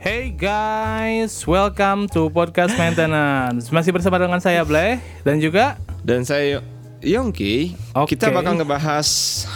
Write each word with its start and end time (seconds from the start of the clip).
Hey 0.00 0.32
guys, 0.32 1.44
welcome 1.44 2.08
to 2.16 2.32
podcast 2.32 2.72
maintenance. 2.80 3.68
Masih 3.68 3.92
bersama 3.92 4.16
dengan 4.16 4.40
saya 4.40 4.64
Bleh 4.64 4.96
dan 5.28 5.36
juga 5.44 5.76
Dan 6.00 6.24
saya 6.24 6.64
Yongki. 7.04 7.76
Oke. 7.92 8.16
Kita 8.16 8.32
bakal 8.32 8.56
ngebahas 8.56 9.04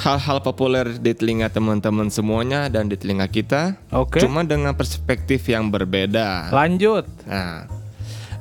hal-hal 0.04 0.44
populer 0.44 1.00
di 1.00 1.16
telinga 1.16 1.48
teman-teman 1.48 2.12
semuanya 2.12 2.68
dan 2.68 2.92
di 2.92 2.96
telinga 3.00 3.24
kita. 3.24 3.80
Oke. 3.88 4.20
Cuma 4.20 4.44
dengan 4.44 4.76
perspektif 4.76 5.48
yang 5.48 5.72
berbeda. 5.72 6.52
lanjut. 6.52 7.08
Nah, 7.24 7.64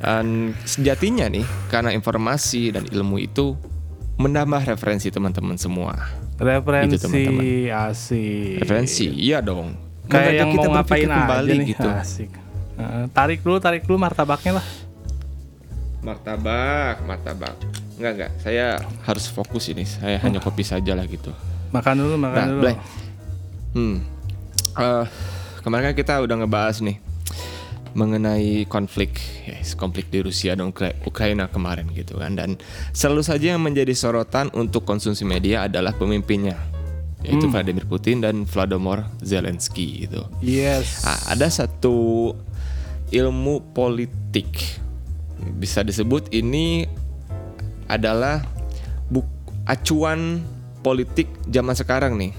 dan 0.03 0.51
sejatinya 0.67 1.31
nih, 1.31 1.47
karena 1.71 1.95
informasi 1.95 2.75
dan 2.75 2.83
ilmu 2.83 3.15
itu 3.23 3.55
menambah 4.19 4.75
referensi 4.75 5.07
teman-teman 5.07 5.55
semua. 5.55 5.95
Referensi 6.35 6.99
Gitu, 6.99 7.07
teman-teman. 7.07 7.47
asik. 7.87 8.59
Referensi, 8.59 9.07
iya 9.07 9.39
dong. 9.39 9.82
Kayak 10.05 10.31
yang 10.35 10.49
kita 10.51 10.67
mau 10.67 10.75
ngapain 10.75 11.07
kembali 11.07 11.47
aja 11.47 11.53
nih. 11.55 11.67
gitu. 11.67 11.87
Asik. 12.03 12.31
Heeh, 12.73 13.03
tarik 13.11 13.39
dulu, 13.39 13.57
tarik 13.57 13.83
dulu 13.83 13.97
martabaknya 13.97 14.59
lah. 14.59 14.65
Martabak, 16.01 16.99
martabak. 17.05 17.55
Enggak 17.95 18.11
enggak, 18.13 18.31
saya 18.41 18.65
harus 19.05 19.25
fokus 19.25 19.69
ini. 19.69 19.85
Saya 19.85 20.19
hanya 20.19 20.37
kopi 20.37 20.61
saja 20.61 20.91
lah 20.91 21.05
gitu. 21.05 21.31
Makan 21.71 21.95
dulu, 21.95 22.15
makan 22.17 22.35
Nah, 22.35 22.47
dulu. 22.49 22.61
Blay. 22.61 22.75
Hmm. 23.73 23.97
Eh, 24.73 25.05
kemarin 25.61 25.83
kan 25.89 25.95
kita 25.95 26.13
udah 26.19 26.35
ngebahas 26.35 26.81
nih 26.81 26.97
mengenai 27.93 28.65
konflik, 28.65 29.21
yes, 29.45 29.77
konflik 29.77 30.09
di 30.09 30.19
Rusia 30.19 30.57
dan 30.57 30.65
Ukra- 30.67 30.97
Ukraina 31.03 31.45
kemarin 31.45 31.85
gitu 31.93 32.17
kan. 32.17 32.33
Dan 32.33 32.57
selalu 32.89 33.21
saja 33.21 33.53
yang 33.53 33.61
menjadi 33.61 33.93
sorotan 33.93 34.49
untuk 34.51 34.83
konsumsi 34.83 35.23
media 35.23 35.69
adalah 35.69 35.93
pemimpinnya, 35.93 36.57
yaitu 37.23 37.47
Vladimir 37.47 37.87
Putin 37.87 38.19
dan 38.19 38.43
Volodymyr 38.43 39.07
Zelensky 39.23 40.05
gitu. 40.05 40.27
Yes. 40.43 41.07
Ah, 41.07 41.33
ada 41.33 41.47
satu 41.47 42.31
ilmu 43.09 43.63
politik 43.71 44.79
bisa 45.59 45.83
disebut 45.83 46.31
ini 46.35 46.87
adalah 47.87 48.43
buk 49.11 49.27
acuan 49.67 50.43
politik 50.83 51.31
zaman 51.47 51.75
sekarang 51.75 52.19
nih. 52.19 52.33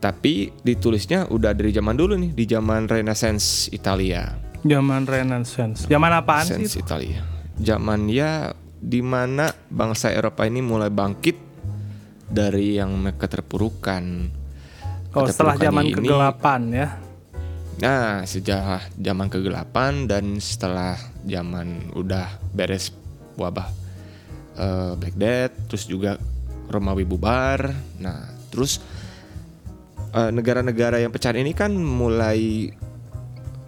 Tapi 0.00 0.48
ditulisnya 0.64 1.28
udah 1.28 1.52
dari 1.52 1.76
zaman 1.76 1.92
dulu 1.92 2.16
nih, 2.16 2.32
di 2.32 2.44
zaman 2.48 2.88
Renaissance 2.88 3.68
Italia. 3.68 4.32
Zaman 4.64 5.04
Renaissance. 5.04 5.84
Zaman 5.84 6.12
apaan 6.14 6.46
sih? 6.48 6.56
Renaissance 6.56 6.80
itu? 6.80 6.86
Italia. 6.88 7.20
Zaman 7.60 8.08
ya 8.08 8.56
di 8.80 9.04
mana 9.04 9.52
bangsa 9.68 10.08
Eropa 10.08 10.48
ini 10.48 10.64
mulai 10.64 10.88
bangkit 10.88 11.49
dari 12.30 12.78
yang 12.78 12.94
mereka 12.94 13.26
terpurukan. 13.26 14.30
Oh, 15.10 15.26
setelah 15.26 15.58
zaman 15.58 15.90
ini- 15.90 15.94
kegelapan 15.98 16.62
ya. 16.70 16.88
Nah, 17.80 18.22
sejak 18.28 18.92
zaman 18.94 19.26
kegelapan 19.32 20.04
dan 20.06 20.36
setelah 20.38 21.00
zaman 21.24 21.90
udah 21.96 22.38
beres 22.52 22.92
wabah 23.40 23.66
eh, 24.54 24.92
Black 25.00 25.16
Death, 25.16 25.54
terus 25.66 25.84
juga 25.88 26.20
Romawi 26.70 27.02
bubar. 27.08 27.72
Nah, 27.98 28.30
terus 28.52 28.78
eh, 30.12 30.30
negara-negara 30.30 31.00
yang 31.02 31.10
pecah 31.10 31.34
ini 31.34 31.56
kan 31.56 31.72
mulai 31.74 32.70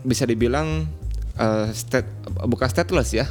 bisa 0.04 0.28
dibilang 0.28 0.86
eh, 1.40 1.66
state 1.72 2.06
bukan 2.46 2.68
stateless 2.68 3.16
ya, 3.16 3.26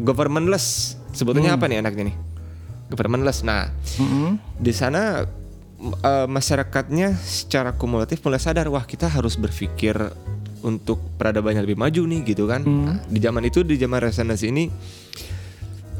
governmentless. 0.00 0.96
Sebetulnya 1.12 1.54
apa 1.54 1.68
nih 1.68 1.84
enaknya 1.84 2.12
nih? 2.12 2.16
Governmentless. 2.86 3.42
Nah, 3.42 3.70
Mm-mm. 3.98 4.38
di 4.62 4.70
sana 4.70 5.26
eh, 5.80 6.26
masyarakatnya 6.30 7.18
secara 7.18 7.74
kumulatif 7.74 8.22
mulai 8.22 8.40
sadar 8.40 8.70
wah 8.70 8.86
kita 8.86 9.10
harus 9.10 9.36
berpikir 9.36 9.96
untuk 10.64 10.98
peradaban 11.20 11.54
yang 11.54 11.64
lebih 11.68 11.78
maju 11.78 12.02
nih 12.10 12.20
gitu 12.26 12.48
kan 12.50 12.64
Nah, 12.64 12.98
di 13.06 13.18
zaman 13.22 13.44
itu 13.46 13.62
di 13.62 13.78
zaman 13.78 14.02
Renaissance 14.02 14.42
ini 14.42 14.66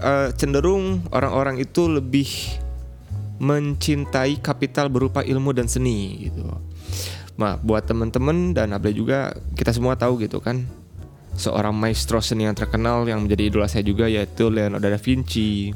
eh, 0.02 0.28
cenderung 0.34 1.06
orang-orang 1.12 1.60
itu 1.62 1.86
lebih 1.86 2.26
mencintai 3.36 4.41
kapital 4.41 4.88
berupa 4.88 5.20
ilmu 5.20 5.52
dan 5.52 5.69
seni 5.69 6.28
gitu 6.28 6.41
nah 7.36 7.60
buat 7.60 7.84
teman-teman 7.84 8.56
dan 8.56 8.72
Able 8.72 8.96
juga 8.96 9.36
kita 9.52 9.76
semua 9.76 9.92
tahu 9.92 10.25
gitu 10.25 10.41
kan 10.41 10.64
seorang 11.36 11.76
maestro 11.76 12.16
seni 12.25 12.48
yang 12.48 12.56
terkenal 12.56 13.04
yang 13.04 13.28
menjadi 13.28 13.52
idola 13.52 13.69
saya 13.69 13.84
juga 13.84 14.08
yaitu 14.08 14.48
Leonardo 14.48 14.88
da 14.88 14.96
Vinci 14.96 15.69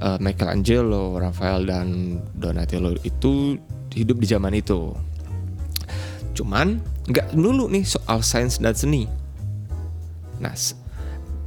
eh, 0.00 0.18
Michelangelo, 0.18 1.20
Raphael 1.20 1.68
dan 1.68 1.86
Donatello 2.32 2.96
itu 3.04 3.60
hidup 3.92 4.16
di 4.16 4.26
zaman 4.26 4.56
itu. 4.56 4.96
Cuman 6.34 6.80
nggak 7.04 7.34
dulu 7.34 7.68
nih 7.68 7.84
soal 7.84 8.22
sains 8.22 8.56
dan 8.56 8.72
seni. 8.72 9.04
Nah, 10.40 10.54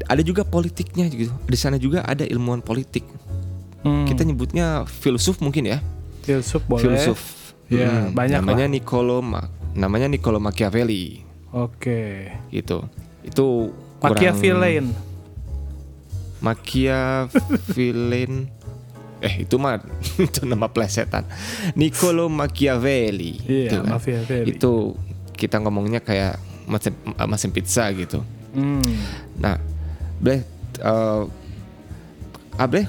ada 0.06 0.22
juga 0.22 0.46
politiknya 0.46 1.09
gitu. 1.09 1.34
Di 1.47 1.58
sana 1.58 1.81
juga 1.81 2.06
ada 2.06 2.22
ilmuwan 2.22 2.62
politik. 2.62 3.03
Hmm. 3.81 4.06
Kita 4.06 4.24
nyebutnya 4.24 4.85
filsuf 4.85 5.41
mungkin 5.41 5.68
ya. 5.68 5.80
filsuf 6.24 6.64
boleh. 6.72 6.88
Filsuf. 6.88 7.20
Ya, 7.68 7.90
Hmm, 7.90 8.16
banyak 8.16 8.40
namanya 8.40 8.68
lah. 8.68 8.72
Niccolo 8.72 9.20
Ma- 9.20 9.50
namanya 9.75 10.08
Niccolo 10.08 10.40
Machiavelli 10.40 11.20
Oke. 11.52 12.31
gitu. 12.47 12.88
Itu 13.25 13.75
kurang- 14.00 14.16
Machiavellian. 16.44 17.31
Machiavellian 17.50 18.34
eh 19.24 19.48
itu 19.48 19.56
mah 19.56 19.80
itu 20.20 20.44
nama 20.44 20.68
plesetan 20.68 21.24
Niccolo 21.74 22.28
Machiavelli 22.28 23.40
Iya, 23.42 23.72
itu 23.72 23.76
kan. 23.80 23.92
Machiavelli. 23.96 24.48
itu 24.52 24.72
kita 25.34 25.58
ngomongnya 25.58 25.98
kayak 25.98 26.36
mesin, 26.66 26.92
eh, 27.08 27.26
mesin 27.26 27.50
pizza 27.50 27.88
gitu 27.90 28.20
Hmm. 28.52 28.86
nah 29.34 29.58
Bleh 30.20 30.46
eh, 30.78 31.24
Ableh 32.53 32.86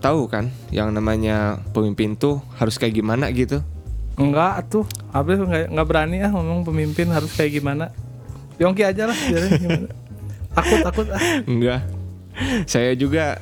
tahu 0.00 0.26
kan 0.26 0.50
yang 0.68 0.90
namanya 0.90 1.62
pemimpin 1.70 2.18
tuh 2.18 2.42
harus 2.56 2.74
kayak 2.74 2.96
gimana 2.96 3.30
gitu 3.30 3.62
Enggak 4.14 4.66
tuh, 4.68 4.86
Abis 5.10 5.38
nggak 5.38 5.70
nggak 5.70 5.86
berani 5.86 6.18
ah 6.18 6.30
ngomong 6.30 6.62
pemimpin 6.62 7.10
harus 7.10 7.34
kayak 7.34 7.58
gimana. 7.58 7.90
Yongki 8.58 8.86
aja 8.86 9.10
lah, 9.10 9.16
gimana. 9.18 9.90
Takut 10.54 10.78
takut 10.82 11.06
ah. 11.10 11.18
enggak 11.46 11.82
saya 12.72 12.94
juga 12.94 13.38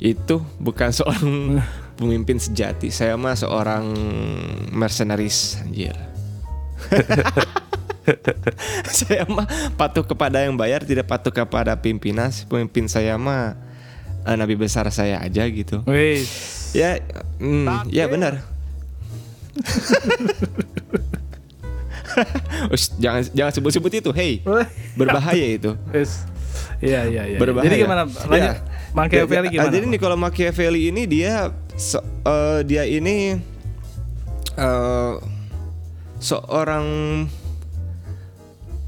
itu 0.00 0.40
bukan 0.56 0.90
seorang 0.92 1.60
pemimpin 1.98 2.40
sejati. 2.40 2.88
Saya 2.88 3.16
mah 3.16 3.36
seorang 3.36 3.84
mercenaris 4.72 5.60
anjir. 5.60 5.96
Saya 8.90 9.22
mah 9.28 9.46
patuh 9.78 10.02
kepada 10.02 10.42
yang 10.42 10.56
bayar 10.58 10.82
tidak 10.82 11.06
patuh 11.06 11.30
kepada 11.30 11.76
pimpinan. 11.78 12.32
Pemimpin 12.48 12.90
saya 12.90 13.14
mah 13.14 13.54
eh, 14.26 14.34
nabi 14.34 14.58
besar 14.58 14.88
saya 14.90 15.22
aja 15.22 15.46
gitu. 15.46 15.84
Wis. 15.86 16.74
ya 16.74 16.98
mm, 17.38 17.86
ya 17.92 18.10
benar. 18.10 18.42
Ush, 22.74 22.90
jangan 22.98 23.22
jangan 23.30 23.52
sebut-sebut 23.54 23.92
itu 24.02 24.10
hey. 24.10 24.42
Berbahaya 24.98 25.46
itu. 25.54 25.76
Iya 26.80 27.00
iya 27.06 27.22
iya. 27.28 27.38
berbahaya. 27.38 27.68
Jadi 27.68 27.76
gimana? 27.78 28.02
Lanjut. 28.08 28.40
Ya. 28.40 28.54
Machiavelli 28.90 29.46
Ya, 29.46 29.52
gimana? 29.54 29.70
Jadi 29.70 29.84
Niccolo 29.86 30.16
Machiavelli 30.16 30.80
ini 30.88 31.02
dia 31.04 31.52
se- 31.76 32.02
eh, 32.24 32.60
dia 32.64 32.82
ini 32.84 33.36
eh, 34.56 35.14
seorang 36.18 36.86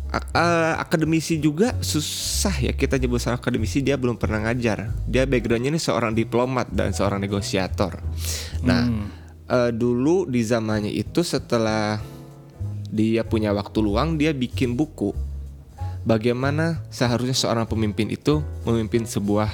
ak- 0.08 0.32
akademisi 0.78 1.36
juga 1.36 1.72
susah 1.80 2.52
ya 2.60 2.72
kita 2.72 2.96
nyebut 2.96 3.20
seorang 3.20 3.40
akademisi 3.40 3.80
dia 3.80 3.96
belum 3.96 4.16
pernah 4.16 4.44
ngajar. 4.44 4.92
Dia 5.04 5.24
backgroundnya 5.24 5.72
ini 5.72 5.80
seorang 5.80 6.12
diplomat 6.12 6.68
dan 6.68 6.92
seorang 6.92 7.20
negosiator. 7.20 8.00
Nah 8.64 8.82
Hmm. 8.84 9.08
eh, 9.46 9.70
dulu 9.70 10.24
di 10.24 10.40
zamannya 10.40 10.90
itu 10.90 11.20
setelah 11.20 12.00
dia 12.88 13.24
punya 13.24 13.52
waktu 13.52 13.78
luang 13.80 14.16
dia 14.16 14.32
bikin 14.32 14.76
buku 14.76 15.12
bagaimana 16.02 16.82
seharusnya 16.90 17.34
seorang 17.34 17.66
pemimpin 17.66 18.10
itu 18.10 18.42
memimpin 18.66 19.06
sebuah 19.06 19.50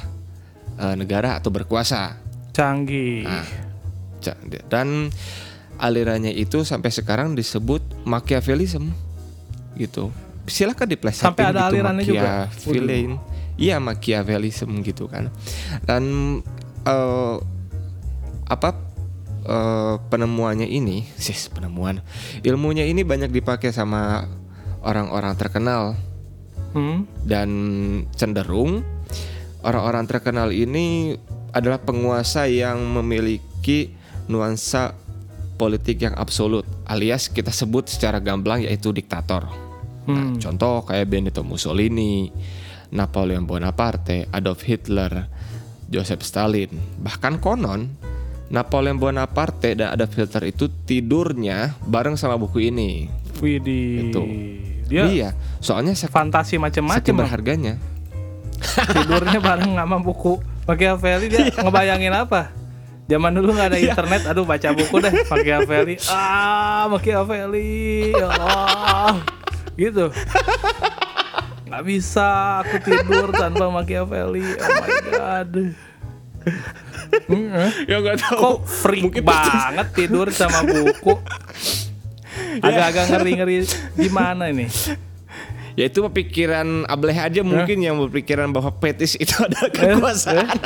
eh, 0.81 0.95
negara 0.97 1.37
atau 1.37 1.53
berkuasa. 1.53 2.17
Canggih. 2.53 3.25
Nah, 3.25 3.47
dan 4.67 5.13
alirannya 5.79 6.35
itu 6.35 6.67
sampai 6.67 6.91
sekarang 6.91 7.39
disebut 7.39 7.81
Machiavellism 8.03 8.91
gitu. 9.79 10.11
Silakan 10.49 10.89
diplesetin 10.91 11.29
Sampai 11.29 11.45
ada 11.45 11.69
gitu, 11.69 11.71
alirannya 11.71 12.05
juga? 12.05 12.49
Iya 13.59 13.77
Machiavellism 13.79 14.71
gitu 14.83 15.07
kan. 15.07 15.31
Dan 15.87 16.03
eh, 16.83 17.37
apa 18.49 18.71
eh, 19.47 19.95
penemuannya 20.09 20.67
ini, 20.67 21.07
sis 21.21 21.47
penemuan 21.53 22.03
ilmunya 22.43 22.89
ini 22.89 23.07
banyak 23.07 23.31
dipakai 23.31 23.71
sama 23.71 24.27
orang-orang 24.83 25.37
terkenal 25.37 25.95
Hmm. 26.69 27.09
dan 27.25 27.49
cenderung 28.13 28.85
orang-orang 29.65 30.05
terkenal 30.05 30.53
ini 30.53 31.17
adalah 31.53 31.81
penguasa 31.81 32.45
yang 32.45 32.85
memiliki 32.93 33.97
nuansa 34.29 34.93
politik 35.59 35.99
yang 36.05 36.15
absolut, 36.15 36.63
alias 36.87 37.27
kita 37.27 37.51
sebut 37.51 37.91
secara 37.91 38.23
gamblang 38.23 38.63
yaitu 38.63 38.95
diktator. 38.95 39.49
Nah, 40.09 40.33
Hmm. 40.33 40.37
contoh 40.39 40.87
kayak 40.87 41.11
Benito 41.11 41.43
Mussolini, 41.43 42.31
Napoleon 42.95 43.45
Bonaparte, 43.45 44.31
Adolf 44.31 44.65
Hitler, 44.65 45.29
Joseph 45.91 46.23
Stalin. 46.25 46.73
Bahkan 47.03 47.43
konon 47.43 47.93
Napoleon 48.49 48.97
Bonaparte 48.97 49.77
dan 49.77 49.93
Adolf 49.93 50.17
Hitler 50.17 50.49
itu 50.49 50.73
tidurnya 50.89 51.77
bareng 51.85 52.17
sama 52.17 52.41
buku 52.41 52.73
ini. 52.73 53.11
Widih. 53.43 54.09
Gitu. 54.09 54.23
Dia 54.89 55.05
Iya, 55.05 55.29
soalnya 55.61 55.93
sak- 55.93 56.11
fantasi 56.11 56.57
macam-macam. 56.57 57.15
berharganya. 57.15 57.77
tidurnya 58.97 59.39
bareng 59.39 59.77
sama 59.77 60.01
buku. 60.01 60.41
Machiavelli 60.65 61.29
dia 61.29 61.49
ngebayangin 61.55 62.13
apa? 62.13 62.53
Zaman 63.07 63.33
dulu 63.33 63.57
nggak 63.57 63.73
ada 63.73 63.81
internet 63.81 64.23
aduh 64.27 64.45
baca 64.45 64.69
buku 64.69 65.01
deh 65.01 65.13
Machiavelli 65.25 65.97
ah 66.13 66.85
Machiavelli 66.89 68.13
ya 68.13 68.29
Allah. 68.29 69.17
Gitu. 69.73 70.13
Nggak 71.65 71.85
bisa 71.85 72.29
aku 72.61 72.77
tidur 72.83 73.33
tanpa 73.33 73.69
Machiavelli 73.71 74.45
oh 74.45 74.69
my 74.75 74.91
god. 75.07 75.53
Hmm, 77.25 77.49
eh. 77.49 77.71
Ya 77.87 77.97
nggak 77.99 78.29
kok 78.29 78.59
freak 78.65 79.21
banget 79.21 79.87
tidur 79.95 80.29
sama 80.29 80.65
buku 80.65 81.17
agak-agak 82.67 83.05
ngeri-ngeri 83.11 83.57
gimana 83.97 84.51
ini 84.51 84.67
Ya 85.79 85.87
itu 85.87 86.03
pikiran 86.03 86.91
Ableh 86.91 87.15
aja 87.15 87.47
mungkin 87.47 87.79
yang 87.79 87.95
berpikiran 88.03 88.51
bahwa 88.51 88.75
petis 88.75 89.15
itu 89.15 89.31
Eh, 89.39 89.47
adalah 89.47 89.71
kekuasaan. 89.71 90.59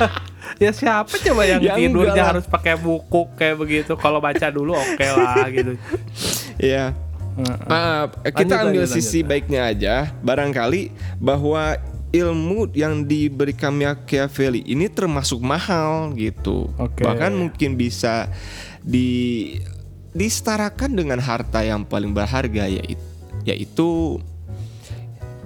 ya 0.64 0.72
siapa 0.72 1.12
coba 1.12 1.44
yang 1.44 1.60
Ya 1.60 1.76
tidurnya 1.76 2.24
harus 2.24 2.48
pakai 2.48 2.72
buku 2.80 3.28
kayak 3.36 3.60
begitu 3.60 3.92
kalau 4.00 4.16
baca 4.16 4.48
dulu 4.48 4.72
oke 4.72 5.06
lah 5.12 5.44
gitu. 5.52 5.76
Maaf, 7.68 8.16
kita 8.32 8.56
Lanjut, 8.56 8.64
ambil 8.64 8.82
lanjut, 8.88 8.96
sisi 8.96 9.20
lanjut. 9.20 9.28
baiknya 9.28 9.60
aja. 9.68 9.94
Barangkali 10.24 10.88
bahwa 11.20 11.76
ilmu 12.08 12.72
yang 12.72 13.04
diberikan 13.04 13.76
Machiavelli 13.76 14.64
ini 14.64 14.88
termasuk 14.88 15.44
mahal 15.44 16.16
gitu. 16.16 16.72
Bahkan 16.80 17.36
mungkin 17.36 17.76
bisa 17.76 18.32
di 18.80 19.52
disetarakan 20.16 20.96
dengan 20.96 21.20
harta 21.20 21.60
yang 21.60 21.84
paling 21.84 22.16
berharga 22.16 22.64
yaitu 22.64 23.04
yaitu 23.46 24.18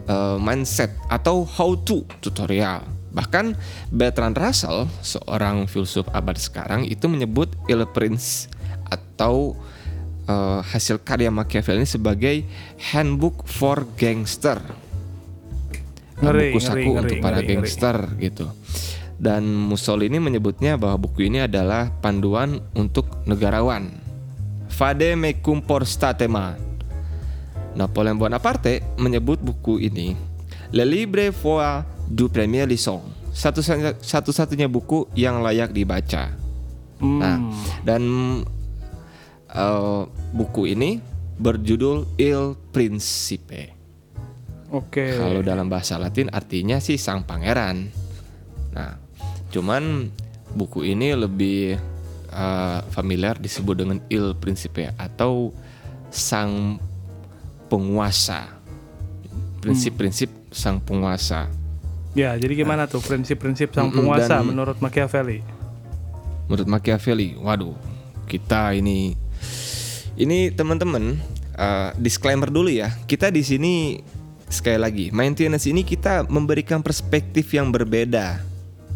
uh, 0.08 0.40
mindset 0.40 0.94
atau 1.12 1.44
how 1.44 1.76
to 1.76 2.06
tutorial. 2.24 2.80
Bahkan 3.10 3.58
Bertrand 3.90 4.38
Russell, 4.38 4.86
seorang 5.02 5.66
filsuf 5.66 6.06
abad 6.14 6.38
sekarang 6.38 6.86
itu 6.86 7.10
menyebut 7.10 7.52
Il 7.66 7.82
Prince 7.90 8.46
atau 8.86 9.58
uh, 10.30 10.62
hasil 10.62 11.02
karya 11.02 11.28
Machiavelli 11.28 11.84
ini 11.84 11.90
sebagai 11.90 12.36
handbook 12.94 13.44
for 13.44 13.84
gangster. 13.98 14.62
Ngeri, 16.20 16.54
buku 16.54 16.60
ngeri, 16.60 16.68
saku 16.68 16.90
ngeri, 16.94 17.00
untuk 17.02 17.16
para 17.18 17.38
ngeri, 17.42 17.44
ngeri. 17.44 17.52
gangster 17.60 17.96
gitu. 18.22 18.46
Dan 19.20 19.44
Mussolini 19.52 20.16
menyebutnya 20.16 20.80
bahwa 20.80 21.04
buku 21.04 21.28
ini 21.28 21.44
adalah 21.44 21.92
panduan 22.00 22.62
untuk 22.72 23.20
negarawan. 23.28 24.09
Fade 24.80 25.12
me 25.12 25.36
cumpor 25.44 25.84
statema. 25.84 26.56
Napoleon 27.76 28.16
Bonaparte 28.16 28.80
menyebut 28.96 29.36
buku 29.36 29.76
ini 29.76 30.16
Le 30.72 30.88
Libre 30.88 31.36
foi 31.36 31.84
du 32.08 32.32
Premier 32.32 32.64
Lisson. 32.64 33.04
Satu 33.28 33.60
satu-satunya 34.00 34.72
buku 34.72 35.04
yang 35.12 35.44
layak 35.44 35.76
dibaca. 35.76 36.32
Hmm. 36.96 37.20
Nah, 37.20 37.36
dan 37.84 38.02
eh, 39.52 40.02
buku 40.32 40.72
ini 40.72 40.96
berjudul 41.36 42.16
Il 42.16 42.56
Principe. 42.72 43.76
oke 44.72 45.04
Kalau 45.20 45.44
dalam 45.44 45.68
bahasa 45.68 46.00
Latin 46.00 46.32
artinya 46.32 46.80
sih 46.80 46.96
sang 46.96 47.28
pangeran. 47.28 47.84
Nah, 48.72 48.96
cuman 49.52 50.08
buku 50.56 50.88
ini 50.88 51.12
lebih 51.12 51.76
uh, 52.32 52.80
familiar 52.90 53.36
disebut 53.36 53.74
dengan 53.84 53.98
Il 54.08 54.34
Principe 54.38 54.90
atau 54.96 55.54
sang 56.10 56.78
penguasa. 57.70 58.50
Prinsip-prinsip 59.60 60.30
sang 60.50 60.80
penguasa. 60.82 61.46
ya 62.10 62.34
jadi 62.34 62.66
gimana 62.66 62.90
tuh 62.90 62.98
prinsip-prinsip 62.98 63.70
sang 63.70 63.94
penguasa 63.94 64.42
dan- 64.42 64.50
menurut 64.50 64.82
Machiavelli 64.82 65.46
Menurut 66.50 66.66
Machiavelli, 66.66 67.38
waduh, 67.38 67.78
kita 68.26 68.74
ini 68.74 69.14
ini 70.18 70.50
teman-teman 70.50 71.14
uh, 71.54 71.94
disclaimer 71.94 72.50
dulu 72.50 72.66
ya. 72.66 72.90
Kita 73.06 73.30
di 73.30 73.46
sini 73.46 74.02
sekali 74.50 74.74
lagi, 74.74 75.06
maintenance 75.14 75.70
ini 75.70 75.86
kita 75.86 76.26
memberikan 76.26 76.82
perspektif 76.82 77.54
yang 77.54 77.70
berbeda 77.70 78.42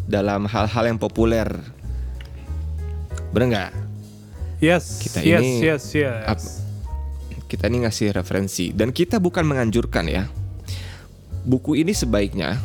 dalam 0.03 0.43
hal-hal 0.51 0.83
yang 0.91 0.99
populer. 0.99 1.47
Bener 3.35 3.47
nggak? 3.51 3.71
yes 4.63 5.03
Kita 5.03 5.19
yes 5.19 5.43
ini 5.43 5.51
yes 5.59 5.83
yes 5.91 6.23
ap- 6.23 6.63
Kita 7.51 7.67
ini 7.67 7.83
ngasih 7.83 8.15
referensi 8.15 8.71
dan 8.71 8.95
kita 8.95 9.19
bukan 9.19 9.43
menganjurkan 9.43 10.07
ya. 10.07 10.23
Buku 11.45 11.77
ini 11.77 11.91
sebaiknya 11.93 12.57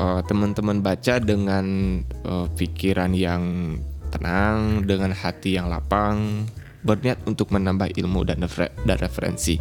uh, 0.00 0.24
teman-teman 0.26 0.82
baca 0.82 1.20
dengan 1.22 2.00
uh, 2.24 2.48
pikiran 2.56 3.14
yang 3.14 3.76
tenang, 4.08 4.88
dengan 4.88 5.14
hati 5.14 5.54
yang 5.54 5.70
lapang, 5.70 6.48
berniat 6.82 7.22
untuk 7.28 7.54
menambah 7.54 7.92
ilmu 7.94 8.26
dan, 8.26 8.42
refer- 8.42 8.74
dan 8.82 8.98
referensi. 8.98 9.60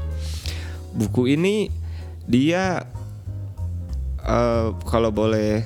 Buku 0.96 1.30
ini 1.30 1.70
dia 2.26 2.82
uh, 4.26 4.74
kalau 4.90 5.14
boleh 5.14 5.62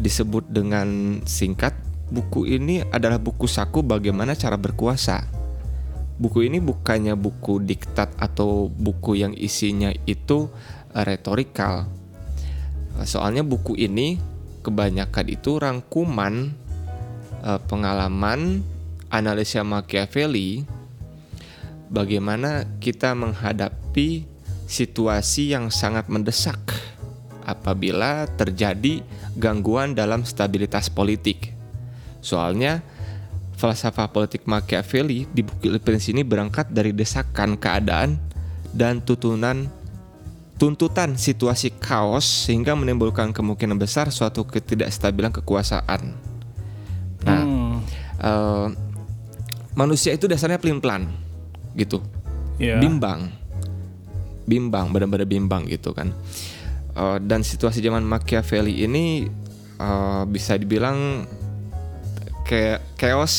disebut 0.00 0.50
dengan 0.50 1.20
singkat, 1.28 1.76
buku 2.10 2.50
ini 2.50 2.82
adalah 2.90 3.16
buku 3.22 3.46
saku 3.46 3.86
bagaimana 3.86 4.34
cara 4.34 4.58
berkuasa. 4.58 5.24
Buku 6.20 6.44
ini 6.44 6.60
bukannya 6.60 7.16
buku 7.16 7.64
diktat 7.64 8.12
atau 8.20 8.68
buku 8.68 9.16
yang 9.16 9.32
isinya 9.32 9.88
itu 10.04 10.52
uh, 10.92 11.04
retorikal. 11.06 11.88
Uh, 12.98 13.06
Soalnya 13.08 13.40
buku 13.40 13.78
ini 13.80 14.20
kebanyakan 14.60 15.26
itu 15.32 15.56
rangkuman 15.56 16.52
uh, 17.40 17.56
pengalaman 17.64 18.60
analisa 19.08 19.64
Machiavelli 19.64 20.68
bagaimana 21.88 22.68
kita 22.78 23.16
menghadapi 23.16 24.28
situasi 24.68 25.56
yang 25.56 25.72
sangat 25.72 26.06
mendesak 26.12 26.60
apabila 27.42 28.30
terjadi 28.38 29.02
gangguan 29.34 29.98
dalam 29.98 30.22
stabilitas 30.22 30.86
politik. 30.92 31.59
Soalnya 32.20 32.84
falsafah 33.56 34.08
politik 34.08 34.48
Machiavelli 34.48 35.28
di 35.28 35.44
buku 35.44 35.68
Il 35.68 35.80
Prince 35.80 36.08
ini 36.08 36.24
berangkat 36.24 36.72
dari 36.72 36.96
desakan 36.96 37.60
keadaan 37.60 38.16
dan 38.72 39.04
tuntunan 39.04 39.68
tuntutan 40.60 41.16
situasi 41.16 41.72
kaos 41.80 42.24
sehingga 42.48 42.76
menimbulkan 42.76 43.32
kemungkinan 43.32 43.80
besar 43.80 44.12
suatu 44.12 44.44
ketidakstabilan 44.44 45.32
kekuasaan. 45.32 46.12
Nah, 47.24 47.42
Hmm, 47.44 47.84
eh, 48.20 48.68
manusia 49.76 50.12
itu 50.12 50.28
dasarnya 50.28 50.60
pelin-pelan 50.60 51.08
gitu 51.76 52.00
ya. 52.60 52.80
bimbang 52.80 53.32
bimbang 54.44 54.90
benar-benar 54.90 55.28
bimbang 55.28 55.64
gitu 55.68 55.94
kan 55.94 56.12
Eh, 56.90 57.18
dan 57.22 57.46
situasi 57.46 57.78
zaman 57.78 58.02
Machiavelli 58.02 58.82
ini 58.82 59.24
eh, 59.78 60.22
bisa 60.26 60.58
dibilang 60.58 61.24
kayak 62.50 62.82
chaos 62.98 63.34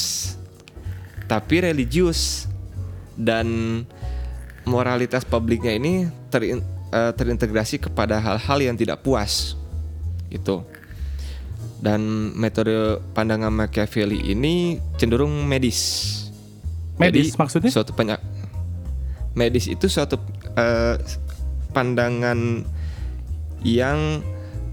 tapi 1.28 1.68
religius. 1.68 2.48
Dan 3.22 3.84
moralitas 4.66 5.28
publiknya 5.28 5.76
ini 5.76 6.08
terin- 6.32 6.64
eh, 6.90 7.12
terintegrasi 7.14 7.78
kepada 7.78 8.18
hal-hal 8.18 8.58
yang 8.64 8.76
tidak 8.80 9.04
puas 9.04 9.60
gitu. 10.32 10.64
Dan 11.82 12.32
metode 12.38 13.02
pandangan 13.14 13.52
Machiavelli 13.52 14.32
ini 14.32 14.80
cenderung 14.98 15.46
medis. 15.46 16.08
Medis 16.98 17.34
Jadi, 17.34 17.40
maksudnya? 17.42 17.72
Suatu 17.74 17.92
penyak 17.94 18.22
medis 19.36 19.68
itu 19.70 19.86
suatu 19.92 20.18
eh, 20.56 20.96
pandangan 21.76 22.66
yang 23.62 24.22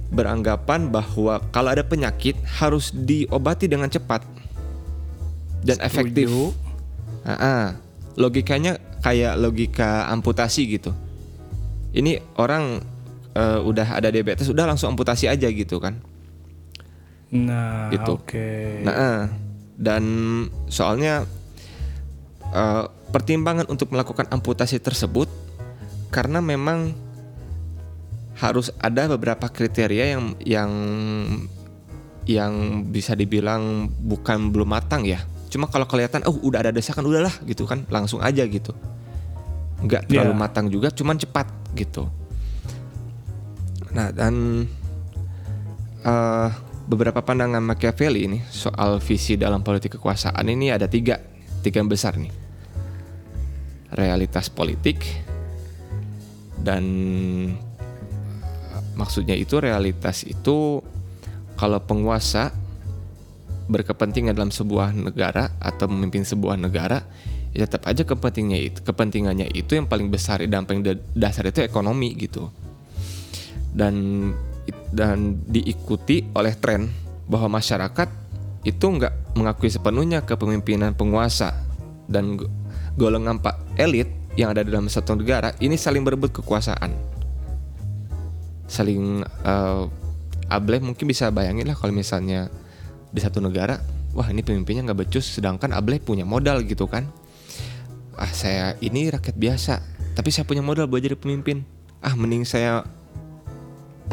beranggapan 0.09 0.88
bahwa 0.88 1.45
kalau 1.53 1.69
ada 1.69 1.85
penyakit 1.85 2.35
harus 2.61 2.91
diobati 2.93 3.69
dengan 3.69 3.93
cepat 3.93 4.25
dan 5.61 5.79
efektif. 5.85 6.29
Setuju. 6.29 6.57
Ah, 7.29 7.33
ah. 7.37 7.65
logikanya 8.19 8.83
kayak 8.99 9.38
logika 9.38 10.11
amputasi 10.11 10.67
gitu. 10.75 10.91
Ini 11.95 12.19
orang 12.41 12.83
eh, 13.37 13.61
udah 13.62 13.95
ada 13.95 14.11
diabetes 14.11 14.50
udah 14.50 14.67
langsung 14.67 14.97
amputasi 14.97 15.31
aja 15.31 15.47
gitu 15.47 15.79
kan. 15.79 16.03
Nah, 17.31 17.93
Gitu. 17.93 18.12
oke. 18.17 18.49
Nah, 18.83 18.95
eh, 18.97 19.21
dan 19.79 20.05
soalnya 20.67 21.29
eh, 22.49 22.85
pertimbangan 23.12 23.69
untuk 23.71 23.93
melakukan 23.93 24.27
amputasi 24.33 24.81
tersebut 24.81 25.29
karena 26.09 26.41
memang 26.41 26.97
harus 28.38 28.71
ada 28.78 29.11
beberapa 29.11 29.50
kriteria 29.50 30.14
yang 30.14 30.25
yang 30.47 30.71
yang 32.28 32.52
bisa 32.87 33.18
dibilang 33.18 33.90
bukan 33.99 34.54
belum 34.54 34.68
matang 34.68 35.02
ya. 35.02 35.25
Cuma 35.49 35.66
kalau 35.66 35.88
kelihatan 35.88 36.23
oh 36.28 36.37
udah 36.45 36.61
ada 36.62 36.73
desakan 36.73 37.09
udahlah 37.09 37.33
gitu 37.49 37.64
kan 37.66 37.83
langsung 37.90 38.23
aja 38.23 38.45
gitu. 38.47 38.71
Nggak 39.83 40.07
terlalu 40.12 40.35
Ya. 40.35 40.38
matang 40.38 40.66
juga 40.71 40.92
cuman 40.92 41.16
cepat 41.18 41.49
gitu. 41.75 42.07
Nah, 43.90 44.12
dan 44.12 44.68
eh, 46.04 46.49
beberapa 46.87 47.25
pandangan 47.25 47.64
Machiavelli 47.64 48.21
ini 48.28 48.38
soal 48.52 49.00
visi 49.00 49.35
dalam 49.40 49.64
politik 49.64 49.97
kekuasaan 49.97 50.45
ini 50.47 50.68
ada 50.71 50.87
tiga, 50.87 51.18
tiga 51.64 51.80
yang 51.80 51.88
besar 51.90 52.14
nih. 52.21 52.30
Realitas 53.88 54.52
politik 54.52 55.00
dan 56.61 56.85
maksudnya 58.99 59.38
itu 59.38 59.62
realitas 59.62 60.26
itu 60.26 60.83
kalau 61.55 61.78
penguasa 61.78 62.50
berkepentingan 63.71 64.35
dalam 64.35 64.50
sebuah 64.50 64.90
negara 64.97 65.55
atau 65.62 65.87
memimpin 65.87 66.26
sebuah 66.26 66.59
negara 66.59 67.07
ya 67.55 67.64
tetap 67.64 67.87
aja 67.87 68.02
kepentingannya 68.02 68.61
itu 68.75 68.78
kepentingannya 68.83 69.47
itu 69.55 69.78
yang 69.78 69.87
paling 69.87 70.11
besar 70.11 70.43
dan 70.50 70.67
paling 70.67 70.83
da- 70.83 71.00
dasar 71.14 71.47
itu 71.47 71.62
ekonomi 71.62 72.12
gitu. 72.19 72.50
Dan 73.71 74.28
dan 74.93 75.38
diikuti 75.47 76.25
oleh 76.33 76.57
tren 76.57 76.88
bahwa 77.28 77.61
masyarakat 77.61 78.09
itu 78.64 78.85
nggak 78.85 79.37
mengakui 79.37 79.71
sepenuhnya 79.71 80.25
kepemimpinan 80.25 80.97
penguasa 80.97 81.55
dan 82.09 82.40
go- 82.40 82.50
golongan 82.97 83.38
pak 83.38 83.78
elit 83.78 84.09
yang 84.35 84.52
ada 84.52 84.64
dalam 84.64 84.88
satu 84.88 85.17
negara 85.17 85.55
ini 85.61 85.76
saling 85.76 86.05
berebut 86.05 86.33
kekuasaan 86.40 87.18
saling 88.69 89.25
eh, 89.25 89.85
Ableh 90.49 90.81
mungkin 90.81 91.05
bisa 91.05 91.29
bayangin 91.29 91.67
lah 91.67 91.75
kalau 91.75 91.91
misalnya 91.91 92.49
di 93.09 93.21
satu 93.21 93.41
negara 93.41 93.81
wah 94.13 94.29
ini 94.29 94.41
pemimpinnya 94.41 94.85
nggak 94.85 95.01
becus 95.03 95.29
sedangkan 95.29 95.73
Ableh 95.73 95.99
punya 95.99 96.25
modal 96.25 96.61
gitu 96.63 96.85
kan 96.85 97.09
ah 98.15 98.29
saya 98.29 98.77
ini 98.79 99.09
rakyat 99.09 99.35
biasa 99.35 99.75
tapi 100.13 100.29
saya 100.29 100.43
punya 100.43 100.61
modal 100.61 100.85
buat 100.85 100.99
jadi 100.99 101.15
pemimpin 101.15 101.63
ah 102.01 102.13
mending 102.13 102.43
saya 102.43 102.83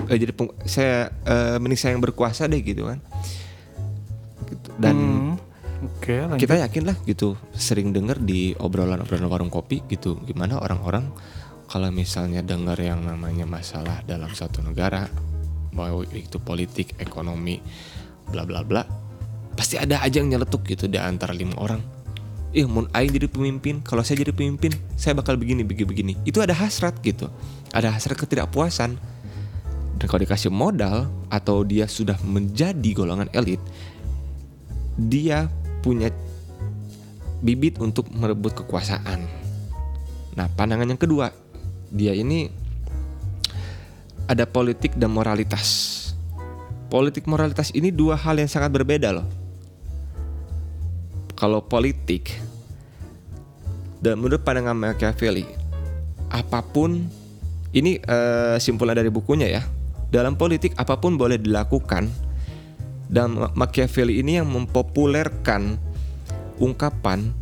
eh, 0.06 0.18
jadi 0.18 0.32
peng- 0.32 0.56
saya 0.64 1.10
eh, 1.24 1.58
mending 1.58 1.80
saya 1.80 1.92
yang 1.96 2.04
berkuasa 2.04 2.48
deh 2.48 2.60
gitu 2.60 2.88
kan 2.88 3.00
Gitu. 4.46 4.70
dan 4.78 4.94
Hmm, 4.96 5.34
Oke, 5.98 6.22
lanjut. 6.22 6.38
kita 6.38 6.62
yakin 6.62 6.84
lah 6.86 6.98
gitu 7.02 7.34
sering 7.52 7.90
dengar 7.90 8.22
di 8.22 8.54
obrolan-obrolan 8.54 9.26
warung 9.26 9.50
kopi 9.50 9.82
gitu 9.86 10.22
gimana 10.22 10.62
orang-orang 10.62 11.10
kalau 11.66 11.90
misalnya 11.90 12.46
dengar 12.46 12.78
yang 12.78 13.02
namanya 13.02 13.44
masalah 13.50 14.02
dalam 14.06 14.30
satu 14.32 14.62
negara 14.62 15.10
mau 15.76 16.02
itu 16.08 16.40
politik 16.40 16.96
ekonomi 17.02 17.60
bla 18.30 18.48
bla 18.48 18.64
bla 18.64 18.84
pasti 19.56 19.76
ada 19.76 20.02
aja 20.02 20.22
yang 20.24 20.36
nyeletuk 20.36 20.64
gitu 20.68 20.88
di 20.88 21.00
antara 21.00 21.36
lima 21.36 21.58
orang 21.60 21.96
Ih, 22.56 22.64
mau 22.72 22.88
aing 22.96 23.12
jadi 23.12 23.28
pemimpin, 23.28 23.84
kalau 23.84 24.00
saya 24.00 24.24
jadi 24.24 24.32
pemimpin, 24.32 24.72
saya 24.96 25.12
bakal 25.12 25.36
begini, 25.36 25.68
begini, 25.68 25.88
begini. 25.92 26.14
Itu 26.24 26.40
ada 26.40 26.56
hasrat 26.56 26.96
gitu, 27.04 27.28
ada 27.76 27.92
hasrat 27.92 28.16
ketidakpuasan. 28.16 28.96
Dan 30.00 30.06
kalau 30.08 30.24
dikasih 30.24 30.56
modal 30.56 31.12
atau 31.28 31.68
dia 31.68 31.84
sudah 31.84 32.16
menjadi 32.24 32.96
golongan 32.96 33.28
elit, 33.36 33.60
dia 34.96 35.52
punya 35.84 36.16
bibit 37.44 37.76
untuk 37.84 38.08
merebut 38.16 38.56
kekuasaan. 38.56 39.28
Nah, 40.40 40.48
pandangan 40.56 40.88
yang 40.88 41.00
kedua, 41.00 41.36
dia 41.96 42.12
ini 42.12 42.52
ada 44.28 44.44
politik 44.44 45.00
dan 45.00 45.16
moralitas. 45.16 45.94
Politik 46.92 47.24
moralitas 47.26 47.72
ini 47.72 47.88
dua 47.90 48.20
hal 48.20 48.36
yang 48.36 48.52
sangat 48.52 48.76
berbeda 48.76 49.16
loh. 49.16 49.28
Kalau 51.40 51.64
politik 51.64 52.36
dan 54.04 54.20
menurut 54.20 54.44
pandangan 54.44 54.76
Machiavelli, 54.76 55.48
apa 56.28 56.60
pun 56.60 57.08
ini 57.72 57.98
eh, 58.00 58.56
simpulan 58.60 58.96
dari 58.96 59.08
bukunya 59.08 59.48
ya. 59.48 59.64
Dalam 60.12 60.36
politik 60.36 60.76
apa 60.76 61.00
pun 61.00 61.16
boleh 61.16 61.40
dilakukan 61.40 62.08
dan 63.12 63.36
Ma- 63.36 63.52
Machiavelli 63.56 64.20
ini 64.22 64.40
yang 64.40 64.48
mempopulerkan 64.48 65.76
ungkapan 66.62 67.36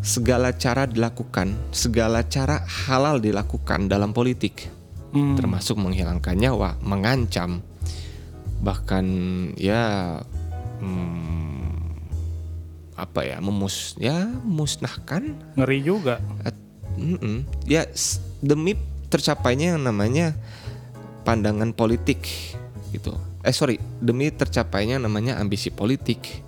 segala 0.00 0.54
cara 0.54 0.86
dilakukan, 0.86 1.52
segala 1.70 2.22
cara 2.24 2.62
halal 2.66 3.18
dilakukan 3.18 3.90
dalam 3.90 4.14
politik, 4.14 4.70
Hmm, 5.08 5.40
termasuk 5.40 5.80
menghilangkan 5.80 6.36
nyawa, 6.36 6.76
mengancam, 6.84 7.64
bahkan 8.60 9.04
ya 9.56 10.20
hmm, 10.78 11.96
apa 12.98 13.20
ya 13.24 13.38
memus 13.40 13.96
ya 13.96 14.28
musnahkan. 14.44 15.32
Ngeri 15.56 15.78
juga. 15.80 16.20
At- 16.44 16.58
mm-mm. 16.98 17.46
ya 17.64 17.86
s- 17.88 18.20
demi 18.44 18.74
tercapainya 19.08 19.78
yang 19.78 19.86
namanya 19.88 20.36
pandangan 21.24 21.72
politik 21.72 22.26
gitu. 22.90 23.14
Eh 23.46 23.54
sorry 23.54 23.80
demi 24.02 24.28
tercapainya 24.28 25.00
namanya 25.00 25.38
ambisi 25.40 25.70
politik. 25.72 26.44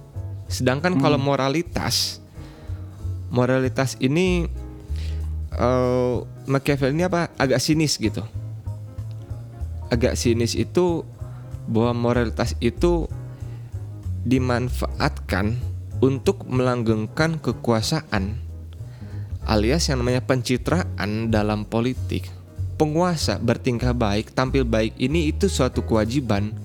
Sedangkan 0.50 0.99
kalau 0.99 1.16
moralitas 1.16 2.19
moralitas 3.30 3.96
ini 4.02 4.46
eh 5.54 6.16
Machiavelli 6.50 6.99
ini 6.99 7.04
apa? 7.06 7.30
Agak 7.38 7.62
sinis 7.62 7.94
gitu. 7.96 8.26
Agak 9.90 10.18
sinis 10.18 10.58
itu 10.58 11.06
bahwa 11.70 12.10
moralitas 12.10 12.58
itu 12.58 13.06
dimanfaatkan 14.26 15.56
untuk 16.02 16.42
melanggengkan 16.50 17.38
kekuasaan 17.38 18.50
alias 19.46 19.88
yang 19.88 20.02
namanya 20.02 20.22
pencitraan 20.25 21.30
dalam 21.30 21.66
politik. 21.66 22.28
Penguasa 22.78 23.37
bertingkah 23.37 23.92
baik, 23.92 24.32
tampil 24.32 24.64
baik 24.64 24.96
ini 24.96 25.28
itu 25.28 25.46
suatu 25.50 25.84
kewajiban. 25.84 26.56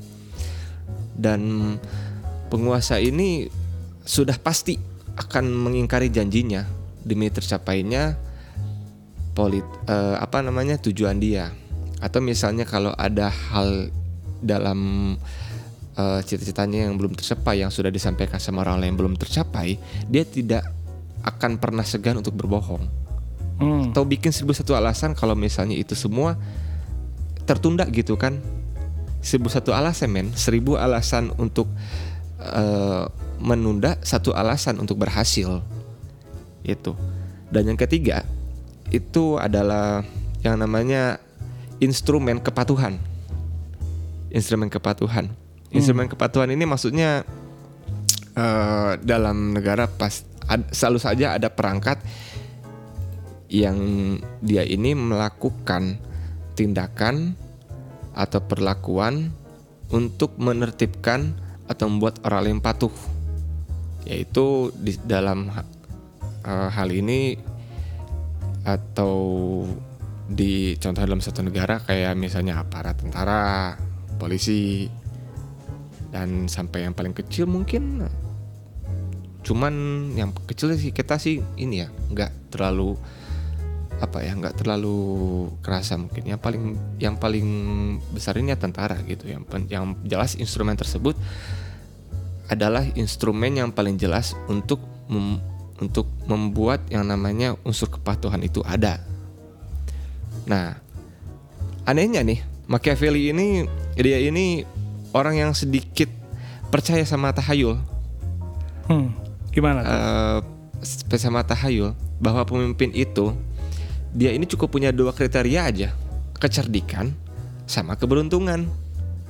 Dan 1.15 1.75
penguasa 2.47 2.99
ini 2.99 3.51
sudah 4.05 4.39
pasti 4.39 4.79
akan 5.15 5.47
mengingkari 5.47 6.11
janjinya 6.11 6.67
demi 7.05 7.31
tercapainya 7.31 8.19
polit 9.35 9.63
eh, 9.87 10.15
apa 10.19 10.39
namanya 10.43 10.79
tujuan 10.79 11.19
dia. 11.19 11.51
Atau 11.99 12.19
misalnya 12.19 12.67
kalau 12.67 12.91
ada 12.95 13.31
hal 13.31 13.91
dalam 14.43 14.79
eh, 15.95 16.19
cita-citanya 16.23 16.87
yang 16.87 16.99
belum 16.99 17.15
tercapai 17.15 17.63
yang 17.63 17.71
sudah 17.71 17.91
disampaikan 17.91 18.39
sama 18.39 18.63
orang 18.63 18.83
lain 18.83 18.95
belum 18.95 19.13
tercapai 19.15 19.79
dia 20.11 20.23
tidak 20.27 20.67
akan 21.23 21.57
pernah 21.59 21.83
segan 21.83 22.19
untuk 22.19 22.35
berbohong. 22.35 23.07
Hmm. 23.55 23.95
atau 23.95 24.03
bikin 24.03 24.35
seribu 24.35 24.51
satu 24.51 24.75
alasan 24.75 25.15
kalau 25.15 25.31
misalnya 25.31 25.79
itu 25.79 25.95
semua 25.95 26.35
tertunda 27.47 27.87
gitu 27.87 28.19
kan. 28.19 28.43
Seribu 29.23 29.47
satu 29.47 29.71
alasan 29.71 30.11
men. 30.11 30.27
Seribu 30.35 30.75
alasan 30.75 31.31
untuk 31.39 31.71
eh, 32.43 33.05
menunda 33.39 33.99
satu 34.01 34.31
alasan 34.31 34.79
untuk 34.79 35.01
berhasil. 35.01 35.61
Itu. 36.65 36.97
Dan 37.51 37.69
yang 37.73 37.79
ketiga 37.79 38.25
itu 38.89 39.37
adalah 39.37 40.05
yang 40.41 40.61
namanya 40.61 41.17
instrumen 41.81 42.41
kepatuhan. 42.41 43.01
Instrumen 44.29 44.69
kepatuhan. 44.69 45.31
Instrumen 45.71 46.07
kepatuhan 46.07 46.51
ini 46.53 46.63
maksudnya 46.63 47.27
eh, 48.35 48.91
dalam 49.03 49.55
negara 49.55 49.89
pas 49.89 50.23
ad- 50.47 50.71
selalu 50.71 50.99
saja 51.01 51.35
ada 51.35 51.51
perangkat 51.51 51.99
yang 53.51 53.77
dia 54.41 54.65
ini 54.65 54.97
melakukan 54.97 56.01
tindakan 56.57 57.37
atau 58.15 58.39
perlakuan 58.41 59.35
untuk 59.91 60.39
menertibkan 60.39 61.35
atau 61.67 61.91
membuat 61.91 62.23
orang 62.25 62.49
lain 62.49 62.59
patuh 62.63 62.93
yaitu 64.05 64.69
di 64.77 64.95
dalam 65.03 65.49
eh, 66.45 66.69
hal 66.69 66.89
ini 66.93 67.35
atau 68.65 69.13
di 70.25 70.73
contoh 70.81 71.05
dalam 71.05 71.21
satu 71.21 71.45
negara 71.45 71.77
kayak 71.85 72.17
misalnya 72.17 72.57
aparat 72.57 72.97
tentara, 72.97 73.77
polisi 74.17 74.89
dan 76.09 76.49
sampai 76.49 76.89
yang 76.89 76.97
paling 76.97 77.13
kecil 77.13 77.45
mungkin. 77.45 78.05
Cuman 79.45 79.73
yang 80.17 80.33
kecil 80.49 80.73
sih 80.73 80.89
kita 80.89 81.21
sih 81.21 81.45
ini 81.61 81.85
ya 81.85 81.93
nggak 81.93 82.49
terlalu 82.49 82.97
apa 84.01 84.25
ya 84.25 84.33
nggak 84.33 84.57
terlalu 84.57 84.97
kerasa 85.61 86.01
mungkin. 86.01 86.25
Yang 86.25 86.41
paling 86.41 86.63
yang 86.97 87.15
paling 87.21 87.47
besar 88.09 88.41
ini 88.41 88.49
ya 88.49 88.57
tentara 88.57 88.97
gitu. 89.05 89.29
Yang 89.29 89.45
yang 89.69 89.93
jelas 90.01 90.33
instrumen 90.41 90.73
tersebut 90.73 91.13
adalah 92.45 92.85
instrumen 92.93 93.57
yang 93.57 93.69
paling 93.73 93.97
jelas 93.97 94.37
untuk 94.45 94.81
mem- 95.09 95.41
untuk 95.81 96.07
membuat 96.23 96.87
yang 96.87 97.03
namanya 97.03 97.59
unsur 97.67 97.91
kepatuhan 97.91 98.39
itu 98.39 98.63
ada. 98.63 99.03
Nah, 100.47 100.79
anehnya 101.83 102.23
nih, 102.23 102.39
Machiavelli 102.69 103.33
ini 103.33 103.67
dia 103.99 104.21
ini 104.23 104.63
orang 105.11 105.35
yang 105.35 105.51
sedikit 105.51 106.07
percaya 106.71 107.03
sama 107.03 107.35
tahayul. 107.35 107.75
Hmm, 108.87 109.11
gimana? 109.51 109.81
Uh, 109.83 110.39
sama 111.17 111.41
tahayul 111.41 111.97
bahwa 112.21 112.45
pemimpin 112.45 112.93
itu 112.93 113.33
dia 114.15 114.31
ini 114.31 114.47
cukup 114.47 114.71
punya 114.71 114.95
dua 114.95 115.11
kriteria 115.11 115.61
aja, 115.67 115.89
kecerdikan 116.39 117.11
sama 117.67 117.99
keberuntungan. 117.99 118.69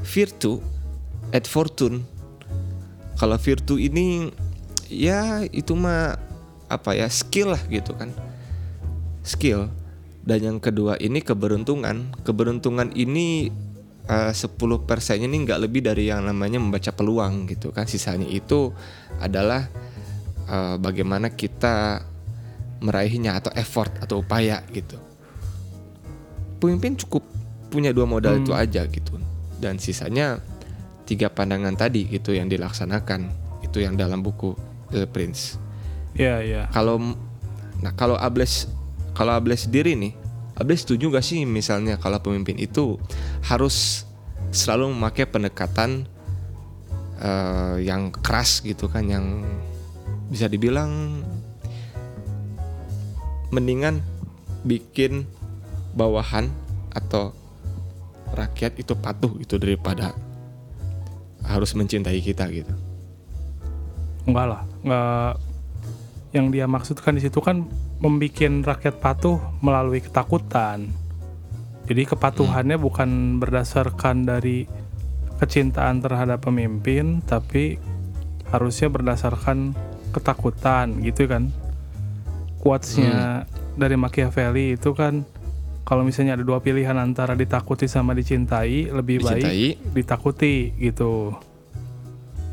Virtu 0.05 0.62
et 1.34 1.50
fortune. 1.50 2.05
Kalau 3.15 3.38
virtu 3.39 3.79
ini 3.79 4.29
ya 4.91 5.43
itu 5.50 5.74
mah 5.74 6.19
apa 6.67 6.98
ya 6.98 7.07
skill 7.07 7.55
lah 7.55 7.63
gitu 7.72 7.95
kan. 7.95 8.12
Skill. 9.24 9.72
Dan 10.25 10.39
yang 10.41 10.57
kedua 10.57 10.98
ini 10.98 11.22
keberuntungan. 11.22 12.12
Keberuntungan 12.25 12.91
ini 12.98 13.53
uh, 14.10 14.34
10 14.34 14.57
persennya 14.89 15.29
ini 15.29 15.45
nggak 15.45 15.69
lebih 15.69 15.86
dari 15.86 16.10
yang 16.10 16.25
namanya 16.25 16.57
membaca 16.60 16.91
peluang 16.91 17.48
gitu 17.48 17.69
kan. 17.72 17.86
Sisanya 17.86 18.25
itu 18.27 18.74
adalah 19.22 19.69
uh, 20.50 20.75
bagaimana 20.81 21.31
kita 21.31 22.01
meraihnya 22.81 23.39
atau 23.39 23.53
effort 23.55 23.93
atau 24.01 24.25
upaya 24.25 24.60
gitu. 24.74 24.98
Pemimpin 26.60 26.98
cukup 26.98 27.24
punya 27.69 27.93
dua 27.93 28.07
modal 28.10 28.39
hmm. 28.39 28.41
itu 28.45 28.51
aja 28.55 28.81
gitu 28.88 29.15
dan 29.60 29.79
sisanya 29.79 30.39
tiga 31.06 31.30
pandangan 31.30 31.78
tadi 31.78 32.10
gitu 32.10 32.34
yang 32.34 32.50
dilaksanakan 32.50 33.30
itu 33.62 33.82
yang 33.82 33.94
dalam 33.96 34.26
buku 34.26 34.58
The 34.90 35.06
Prince. 35.10 35.62
Iya 36.18 36.26
yeah, 36.26 36.38
iya. 36.42 36.56
Yeah. 36.62 36.66
Kalau 36.74 36.98
nah 37.80 37.94
kalau 37.94 38.18
Ables 38.18 38.68
kalau 39.16 39.32
Ables 39.32 39.70
sendiri 39.70 39.96
nih, 39.96 40.12
Ables 40.60 40.84
setuju 40.84 41.08
gak 41.14 41.24
sih 41.24 41.48
misalnya 41.48 41.96
kalau 41.96 42.20
pemimpin 42.20 42.60
itu 42.60 43.00
harus 43.48 44.04
selalu 44.52 44.92
memakai 44.92 45.28
pendekatan 45.28 46.08
uh, 47.20 47.80
yang 47.80 48.12
keras 48.12 48.60
gitu 48.64 48.88
kan 48.92 49.08
yang 49.08 49.44
bisa 50.28 50.50
dibilang 50.52 51.22
mendingan 53.54 54.02
bikin 54.66 55.24
bawahan 55.96 56.50
atau 56.92 57.32
rakyat 58.34 58.82
itu 58.82 58.96
patuh 58.98 59.32
itu 59.40 59.56
daripada 59.56 60.12
harus 61.46 61.72
mencintai 61.78 62.20
kita 62.20 62.50
gitu. 62.50 62.74
Enggak 64.25 64.46
lah, 64.50 64.62
enggak 64.82 65.32
yang 66.36 66.52
dia 66.52 66.68
maksudkan 66.68 67.16
di 67.16 67.24
situ 67.24 67.40
kan 67.40 67.64
membuat 68.04 68.75
rakyat 68.75 68.96
patuh 69.00 69.40
melalui 69.64 70.04
ketakutan. 70.04 70.92
Jadi 71.86 72.04
kepatuhannya 72.04 72.75
hmm. 72.75 72.86
bukan 72.86 73.10
berdasarkan 73.40 74.28
dari 74.28 74.68
kecintaan 75.40 76.04
terhadap 76.04 76.44
pemimpin, 76.44 77.24
tapi 77.24 77.80
harusnya 78.52 78.92
berdasarkan 78.92 79.72
ketakutan 80.12 81.00
gitu 81.06 81.30
kan. 81.30 81.54
Quotesnya 82.60 83.46
hmm. 83.46 83.78
dari 83.78 83.96
Machiavelli 83.96 84.75
itu 84.75 84.92
kan 84.92 85.24
kalau 85.86 86.01
misalnya 86.01 86.34
ada 86.34 86.42
dua 86.42 86.65
pilihan 86.65 86.98
antara 86.98 87.38
ditakuti 87.38 87.86
sama 87.86 88.18
dicintai, 88.18 88.89
lebih 88.89 89.22
dicintai. 89.22 89.46
baik 89.46 89.75
ditakuti 89.94 90.74
gitu. 90.82 91.38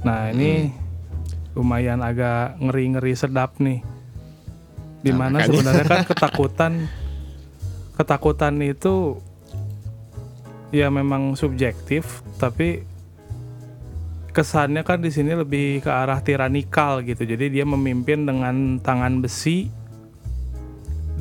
Nah 0.04 0.28
ini 0.28 0.68
hmm. 0.68 1.56
lumayan 1.56 2.04
agak 2.04 2.60
ngeri-ngeri 2.60 3.16
sedap 3.16 3.56
nih. 3.56 3.80
Di 5.00 5.10
mana 5.16 5.40
nah, 5.40 5.48
sebenarnya 5.48 5.84
kan 5.88 6.04
ketakutan, 6.12 6.72
ketakutan 7.96 8.54
itu 8.60 9.16
ya 10.68 10.92
memang 10.92 11.32
subjektif, 11.32 12.20
tapi 12.36 12.84
kesannya 14.36 14.84
kan 14.84 15.00
di 15.00 15.08
sini 15.08 15.32
lebih 15.32 15.80
ke 15.80 15.88
arah 15.88 16.20
tiranikal 16.20 17.00
gitu. 17.00 17.24
Jadi 17.24 17.48
dia 17.48 17.64
memimpin 17.64 18.28
dengan 18.28 18.76
tangan 18.76 19.24
besi 19.24 19.72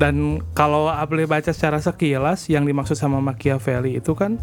dan 0.02 0.42
kalau 0.50 0.90
boleh 1.06 1.30
baca 1.30 1.54
secara 1.54 1.78
sekilas 1.78 2.50
yang 2.50 2.66
dimaksud 2.66 2.98
sama 2.98 3.22
Machiavelli 3.22 4.02
itu 4.02 4.18
kan 4.18 4.34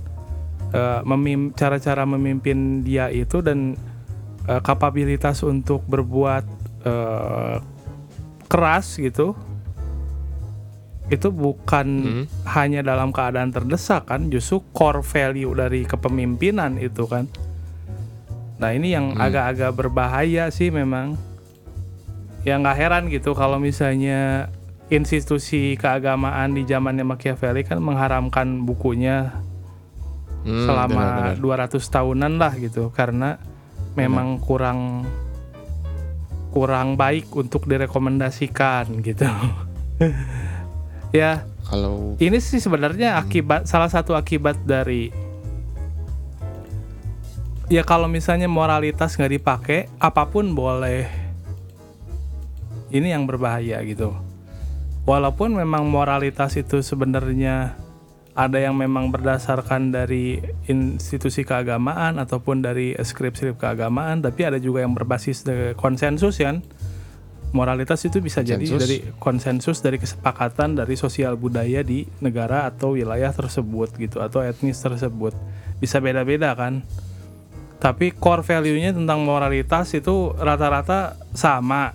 uh, 0.71 1.03
memim 1.03 1.51
cara-cara 1.51 2.07
memimpin 2.07 2.79
dia 2.79 3.11
itu 3.11 3.43
dan 3.43 3.75
uh, 4.47 4.63
kapabilitas 4.63 5.43
untuk 5.43 5.83
berbuat 5.83 6.47
uh, 6.87 7.59
keras 8.47 9.03
gitu 9.03 9.35
itu 11.11 11.27
bukan 11.27 11.87
hmm. 12.23 12.25
hanya 12.55 12.79
dalam 12.79 13.11
keadaan 13.11 13.51
terdesak 13.51 14.07
kan 14.07 14.31
justru 14.31 14.63
core 14.71 15.03
value 15.03 15.51
dari 15.59 15.83
kepemimpinan 15.83 16.79
itu 16.79 17.03
kan 17.03 17.27
nah 18.63 18.71
ini 18.71 18.95
yang 18.95 19.11
hmm. 19.11 19.19
agak-agak 19.27 19.75
hmm. 19.75 19.79
berbahaya 19.83 20.47
sih 20.55 20.71
memang 20.71 21.19
ya 22.47 22.55
nggak 22.55 22.77
heran 22.79 23.03
gitu 23.11 23.35
kalau 23.35 23.59
misalnya 23.59 24.47
institusi 24.89 25.77
keagamaan 25.77 26.57
di 26.57 26.65
zamannya 26.65 27.05
Machiavelli 27.05 27.61
kan 27.61 27.77
mengharamkan 27.77 28.65
bukunya 28.65 29.29
hmm, 30.41 30.65
selama 30.65 31.37
benar, 31.37 31.69
200 31.69 31.77
tahunan 31.77 32.33
lah 32.41 32.53
gitu 32.57 32.89
karena 32.89 33.37
memang 33.93 34.41
benar. 34.41 34.45
kurang 34.45 34.79
kurang 36.49 36.97
baik 36.97 37.29
untuk 37.37 37.69
direkomendasikan 37.69 38.89
gitu. 39.07 39.29
ya. 41.13 41.45
Kalau 41.69 42.17
ini 42.17 42.41
sih 42.41 42.57
sebenarnya 42.57 43.21
akibat 43.21 43.69
salah 43.69 43.93
satu 43.93 44.17
akibat 44.17 44.57
dari 44.65 45.13
ya 47.69 47.85
kalau 47.85 48.09
misalnya 48.09 48.49
moralitas 48.49 49.13
nggak 49.13 49.33
dipakai 49.37 49.79
apa 50.01 50.25
pun 50.25 50.57
boleh. 50.57 51.05
Ini 52.89 53.13
yang 53.13 53.29
berbahaya 53.29 53.85
gitu 53.85 54.28
walaupun 55.03 55.55
memang 55.55 55.87
moralitas 55.87 56.55
itu 56.59 56.81
sebenarnya 56.83 57.75
ada 58.39 58.55
yang 58.55 58.79
memang 58.79 59.11
berdasarkan 59.11 59.91
dari 59.91 60.39
institusi 60.71 61.43
keagamaan 61.43 62.23
ataupun 62.23 62.63
dari 62.63 62.95
skrip-skrip 62.95 63.59
keagamaan, 63.59 64.23
tapi 64.23 64.47
ada 64.47 64.55
juga 64.55 64.79
yang 64.79 64.95
berbasis 64.95 65.43
dari 65.43 65.75
konsensus 65.75 66.39
kan. 66.39 66.63
Moralitas 67.49 68.05
itu 68.05 68.21
bisa 68.21 68.45
konsensus. 68.45 68.69
jadi 68.69 68.79
dari 68.79 68.97
konsensus 69.17 69.77
dari 69.81 69.97
kesepakatan 69.97 70.77
dari 70.77 70.93
sosial 70.95 71.33
budaya 71.35 71.81
di 71.81 72.05
negara 72.21 72.69
atau 72.69 72.93
wilayah 72.93 73.33
tersebut 73.33 73.91
gitu 73.99 74.23
atau 74.23 74.39
etnis 74.39 74.79
tersebut. 74.79 75.35
Bisa 75.81 75.99
beda-beda 75.99 76.55
kan. 76.55 76.85
Tapi 77.81 78.13
core 78.15 78.45
value-nya 78.45 78.95
tentang 78.95 79.25
moralitas 79.25 79.91
itu 79.97 80.31
rata-rata 80.37 81.19
sama. 81.35 81.91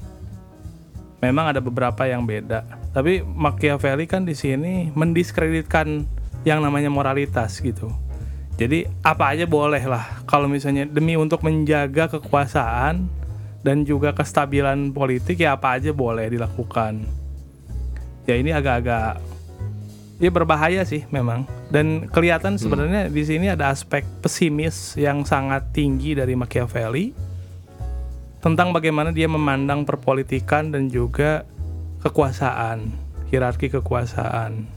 Memang 1.25 1.57
ada 1.57 1.65
beberapa 1.65 2.05
yang 2.05 2.29
beda 2.29 2.85
tapi 2.95 3.27
Machiavelli 3.27 4.07
kan 4.07 4.23
di 4.23 4.39
sini 4.39 4.95
mendiskreditkan 4.95 6.07
yang 6.47 6.63
namanya 6.63 6.89
moralitas 6.95 7.59
gitu. 7.59 7.91
Jadi 8.55 8.87
apa 9.03 9.35
aja 9.35 9.51
boleh 9.51 9.83
lah 9.83 10.23
kalau 10.31 10.47
misalnya 10.47 10.87
demi 10.87 11.19
untuk 11.19 11.43
menjaga 11.43 12.07
kekuasaan 12.07 13.11
dan 13.67 13.83
juga 13.83 14.15
kestabilan 14.15 14.95
politik 14.95 15.43
ya 15.43 15.59
apa 15.59 15.75
aja 15.75 15.91
boleh 15.91 16.31
dilakukan. 16.31 17.03
Ya 18.31 18.39
ini 18.39 18.55
agak-agak 18.55 19.19
ya 20.23 20.31
berbahaya 20.31 20.87
sih 20.87 21.03
memang 21.11 21.43
dan 21.75 22.07
kelihatan 22.07 22.55
sebenarnya 22.55 23.11
hmm. 23.11 23.13
di 23.13 23.23
sini 23.27 23.51
ada 23.51 23.75
aspek 23.75 24.07
pesimis 24.23 24.95
yang 24.95 25.27
sangat 25.27 25.75
tinggi 25.75 26.15
dari 26.15 26.39
Machiavelli 26.39 27.11
tentang 28.45 28.77
bagaimana 28.77 29.09
dia 29.09 29.25
memandang 29.25 29.89
perpolitikan 29.89 30.69
dan 30.69 30.93
juga 30.93 31.49
kekuasaan, 32.05 32.93
hierarki 33.33 33.73
kekuasaan. 33.73 34.69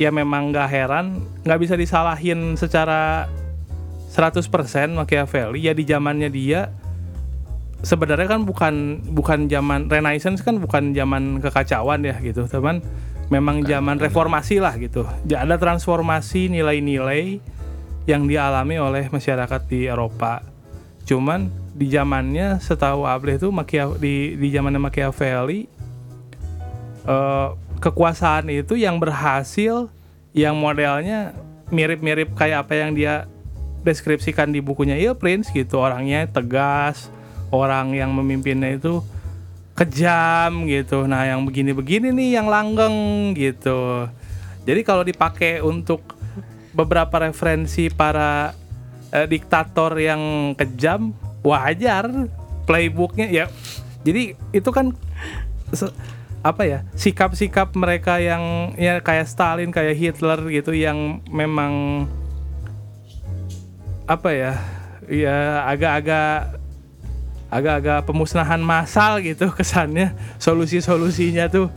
Ya 0.00 0.08
memang 0.08 0.48
gak 0.48 0.72
heran, 0.72 1.20
nggak 1.44 1.60
bisa 1.60 1.76
disalahin 1.76 2.56
secara 2.56 3.28
100% 4.08 4.48
Machiavelli. 4.96 5.68
Ya 5.68 5.76
di 5.76 5.84
zamannya 5.84 6.32
dia 6.32 6.72
sebenarnya 7.84 8.32
kan 8.32 8.48
bukan 8.48 9.04
bukan 9.12 9.52
zaman 9.52 9.92
Renaissance 9.92 10.40
kan 10.40 10.56
bukan 10.56 10.96
zaman 10.96 11.44
kekacauan 11.44 12.00
ya 12.00 12.16
gitu, 12.24 12.48
teman. 12.48 12.80
Memang 13.28 13.60
zaman 13.68 14.00
reformasi 14.00 14.56
lah 14.56 14.72
gitu. 14.80 15.04
Ada 15.28 15.60
transformasi 15.60 16.48
nilai-nilai 16.48 17.44
yang 18.08 18.24
dialami 18.24 18.80
oleh 18.80 19.04
masyarakat 19.12 19.60
di 19.68 19.84
Eropa. 19.84 20.40
Cuman 21.04 21.65
di 21.76 21.92
zamannya 21.92 22.56
setahu 22.58 23.04
Able 23.04 23.36
itu 23.36 23.52
di 24.00 24.34
di 24.40 24.48
zamannya 24.48 24.80
Machiavelli 24.80 25.68
uh, 27.04 27.52
kekuasaan 27.76 28.48
itu 28.48 28.80
yang 28.80 28.96
berhasil 28.96 29.92
yang 30.32 30.56
modelnya 30.56 31.36
mirip-mirip 31.68 32.32
kayak 32.32 32.64
apa 32.64 32.80
yang 32.80 32.96
dia 32.96 33.28
deskripsikan 33.84 34.48
di 34.48 34.64
bukunya 34.64 34.96
Il 34.96 35.14
Prince 35.14 35.52
gitu 35.52 35.78
orangnya 35.78 36.24
tegas 36.26 37.12
orang 37.52 37.94
yang 37.94 38.10
memimpinnya 38.10 38.74
itu 38.74 39.04
kejam 39.76 40.64
gitu. 40.66 41.04
Nah, 41.04 41.28
yang 41.28 41.44
begini-begini 41.44 42.10
nih 42.10 42.40
yang 42.40 42.48
langgeng 42.48 43.36
gitu. 43.36 44.08
Jadi 44.64 44.80
kalau 44.82 45.04
dipakai 45.04 45.60
untuk 45.62 46.16
beberapa 46.72 47.22
referensi 47.22 47.92
para 47.92 48.56
eh, 49.12 49.28
diktator 49.28 49.94
yang 50.00 50.52
kejam, 50.56 51.12
wajar 51.46 52.10
playbooknya 52.66 53.26
ya. 53.30 53.46
Jadi 54.02 54.34
itu 54.54 54.70
kan 54.74 54.94
apa 56.46 56.62
ya 56.62 56.78
sikap-sikap 56.94 57.74
mereka 57.74 58.22
yang 58.22 58.74
ya 58.78 59.02
kayak 59.02 59.26
Stalin, 59.26 59.74
kayak 59.74 59.98
Hitler 59.98 60.38
gitu 60.50 60.70
yang 60.74 61.22
memang 61.30 62.06
apa 64.06 64.30
ya 64.30 64.52
ya 65.10 65.66
agak-agak 65.66 66.62
agak-agak 67.50 68.06
pemusnahan 68.06 68.62
massal 68.62 69.18
gitu 69.22 69.50
kesannya 69.50 70.14
solusi-solusinya 70.38 71.50
tuh 71.50 71.70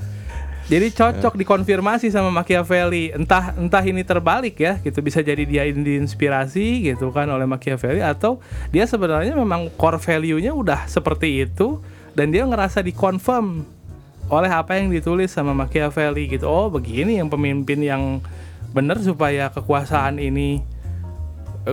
jadi 0.70 0.88
cocok 0.94 1.34
dikonfirmasi 1.34 2.14
sama 2.14 2.30
Machiavelli 2.30 3.10
entah 3.12 3.58
entah 3.58 3.82
ini 3.82 4.06
terbalik 4.06 4.56
ya 4.62 4.78
gitu 4.80 5.02
bisa 5.02 5.20
jadi 5.26 5.42
dia 5.44 5.66
diinspirasi 5.66 6.94
gitu 6.94 7.10
kan 7.10 7.26
oleh 7.28 7.50
Machiavelli 7.50 8.06
atau 8.06 8.38
dia 8.70 8.86
sebenarnya 8.86 9.34
memang 9.34 9.74
core 9.74 9.98
value-nya 9.98 10.54
udah 10.54 10.86
seperti 10.86 11.50
itu 11.50 11.82
dan 12.14 12.30
dia 12.30 12.46
ngerasa 12.46 12.86
dikonfirm 12.86 13.66
oleh 14.30 14.52
apa 14.54 14.78
yang 14.78 14.94
ditulis 14.94 15.34
sama 15.34 15.58
Machiavelli 15.58 16.30
gitu 16.38 16.46
oh 16.46 16.70
begini 16.70 17.18
yang 17.18 17.34
pemimpin 17.34 17.82
yang 17.82 18.22
benar 18.70 19.02
supaya 19.02 19.50
kekuasaan 19.50 20.22
ini 20.22 20.62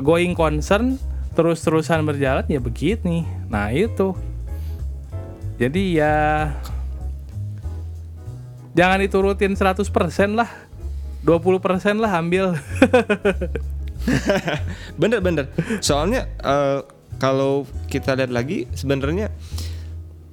going 0.00 0.32
concern 0.32 0.96
terus-terusan 1.36 2.02
berjalan 2.08 2.48
ya 2.48 2.58
begini. 2.58 3.28
Nah, 3.52 3.68
itu. 3.70 4.16
Jadi 5.60 6.00
ya 6.00 6.52
jangan 8.76 9.00
diturutin 9.00 9.56
100% 9.56 9.88
lah. 10.36 10.50
20% 11.24 11.98
lah 11.98 12.20
ambil. 12.20 12.54
bener 15.00 15.18
bener 15.18 15.50
soalnya 15.82 16.30
eh, 16.40 16.80
kalau 17.16 17.66
kita 17.90 18.14
lihat 18.14 18.30
lagi 18.30 18.68
sebenarnya 18.76 19.32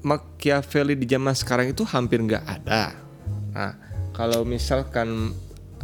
Machiavelli 0.03 0.99
di 0.99 1.08
zaman 1.08 1.32
sekarang 1.32 1.71
itu 1.71 1.88
hampir 1.88 2.19
nggak 2.21 2.43
ada 2.43 2.93
nah 3.53 3.73
kalau 4.13 4.45
misalkan 4.45 5.34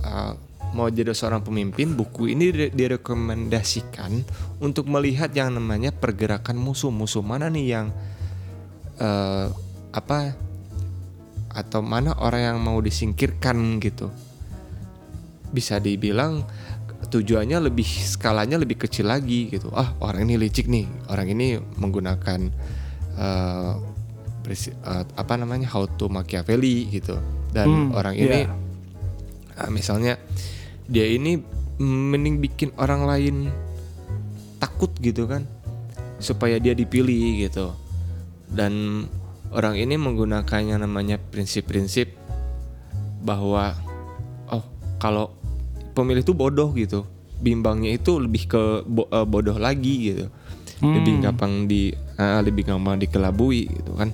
eh, 0.03 0.33
mau 0.69 0.85
jadi 0.85 1.17
seorang 1.17 1.41
pemimpin 1.41 1.97
buku 1.97 2.29
ini 2.29 2.53
dire- 2.53 2.73
direkomendasikan 2.73 4.21
untuk 4.61 4.85
melihat 4.85 5.33
yang 5.33 5.57
namanya 5.57 5.89
pergerakan 5.89 6.61
musuh-musuh 6.61 7.25
mana 7.25 7.49
nih 7.49 7.65
yang 7.73 7.87
eh, 9.01 9.47
apa 9.89 10.37
atau 11.59 11.83
mana 11.83 12.15
orang 12.17 12.41
yang 12.55 12.57
mau 12.63 12.79
disingkirkan 12.79 13.83
gitu. 13.83 14.07
Bisa 15.51 15.77
dibilang 15.81 16.45
tujuannya 17.09 17.57
lebih 17.71 17.87
skalanya 17.87 18.59
lebih 18.61 18.79
kecil 18.85 19.09
lagi 19.09 19.49
gitu. 19.49 19.73
Ah 19.73 19.93
orang 19.99 20.29
ini 20.29 20.35
licik 20.39 20.69
nih. 20.71 20.85
Orang 21.09 21.27
ini 21.31 21.57
menggunakan 21.57 22.39
presi- 24.45 24.73
eh, 24.73 25.03
apa 25.03 25.33
namanya 25.35 25.67
how 25.69 25.83
to 25.85 26.07
Machiavelli 26.07 26.87
gitu. 26.89 27.19
Dan 27.51 27.67
Hmm, 27.67 27.97
orang 27.97 28.15
ini 28.15 28.45
iya. 28.45 28.53
ah, 29.57 29.69
misalnya 29.73 30.15
dia 30.87 31.05
ini 31.09 31.37
mending 31.79 32.39
bikin 32.39 32.69
orang 32.77 33.03
lain 33.03 33.35
takut 34.61 34.93
gitu 35.01 35.27
kan. 35.27 35.43
Supaya 36.19 36.59
dia 36.59 36.75
dipilih 36.75 37.47
gitu. 37.47 37.73
Dan 38.49 39.05
orang 39.49 39.75
ini 39.77 39.97
menggunakannya 39.97 40.77
namanya 40.77 41.17
prinsip-prinsip 41.17 42.13
bahwa 43.25 43.73
oh 44.49 44.63
kalau 45.01 45.33
pemilih 45.97 46.23
itu 46.23 46.33
bodoh 46.37 46.71
gitu 46.77 47.03
bimbangnya 47.39 47.95
itu 47.95 48.19
lebih 48.19 48.51
ke 48.51 48.63
bo- 48.83 49.09
eh, 49.09 49.25
bodoh 49.25 49.55
lagi 49.55 50.13
gitu. 50.13 50.25
Lebih 50.79 51.13
gampang 51.23 51.67
di 51.67 51.91
eh, 51.91 52.39
lebih 52.43 52.67
gampang 52.67 52.99
dikelabui 52.99 53.67
gitu 53.67 53.91
kan. 53.95 54.11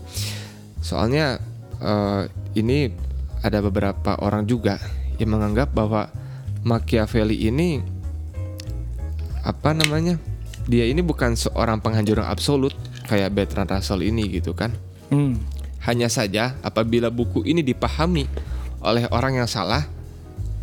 Soalnya 0.81 1.37
eh, 1.81 2.21
ini 2.57 2.89
ada 3.45 3.61
beberapa 3.61 4.17
orang 4.21 4.49
juga 4.49 4.81
yang 5.21 5.37
menganggap 5.37 5.73
bahwa 5.73 6.09
Machiavelli 6.65 7.45
ini 7.45 7.77
apa 9.45 9.77
namanya 9.77 10.17
dia 10.65 10.89
ini 10.89 11.05
bukan 11.05 11.37
seorang 11.37 11.77
penghancur 11.77 12.17
yang 12.17 12.29
absolut 12.29 12.73
kayak 13.05 13.29
Bertrand 13.37 13.69
Russell 13.69 14.01
ini 14.01 14.25
gitu 14.33 14.57
kan 14.57 14.73
Hmm. 15.05 15.37
hanya 15.85 16.09
saja 16.09 16.57
apabila 16.65 17.13
buku 17.13 17.45
ini 17.45 17.61
dipahami 17.61 18.25
oleh 18.81 19.05
orang 19.13 19.37
yang 19.37 19.49
salah, 19.49 19.85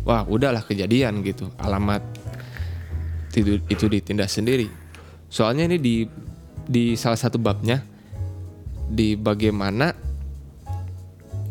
wah 0.03 0.27
udahlah 0.27 0.63
kejadian 0.67 1.23
gitu. 1.23 1.47
Alamat 1.55 2.03
itu, 3.31 3.59
itu 3.71 3.85
ditindas 3.87 4.35
sendiri. 4.35 4.67
Soalnya 5.31 5.65
ini 5.71 5.77
di 5.79 5.95
di 6.63 6.95
salah 6.99 7.19
satu 7.19 7.39
babnya 7.39 7.83
di 8.87 9.15
bagaimana 9.15 9.95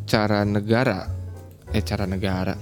cara 0.05 0.45
negara 0.45 1.09
eh 1.73 1.81
cara 1.81 2.05
negara. 2.05 2.55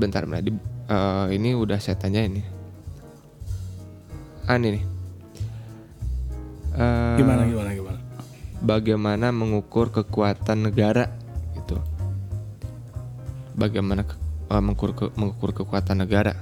Bentar, 0.00 0.24
bentar. 0.24 0.40
Di, 0.40 0.52
eh, 0.88 1.26
ini 1.36 1.52
udah 1.52 1.76
saya 1.76 2.00
tanya 2.00 2.24
ini. 2.24 2.40
Ah 4.48 4.56
ini 4.56 4.80
nih. 4.80 4.84
Eh, 6.80 7.16
Gimana 7.20 7.44
gimana 7.44 7.70
gimana? 7.76 7.99
Bagaimana 8.60 9.32
mengukur 9.32 9.90
kekuatan 9.90 10.68
negara 10.70 11.08
gitu. 11.56 11.80
Bagaimana 13.56 14.04
ke- 14.04 14.20
eh, 14.52 14.62
mengukur 14.62 14.90
ke- 14.94 15.14
mengukur 15.16 15.50
kekuatan 15.52 16.04
negara. 16.04 16.36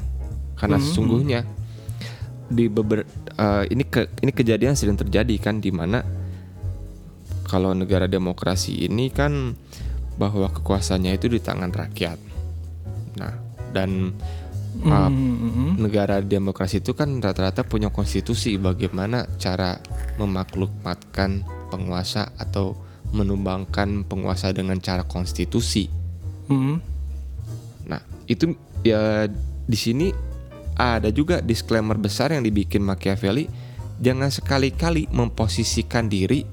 Karena 0.58 0.82
sesungguhnya 0.82 1.46
di 2.50 2.66
beber 2.66 3.06
eh, 3.38 3.64
ini 3.70 3.84
ke, 3.86 4.10
ini 4.20 4.34
kejadian 4.34 4.74
sering 4.74 4.98
terjadi 4.98 5.34
kan 5.38 5.62
di 5.62 5.70
mana 5.70 6.02
kalau 7.48 7.72
negara 7.72 8.04
demokrasi 8.04 8.84
ini 8.90 9.08
kan 9.08 9.56
bahwa 10.18 10.50
kekuasaannya 10.50 11.14
itu 11.16 11.30
di 11.30 11.38
tangan 11.38 11.70
rakyat. 11.70 12.18
Nah, 13.22 13.34
dan 13.72 14.12
uh, 14.84 15.08
Hmm, 15.08 15.36
hmm, 15.38 15.52
hmm. 15.54 15.72
negara 15.80 16.22
demokrasi 16.22 16.82
itu 16.84 16.92
kan 16.94 17.18
rata-rata 17.18 17.64
punya 17.64 17.88
konstitusi 17.90 18.58
bagaimana 18.60 19.26
cara 19.40 19.78
memaklumatkan 20.20 21.42
penguasa 21.68 22.32
atau 22.40 22.76
menumbangkan 23.12 24.04
penguasa 24.04 24.52
dengan 24.52 24.76
cara 24.80 25.04
konstitusi. 25.04 25.88
Hmm. 26.48 26.80
Nah, 27.88 28.00
itu 28.28 28.52
ya 28.84 29.28
di 29.68 29.78
sini 29.78 30.12
ada 30.76 31.08
juga 31.12 31.40
disclaimer 31.40 31.96
besar 31.96 32.32
yang 32.32 32.44
dibikin 32.44 32.84
Machiavelli, 32.84 33.48
jangan 34.00 34.28
sekali-kali 34.28 35.08
memposisikan 35.12 36.08
diri 36.08 36.44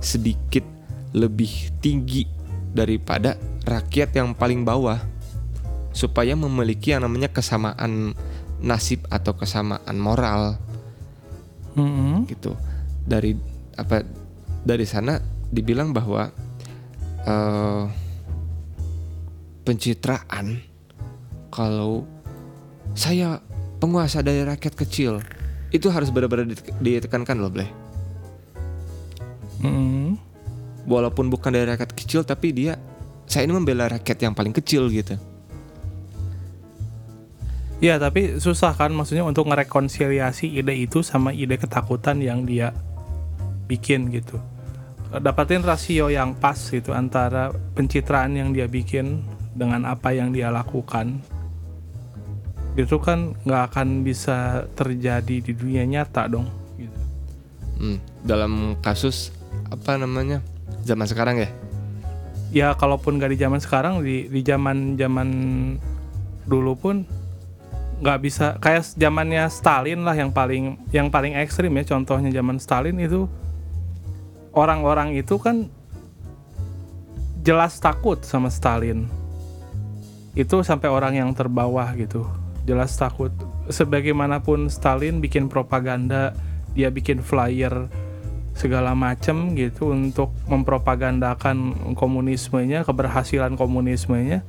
sedikit 0.00 0.64
lebih 1.12 1.74
tinggi 1.82 2.28
daripada 2.72 3.40
rakyat 3.64 4.14
yang 4.14 4.36
paling 4.36 4.62
bawah 4.62 5.00
supaya 5.96 6.36
memiliki 6.36 6.92
yang 6.92 7.08
namanya 7.08 7.32
kesamaan 7.32 8.12
nasib 8.60 9.06
atau 9.08 9.34
kesamaan 9.34 9.96
moral 9.96 10.60
Hmm, 11.78 11.94
hmm. 11.94 12.18
gitu 12.26 12.58
dari 13.06 13.38
apa 13.78 14.02
dari 14.62 14.86
sana 14.86 15.18
dibilang 15.48 15.92
bahwa 15.92 16.28
eh, 17.24 17.84
pencitraan 19.64 20.60
kalau 21.48 22.08
saya 22.96 23.40
penguasa 23.78 24.24
dari 24.24 24.42
rakyat 24.42 24.74
kecil 24.74 25.20
itu 25.68 25.92
harus 25.92 26.08
benar-benar 26.08 26.48
dite- 26.48 26.72
ditekankan 26.80 27.36
loh 27.36 27.52
Bleh 27.52 27.70
Hmm. 29.58 30.14
walaupun 30.86 31.26
bukan 31.34 31.50
dari 31.50 31.66
rakyat 31.66 31.90
kecil 31.90 32.22
tapi 32.22 32.54
dia 32.54 32.78
saya 33.26 33.42
ini 33.42 33.58
membela 33.58 33.90
rakyat 33.90 34.18
yang 34.22 34.32
paling 34.32 34.54
kecil 34.54 34.86
gitu 34.88 35.18
Ya 37.78 37.94
tapi 37.94 38.42
susah 38.42 38.74
kan 38.74 38.90
maksudnya 38.90 39.22
untuk 39.22 39.46
ngerekonsiliasi 39.46 40.50
ide 40.50 40.74
itu 40.74 41.06
sama 41.06 41.30
ide 41.30 41.54
ketakutan 41.54 42.18
yang 42.18 42.42
dia 42.42 42.74
bikin 43.68 44.08
gitu. 44.10 44.40
Dapatin 45.08 45.64
rasio 45.64 46.08
yang 46.12 46.36
pas 46.36 46.56
gitu 46.56 46.92
antara 46.92 47.52
pencitraan 47.76 48.36
yang 48.36 48.52
dia 48.52 48.68
bikin 48.68 49.24
dengan 49.52 49.84
apa 49.88 50.12
yang 50.12 50.32
dia 50.32 50.48
lakukan. 50.48 51.20
Itu 52.76 53.00
kan 53.00 53.36
nggak 53.44 53.62
akan 53.72 54.04
bisa 54.04 54.68
terjadi 54.76 55.44
di 55.44 55.52
dunia 55.52 55.84
nyata 55.84 56.28
dong. 56.28 56.48
Gitu. 56.76 56.98
Hmm, 57.78 57.98
dalam 58.24 58.76
kasus 58.80 59.32
apa 59.68 60.00
namanya 60.00 60.40
zaman 60.84 61.04
sekarang 61.08 61.36
ya 61.44 61.50
Ya 62.48 62.72
kalaupun 62.72 63.20
nggak 63.20 63.36
di 63.36 63.38
zaman 63.44 63.60
sekarang 63.60 64.00
di 64.00 64.24
di 64.32 64.40
zaman 64.40 64.96
zaman 64.96 65.28
dulu 66.48 66.72
pun 66.80 67.04
nggak 68.00 68.18
bisa 68.24 68.56
kayak 68.56 68.88
zamannya 68.96 69.44
Stalin 69.52 70.00
lah 70.00 70.16
yang 70.16 70.32
paling 70.32 70.80
yang 70.88 71.12
paling 71.12 71.36
ekstrim 71.36 71.76
ya 71.76 71.84
contohnya 71.84 72.32
zaman 72.32 72.56
Stalin 72.56 72.96
itu 72.96 73.28
orang-orang 74.58 75.14
itu 75.14 75.38
kan 75.38 75.70
jelas 77.46 77.78
takut 77.78 78.18
sama 78.26 78.50
Stalin. 78.50 79.06
Itu 80.34 80.66
sampai 80.66 80.90
orang 80.90 81.14
yang 81.14 81.30
terbawah 81.32 81.94
gitu. 81.94 82.26
Jelas 82.66 82.98
takut. 82.98 83.30
Sebagaimanapun 83.70 84.68
Stalin 84.68 85.22
bikin 85.22 85.46
propaganda, 85.46 86.34
dia 86.74 86.90
bikin 86.90 87.22
flyer 87.22 87.88
segala 88.58 88.92
macam 88.92 89.54
gitu 89.54 89.94
untuk 89.94 90.34
mempropagandakan 90.50 91.94
komunismenya, 91.94 92.82
keberhasilan 92.82 93.54
komunismenya. 93.54 94.42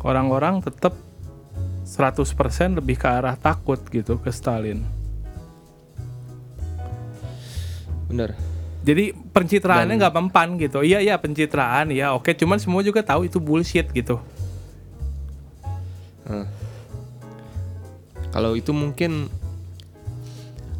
Orang-orang 0.00 0.64
tetap 0.64 0.96
100% 1.86 2.80
lebih 2.80 2.98
ke 2.98 3.06
arah 3.06 3.38
takut 3.38 3.78
gitu 3.92 4.18
ke 4.18 4.32
Stalin. 4.34 4.82
Bener. 8.10 8.55
Jadi 8.86 9.10
pencitraannya 9.10 9.98
nggak 9.98 10.14
mempan 10.14 10.54
gitu. 10.62 10.86
Iya 10.86 11.02
iya 11.02 11.18
pencitraan 11.18 11.90
ya 11.90 12.14
oke. 12.14 12.30
Cuman 12.38 12.62
semua 12.62 12.86
juga 12.86 13.02
tahu 13.02 13.26
itu 13.26 13.42
bullshit 13.42 13.90
gitu. 13.90 14.22
Heeh. 16.30 16.46
Kalau 18.30 18.54
itu 18.54 18.70
mungkin 18.70 19.26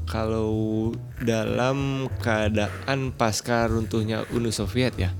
kalau 0.06 0.94
dalam 1.18 2.06
keadaan 2.22 3.10
pasca 3.10 3.66
runtuhnya 3.66 4.22
Uni 4.30 4.54
Soviet 4.54 4.94
ya. 4.94 5.10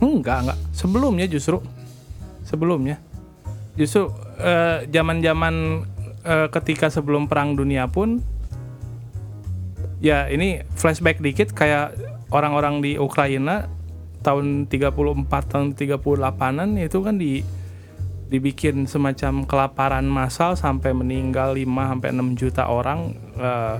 Enggak 0.00 0.48
enggak. 0.48 0.58
Sebelumnya 0.72 1.28
justru 1.28 1.60
sebelumnya 2.48 2.96
justru 3.76 4.08
eh, 4.40 4.88
zaman-zaman 4.88 5.84
eh, 6.24 6.48
ketika 6.48 6.88
sebelum 6.88 7.28
Perang 7.28 7.60
Dunia 7.60 7.92
pun 7.92 8.24
ya 10.02 10.26
ini 10.26 10.66
flashback 10.74 11.22
dikit 11.22 11.54
kayak 11.54 11.94
orang-orang 12.34 12.82
di 12.82 12.98
Ukraina 12.98 13.70
tahun 14.26 14.66
34 14.66 15.30
tahun 15.46 15.66
38-an 15.78 16.68
itu 16.78 16.98
kan 17.02 17.16
di 17.18 17.42
dibikin 18.32 18.88
semacam 18.88 19.44
kelaparan 19.44 20.08
massal 20.08 20.56
sampai 20.56 20.96
meninggal 20.96 21.52
5 21.52 21.68
sampai 21.68 22.08
6 22.16 22.40
juta 22.40 22.64
orang. 22.64 23.12
Eh, 23.36 23.76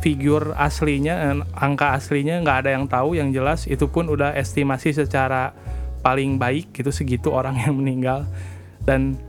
figur 0.00 0.56
aslinya 0.56 1.14
eh, 1.28 1.36
angka 1.52 1.92
aslinya 2.00 2.40
nggak 2.40 2.58
ada 2.64 2.70
yang 2.72 2.88
tahu. 2.88 3.20
Yang 3.20 3.28
jelas 3.36 3.60
itu 3.68 3.84
pun 3.92 4.08
udah 4.08 4.32
estimasi 4.32 4.96
secara 4.96 5.52
paling 6.00 6.40
baik 6.40 6.72
gitu 6.72 6.88
segitu 6.88 7.28
orang 7.28 7.60
yang 7.68 7.76
meninggal. 7.76 8.24
Dan 8.88 9.20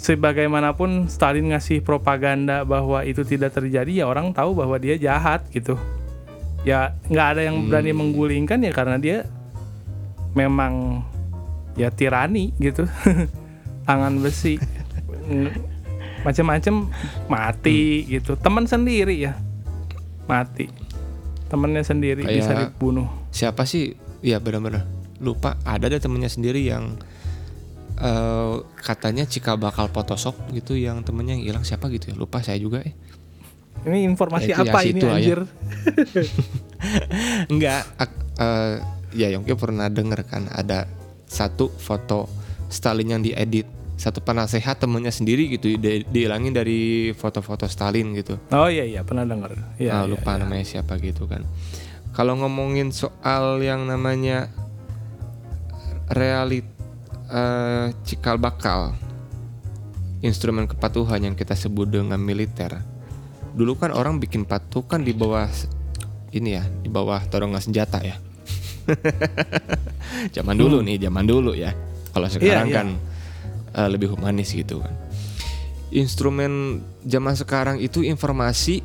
sebagaimanapun 0.00 1.12
Stalin 1.12 1.52
ngasih 1.52 1.84
propaganda 1.84 2.64
bahwa 2.64 3.04
itu 3.04 3.20
tidak 3.20 3.52
terjadi 3.52 4.02
ya 4.02 4.04
orang 4.08 4.32
tahu 4.32 4.56
bahwa 4.56 4.80
dia 4.80 4.96
jahat 4.96 5.44
gitu. 5.52 5.76
Ya 6.64 6.96
nggak 7.12 7.28
ada 7.36 7.42
yang 7.44 7.68
berani 7.68 7.92
menggulingkan 7.92 8.64
ya 8.64 8.72
karena 8.72 8.96
dia 8.96 9.28
memang 10.32 11.04
ya 11.76 11.92
tirani 11.92 12.56
gitu. 12.56 12.88
Tangan 13.88 14.16
besi. 14.24 14.56
Mm, 15.30 15.46
macam-macam 16.26 16.90
mati 17.30 18.02
gitu. 18.10 18.34
Teman 18.34 18.66
sendiri 18.66 19.14
ya. 19.14 19.38
Mati. 20.26 20.66
Temennya 21.46 21.86
sendiri 21.86 22.26
Kayak- 22.26 22.34
bisa 22.34 22.52
dibunuh. 22.58 23.06
Siapa 23.30 23.62
sih? 23.62 23.94
Ya 24.18 24.42
benar-benar. 24.42 24.90
Lupa. 25.22 25.54
Ada 25.62 25.86
deh 25.86 26.02
temennya 26.02 26.26
sendiri 26.26 26.66
yang 26.66 26.98
eh, 28.00 28.54
katanya 28.76 29.24
cikal 29.24 29.56
bakal 29.56 29.86
Photoshop 29.86 30.34
gitu 30.50 30.72
yang 30.72 31.00
temennya 31.00 31.34
yang 31.34 31.44
hilang 31.46 31.64
siapa 31.64 31.88
gitu 31.88 32.10
ya? 32.10 32.14
Lupa 32.14 32.40
saya 32.40 32.56
juga 32.56 32.80
eh. 32.80 32.92
Ini 33.80 34.04
informasi 34.06 34.50
Ya, 34.50 34.60
ya, 34.60 34.64
apa 34.66 34.78
ini 34.82 34.88
situ 34.94 35.06
aja. 35.06 35.16
anjir? 35.16 35.40
Enggak 37.52 37.82
ak- 37.96 38.24
eh, 38.36 38.74
ya 39.14 39.28
Yongki 39.30 39.54
pernah 39.54 39.88
denger 39.88 40.20
kan 40.22 40.48
ada 40.48 40.84
satu 41.24 41.68
foto 41.70 42.28
Stalin 42.68 43.10
yang 43.10 43.22
diedit. 43.22 43.66
Satu 43.94 44.18
penasehat 44.18 44.80
temennya 44.80 45.10
sendiri 45.10 45.44
gitu 45.50 45.76
di- 45.76 46.04
dihilangin 46.04 46.52
dari 46.52 46.80
foto-foto 47.12 47.64
Stalin 47.66 48.12
gitu. 48.14 48.40
Oh 48.50 48.64
iya 48.64 48.80
iya 48.82 49.00
pernah 49.00 49.24
dengar 49.24 49.52
ya 49.76 49.92
Ah, 49.94 50.04
lupa 50.04 50.36
namanya 50.36 50.64
siapa 50.64 50.96
gitu 50.96 51.24
kan. 51.24 51.44
Kalau 52.10 52.32
ngomongin 52.34 52.90
soal 52.90 53.60
yang 53.60 53.84
namanya 53.84 54.48
realit 56.08 56.64
eh, 57.30 57.86
cikal 58.04 58.36
bakal. 58.36 58.94
Instrumen 60.20 60.68
kepatuhan 60.68 61.22
yang 61.24 61.34
kita 61.38 61.56
sebut 61.56 61.88
dengan 61.88 62.20
militer. 62.20 62.76
Dulu 63.56 63.72
kan 63.80 63.90
orang 63.94 64.20
bikin 64.20 64.44
patuh 64.44 64.84
kan 64.84 65.00
di 65.00 65.16
bawah 65.16 65.48
ini 66.30 66.60
ya 66.60 66.62
di 66.62 66.92
bawah 66.92 67.24
torongan 67.26 67.62
senjata 67.62 68.04
ya. 68.04 68.20
Zaman 70.36 70.56
dulu 70.58 70.82
nih 70.84 71.00
zaman 71.00 71.24
dulu 71.24 71.56
ya. 71.56 71.72
Kalau 72.10 72.26
sekarang 72.28 72.68
iya. 72.68 72.76
kan 72.82 72.88
eh, 73.72 73.88
lebih 73.88 74.12
humanis 74.12 74.52
gitu 74.52 74.82
kan. 74.82 74.92
Instrumen 75.90 76.84
zaman 77.02 77.34
sekarang 77.34 77.82
itu 77.82 78.06
informasi 78.06 78.84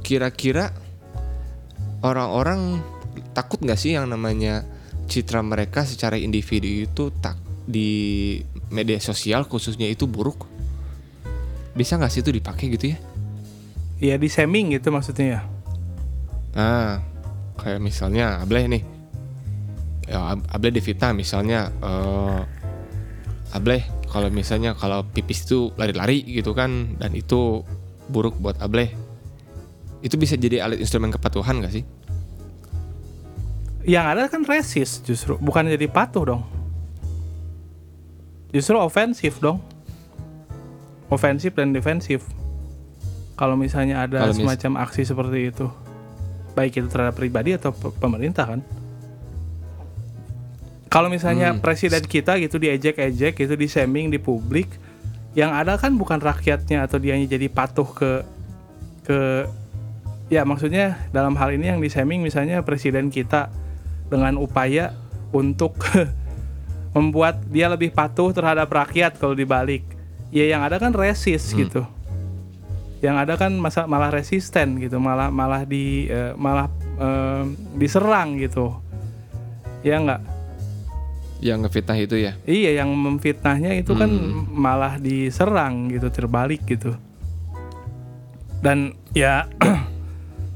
kira-kira 0.00 0.72
orang-orang 2.00 2.80
takut 3.36 3.60
nggak 3.60 3.76
sih 3.76 3.92
yang 3.92 4.08
namanya 4.08 4.64
citra 5.04 5.44
mereka 5.44 5.84
secara 5.84 6.16
individu 6.16 6.88
itu 6.88 7.12
tak 7.20 7.45
di 7.66 7.90
media 8.70 9.02
sosial 9.02 9.44
khususnya 9.44 9.90
itu 9.90 10.06
buruk? 10.06 10.46
Bisa 11.74 11.98
nggak 11.98 12.08
sih 12.14 12.22
itu 12.22 12.30
dipakai 12.32 12.72
gitu 12.72 12.94
ya? 12.94 12.98
Iya 14.00 14.16
di 14.16 14.30
seming 14.30 14.72
gitu 14.72 14.94
maksudnya 14.94 15.26
ya. 15.26 15.40
Nah 16.56 17.02
kayak 17.58 17.82
misalnya 17.82 18.40
Ableh 18.40 18.64
nih. 18.70 18.82
Ya 20.06 20.38
Ab- 20.38 20.46
Ableh 20.48 20.72
Devita 20.78 21.10
misalnya 21.10 21.74
eh 21.82 22.40
Ableh 23.52 23.82
kalau 24.06 24.30
misalnya 24.30 24.72
kalau 24.78 25.02
pipis 25.02 25.44
itu 25.44 25.74
lari-lari 25.74 26.22
gitu 26.24 26.54
kan 26.54 26.96
dan 26.96 27.12
itu 27.12 27.66
buruk 28.08 28.38
buat 28.38 28.56
Ableh. 28.62 28.94
Itu 30.00 30.14
bisa 30.16 30.38
jadi 30.38 30.62
alat 30.62 30.78
instrumen 30.78 31.10
kepatuhan 31.10 31.58
gak 31.58 31.74
sih? 31.74 31.84
Yang 33.82 34.06
ada 34.06 34.22
kan 34.30 34.42
resist 34.46 35.02
justru 35.06 35.34
bukan 35.42 35.66
jadi 35.66 35.86
patuh 35.90 36.24
dong 36.26 36.55
justru 38.50 38.76
ofensif 38.76 39.38
dong. 39.38 39.58
Ofensif 41.06 41.54
dan 41.54 41.70
defensif 41.70 42.26
kalau 43.34 43.54
misalnya 43.54 44.02
ada 44.02 44.26
mis- 44.26 44.36
semacam 44.36 44.82
aksi 44.82 45.02
seperti 45.04 45.50
itu 45.50 45.66
baik 46.52 46.72
itu 46.74 46.88
terhadap 46.88 47.14
pribadi 47.14 47.52
atau 47.52 47.70
pe- 47.70 47.92
pemerintah 47.94 48.48
kan. 48.48 48.60
Kalau 50.86 51.06
misalnya 51.06 51.52
Hmm. 51.52 51.60
presiden 51.60 52.00
kita 52.00 52.38
gitu 52.38 52.56
diejek-ejek 52.56 53.36
gitu 53.36 53.54
diseming 53.54 54.08
di 54.08 54.16
publik 54.16 54.70
yang 55.36 55.52
ada 55.52 55.76
kan 55.76 55.92
bukan 55.92 56.16
rakyatnya 56.16 56.82
atau 56.82 56.96
dianya 56.96 57.28
jadi 57.28 57.46
patuh 57.46 57.84
ke 57.86 58.10
ke 59.04 59.44
ya 60.26 60.42
maksudnya 60.42 60.96
dalam 61.12 61.36
hal 61.36 61.52
ini 61.52 61.68
yang 61.68 61.78
diseming 61.78 62.24
misalnya 62.24 62.64
presiden 62.64 63.12
kita 63.12 63.52
dengan 64.08 64.40
upaya 64.40 64.96
untuk 65.30 65.76
membuat 66.96 67.44
dia 67.52 67.68
lebih 67.68 67.92
patuh 67.92 68.32
terhadap 68.32 68.72
rakyat 68.72 69.20
kalau 69.20 69.36
dibalik. 69.36 69.84
Ya 70.32 70.48
yang 70.48 70.64
ada 70.64 70.80
kan 70.80 70.96
resist 70.96 71.52
Hmm. 71.52 71.60
gitu. 71.60 71.82
Yang 73.04 73.16
ada 73.28 73.34
kan 73.36 73.52
masa 73.60 73.84
malah 73.84 74.08
resisten 74.08 74.80
gitu 74.80 74.96
malah 74.96 75.28
malah 75.28 75.68
di 75.68 76.08
eh, 76.08 76.32
malah 76.40 76.72
eh, 76.96 77.44
diserang 77.76 78.40
gitu. 78.40 78.72
Ya 79.84 80.00
nggak? 80.00 80.24
Yang 81.44 81.58
ngefitnah 81.68 81.98
itu 82.00 82.16
ya? 82.16 82.32
Iya 82.48 82.80
yang 82.80 82.96
memfitnahnya 82.96 83.76
itu 83.76 83.92
kan 83.92 84.08
Hmm. 84.08 84.48
malah 84.48 84.96
diserang 84.96 85.92
gitu 85.92 86.08
terbalik 86.08 86.64
gitu. 86.64 86.96
Dan 88.64 88.96
ya 89.12 89.44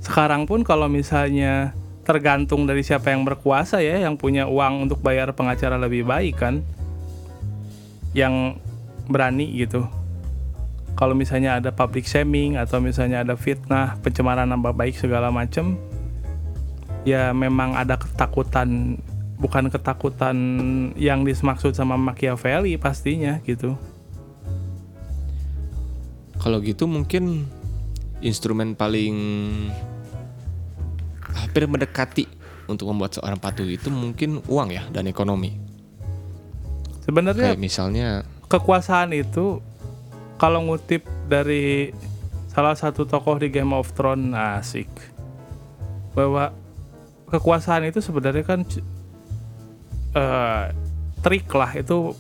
sekarang 0.09 0.49
pun 0.49 0.65
kalau 0.65 0.89
misalnya 0.89 1.77
tergantung 2.11 2.67
dari 2.67 2.83
siapa 2.83 3.15
yang 3.15 3.23
berkuasa 3.23 3.79
ya 3.79 4.03
yang 4.03 4.19
punya 4.19 4.51
uang 4.51 4.91
untuk 4.91 4.99
bayar 4.99 5.31
pengacara 5.31 5.79
lebih 5.79 6.03
baik 6.03 6.43
kan. 6.43 6.67
Yang 8.11 8.59
berani 9.07 9.47
gitu. 9.55 9.87
Kalau 10.99 11.15
misalnya 11.15 11.63
ada 11.63 11.71
public 11.71 12.11
shaming 12.11 12.59
atau 12.59 12.83
misalnya 12.83 13.23
ada 13.23 13.39
fitnah 13.39 13.95
pencemaran 14.03 14.51
nama 14.51 14.75
baik 14.75 14.99
segala 14.99 15.31
macam 15.31 15.79
ya 17.07 17.33
memang 17.33 17.73
ada 17.79 17.97
ketakutan 17.97 19.01
bukan 19.41 19.73
ketakutan 19.73 20.37
yang 21.01 21.25
dimaksud 21.25 21.73
sama 21.73 21.97
Machiavelli 21.97 22.77
pastinya 22.77 23.41
gitu. 23.49 23.79
Kalau 26.41 26.61
gitu 26.61 26.85
mungkin 26.89 27.49
instrumen 28.21 28.77
paling 28.77 29.17
hampir 31.35 31.67
mendekati 31.67 32.25
untuk 32.71 32.91
membuat 32.95 33.19
seorang 33.19 33.39
patuh 33.39 33.67
itu 33.67 33.91
mungkin 33.91 34.39
uang 34.47 34.69
ya 34.71 34.87
dan 34.95 35.11
ekonomi. 35.11 35.59
sebenarnya 37.03 37.57
Kayak 37.57 37.63
misalnya 37.63 38.09
kekuasaan 38.47 39.11
itu 39.17 39.59
kalau 40.39 40.63
ngutip 40.65 41.03
dari 41.27 41.91
salah 42.51 42.75
satu 42.75 43.07
tokoh 43.07 43.39
di 43.39 43.51
Game 43.51 43.75
of 43.75 43.91
Thrones 43.95 44.35
asik. 44.35 44.91
Bahwa 46.15 46.51
kekuasaan 47.31 47.87
itu 47.87 48.03
sebenarnya 48.03 48.43
kan 48.43 48.61
eh, 50.15 50.65
trik 51.23 51.47
lah 51.55 51.71
itu 51.79 52.15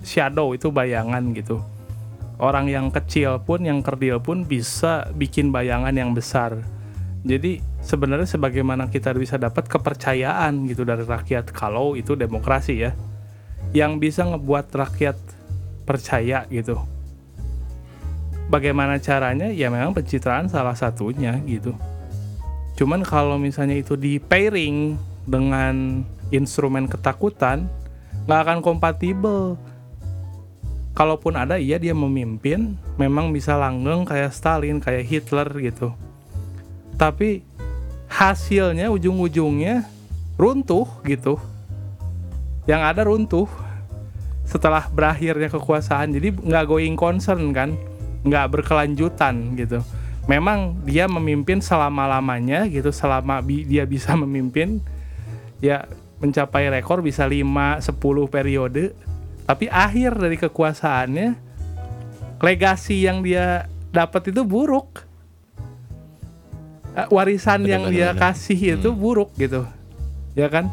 shadow 0.00 0.56
itu 0.56 0.72
bayangan 0.72 1.32
gitu. 1.36 1.60
Orang 2.36 2.68
yang 2.68 2.92
kecil 2.92 3.40
pun 3.40 3.64
yang 3.64 3.80
kerdil 3.80 4.20
pun 4.20 4.44
bisa 4.44 5.08
bikin 5.16 5.52
bayangan 5.52 5.92
yang 5.96 6.12
besar 6.12 6.60
jadi 7.26 7.58
sebenarnya 7.82 8.38
sebagaimana 8.38 8.86
kita 8.86 9.10
bisa 9.18 9.34
dapat 9.34 9.66
kepercayaan 9.66 10.62
gitu 10.70 10.86
dari 10.86 11.02
rakyat 11.02 11.50
kalau 11.50 11.98
itu 11.98 12.14
demokrasi 12.14 12.86
ya 12.86 12.94
yang 13.74 13.98
bisa 13.98 14.22
ngebuat 14.22 14.70
rakyat 14.70 15.18
percaya 15.82 16.46
gitu. 16.46 16.78
Bagaimana 18.46 19.02
caranya? 19.02 19.50
Ya 19.50 19.74
memang 19.74 19.90
pencitraan 19.90 20.46
salah 20.46 20.78
satunya 20.78 21.34
gitu. 21.50 21.74
Cuman 22.78 23.02
kalau 23.02 23.42
misalnya 23.42 23.74
itu 23.74 23.98
di 23.98 24.22
pairing 24.22 24.94
dengan 25.26 26.06
instrumen 26.30 26.86
ketakutan 26.86 27.66
nggak 28.30 28.40
akan 28.46 28.58
kompatibel. 28.62 29.58
Kalaupun 30.94 31.34
ada 31.34 31.58
iya 31.58 31.82
dia 31.82 31.90
memimpin 31.90 32.78
memang 33.02 33.34
bisa 33.34 33.58
langgeng 33.58 34.06
kayak 34.06 34.30
Stalin 34.30 34.78
kayak 34.78 35.10
Hitler 35.10 35.50
gitu 35.58 35.90
tapi 36.96 37.44
hasilnya 38.08 38.88
ujung-ujungnya 38.88 39.84
runtuh 40.40 40.88
gitu. 41.04 41.36
Yang 42.66 42.82
ada 42.82 43.02
runtuh 43.06 43.48
setelah 44.48 44.88
berakhirnya 44.88 45.52
kekuasaan. 45.52 46.16
Jadi 46.16 46.34
nggak 46.34 46.64
going 46.66 46.96
concern 46.96 47.52
kan 47.52 47.76
nggak 48.24 48.46
berkelanjutan 48.58 49.54
gitu. 49.54 49.84
Memang 50.26 50.74
dia 50.82 51.06
memimpin 51.06 51.62
selama 51.62 52.10
lamanya 52.10 52.66
gitu 52.66 52.90
selama 52.90 53.38
bi- 53.44 53.68
dia 53.68 53.86
bisa 53.86 54.16
memimpin 54.22 54.82
ya 55.62 55.86
mencapai 56.18 56.72
rekor 56.72 57.04
bisa 57.04 57.28
5 57.28 57.84
10 57.84 58.32
periode. 58.32 58.96
Tapi 59.46 59.70
akhir 59.70 60.18
dari 60.18 60.34
kekuasaannya 60.40 61.28
legasi 62.42 63.06
yang 63.06 63.22
dia 63.22 63.70
dapat 63.94 64.34
itu 64.34 64.42
buruk 64.42 65.06
warisan 67.10 67.60
Benar, 67.60 67.70
yang 67.70 67.84
dia 67.92 68.08
benar. 68.10 68.32
kasih 68.32 68.80
itu 68.80 68.88
Hmm. 68.88 68.96
buruk 68.96 69.30
gitu 69.36 69.68
ya 70.32 70.48
kan 70.48 70.72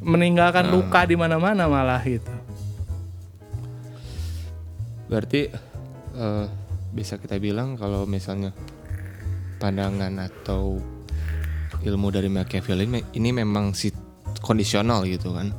meninggalkan 0.00 0.68
Hmm. 0.68 0.80
luka 0.80 1.04
di 1.04 1.14
mana-mana 1.14 1.68
malah 1.68 2.00
gitu 2.00 2.32
Berarti 5.04 5.52
eh, 6.14 6.46
bisa 6.90 7.20
kita 7.20 7.36
bilang 7.36 7.76
kalau 7.76 8.08
misalnya 8.08 8.54
pandangan 9.58 10.16
atau 10.22 10.80
ilmu 11.82 12.08
dari 12.08 12.32
Machiavelli 12.32 12.88
ini 13.12 13.30
memang 13.30 13.76
si 13.76 13.92
kondisional 14.40 15.04
gitu 15.04 15.34
kan. 15.34 15.52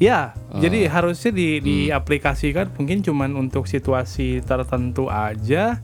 Ya, 0.00 0.32
Oh. 0.48 0.62
jadi 0.62 0.88
harusnya 0.88 1.28
di 1.30 1.58
Hmm. 1.58 1.64
diaplikasikan 1.66 2.72
mungkin 2.72 3.02
cuman 3.02 3.36
untuk 3.36 3.66
situasi 3.66 4.40
tertentu 4.40 5.08
aja. 5.08 5.82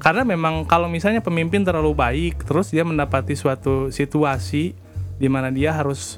Karena 0.00 0.24
memang 0.24 0.64
kalau 0.64 0.88
misalnya 0.88 1.20
pemimpin 1.20 1.60
terlalu 1.60 1.92
baik, 1.92 2.48
terus 2.48 2.72
dia 2.72 2.82
mendapati 2.82 3.36
suatu 3.36 3.92
situasi 3.92 4.72
di 5.20 5.28
mana 5.28 5.52
dia 5.52 5.76
harus 5.76 6.16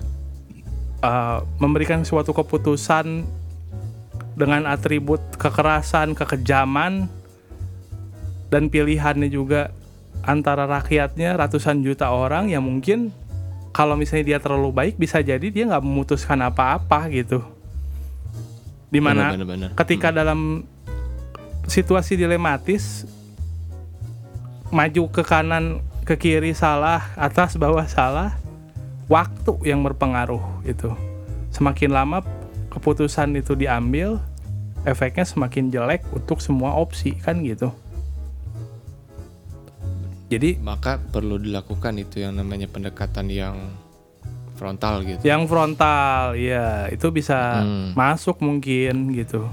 uh, 1.02 1.42
memberikan 1.58 2.06
suatu 2.06 2.30
keputusan 2.30 3.26
dengan 4.38 4.70
atribut 4.70 5.18
kekerasan, 5.34 6.14
kekejaman, 6.14 7.10
dan 8.54 8.70
pilihannya 8.70 9.26
juga 9.26 9.74
antara 10.22 10.70
rakyatnya 10.70 11.34
ratusan 11.34 11.82
juta 11.82 12.14
orang 12.14 12.54
yang 12.54 12.62
mungkin 12.62 13.10
kalau 13.74 13.98
misalnya 13.98 14.36
dia 14.36 14.38
terlalu 14.38 14.70
baik 14.70 14.94
bisa 14.94 15.18
jadi 15.18 15.42
dia 15.50 15.66
nggak 15.66 15.82
memutuskan 15.82 16.38
apa-apa 16.38 17.10
gitu. 17.10 17.42
Di 18.92 19.02
mana 19.02 19.34
Benar, 19.34 19.42
benar, 19.42 19.48
benar. 19.48 19.70
ketika 19.74 20.14
dalam 20.14 20.62
situasi 21.66 22.14
dilematis 22.14 23.08
maju 24.72 25.02
ke 25.06 25.22
kanan 25.22 25.78
ke 26.02 26.16
kiri 26.16 26.50
salah 26.52 27.12
atas 27.14 27.54
bawah 27.54 27.84
salah 27.84 28.34
waktu 29.06 29.52
yang 29.62 29.80
berpengaruh 29.80 30.40
itu 30.64 30.90
semakin 31.48 31.92
lama 31.92 32.24
keputusan 32.68 33.36
itu 33.36 33.52
diambil 33.52 34.16
efeknya 34.82 35.22
semakin 35.22 35.68
jelek 35.68 36.00
untuk 36.10 36.40
semua 36.40 36.74
opsi 36.74 37.14
kan 37.14 37.38
gitu 37.40 37.68
jadi 40.26 40.56
Maka 40.58 40.96
perlu 40.96 41.36
dilakukan 41.36 42.00
itu 42.00 42.24
yang 42.24 42.32
namanya 42.32 42.64
pendekatan 42.64 43.28
yang 43.28 43.56
frontal 44.54 45.04
gitu. 45.04 45.20
yang 45.20 45.44
frontal 45.44 46.32
ya 46.32 46.88
itu 46.88 47.06
bisa 47.10 47.60
Hmm. 47.60 47.92
masuk 47.92 48.40
mungkin 48.40 49.12
gitu 49.12 49.44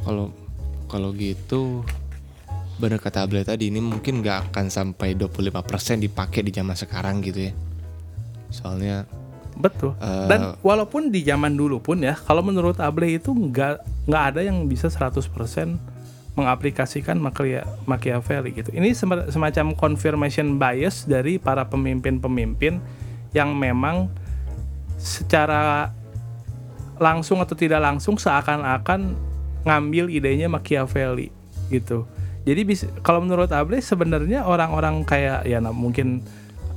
Kalau 0.00 0.32
kalau 0.84 1.12
gitu 1.12 1.86
benar 2.80 2.98
kata 2.98 3.28
Abel 3.28 3.44
tadi 3.44 3.68
ini 3.68 3.78
mungkin 3.78 4.24
nggak 4.24 4.50
akan 4.50 4.72
sampai 4.72 5.12
25% 5.12 6.00
dipakai 6.00 6.40
di 6.40 6.50
zaman 6.50 6.72
sekarang 6.72 7.20
gitu 7.20 7.52
ya. 7.52 7.52
Soalnya 8.48 9.04
Betul. 9.60 9.92
Eh, 10.00 10.26
Dan 10.26 10.56
walaupun 10.64 11.12
di 11.12 11.20
zaman 11.20 11.52
dulu 11.52 11.84
pun 11.84 12.00
ya, 12.00 12.16
kalau 12.16 12.40
menurut 12.40 12.80
Able 12.80 13.20
itu 13.20 13.30
nggak 13.36 14.08
nggak 14.08 14.22
ada 14.32 14.40
yang 14.40 14.64
bisa 14.64 14.88
100% 14.88 15.20
mengaplikasikan 16.32 17.20
Machiavelli, 17.20 17.60
Machiavelli 17.84 18.50
gitu. 18.56 18.70
Ini 18.72 18.96
sem- 18.96 19.28
semacam 19.28 19.76
confirmation 19.76 20.56
bias 20.56 21.04
dari 21.04 21.36
para 21.36 21.68
pemimpin-pemimpin 21.68 22.80
yang 23.36 23.52
memang 23.52 24.08
secara 24.96 25.92
langsung 26.96 27.40
atau 27.44 27.56
tidak 27.56 27.80
langsung 27.84 28.16
seakan-akan 28.16 29.16
ngambil 29.68 30.08
idenya 30.08 30.48
Machiavelli 30.48 31.28
gitu. 31.68 32.08
Jadi 32.48 32.60
bis- 32.64 32.88
kalau 33.04 33.20
menurut 33.20 33.52
Able 33.52 33.84
sebenarnya 33.84 34.48
orang-orang 34.48 35.04
kayak 35.04 35.44
ya 35.44 35.60
nah, 35.60 35.76
mungkin 35.76 36.24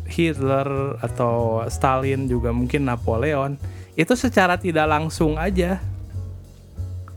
Hitler 0.03 0.99
atau 0.99 1.63
Stalin 1.71 2.27
juga 2.27 2.51
mungkin 2.51 2.83
Napoleon 2.83 3.55
itu 3.95 4.13
secara 4.19 4.59
tidak 4.59 4.89
langsung 4.91 5.39
aja 5.39 5.79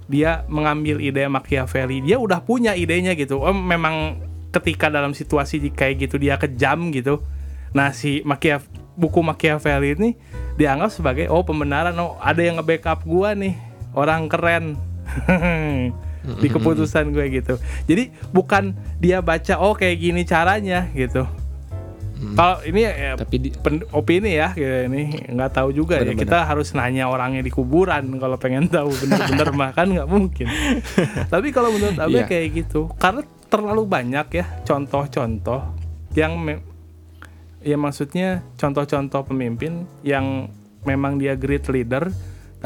dia 0.06 0.46
mengambil 0.46 1.02
ide 1.02 1.26
Machiavelli 1.26 2.06
dia 2.06 2.22
udah 2.22 2.38
punya 2.38 2.78
idenya 2.78 3.18
gitu. 3.18 3.42
Oh 3.42 3.50
memang 3.50 4.22
ketika 4.54 4.87
dalam 4.87 5.11
situasi 5.11 5.59
kayak 5.74 6.06
gitu 6.06 6.16
dia 6.22 6.38
kejam 6.38 6.94
gitu. 6.94 7.18
Nah 7.74 7.90
si 7.90 8.22
Machiav 8.22 8.62
buku 8.94 9.18
Machiavelli 9.20 9.98
ini 9.98 10.11
dianggap 10.54 10.94
sebagai 10.94 11.26
oh 11.26 11.42
pembenaran. 11.42 11.98
Oh 11.98 12.14
ada 12.22 12.38
yang 12.38 12.62
nge-backup 12.62 13.02
gua 13.02 13.35
nih 13.35 13.59
orang 13.98 14.30
keren 14.30 14.78
di 16.36 16.48
keputusan 16.48 17.10
gue 17.10 17.26
gitu. 17.32 17.54
Jadi 17.84 18.10
bukan 18.28 18.70
dia 18.96 19.18
baca 19.20 19.56
oh 19.56 19.72
kayak 19.72 19.96
gini 19.96 20.22
caranya 20.22 20.90
gitu. 20.90 21.22
Kalau 22.16 22.64
ini 22.64 22.80
ya, 22.80 23.12
tapi 23.12 23.36
di, 23.36 23.48
pen- 23.52 23.84
opini 23.92 24.34
ya 24.34 24.50
gitu. 24.50 24.88
Ini 24.88 25.28
nggak 25.30 25.50
tahu 25.52 25.68
juga 25.70 26.00
ya. 26.00 26.08
Bener-bener. 26.08 26.24
kita 26.24 26.38
harus 26.42 26.72
nanya 26.72 27.06
orangnya 27.06 27.44
di 27.44 27.52
kuburan 27.52 28.08
kalau 28.16 28.36
pengen 28.36 28.66
tahu 28.66 28.88
bener-bener 28.88 29.52
mah 29.60 29.70
kan 29.70 29.84
nggak 29.86 30.08
mungkin. 30.08 30.48
Tapi 31.28 31.48
kalau 31.52 31.68
menurut 31.70 32.00
Abe 32.00 32.20
Iya. 32.20 32.24
kayak 32.24 32.48
gitu 32.56 32.88
karena 32.96 33.20
terlalu 33.46 33.84
banyak 33.84 34.26
ya 34.32 34.44
contoh-contoh 34.64 35.60
yang 36.16 36.40
ya 37.60 37.76
maksudnya 37.76 38.40
contoh-contoh 38.56 39.28
pemimpin 39.28 39.84
yang 40.00 40.48
memang 40.82 41.20
dia 41.20 41.36
great 41.36 41.68
leader 41.68 42.08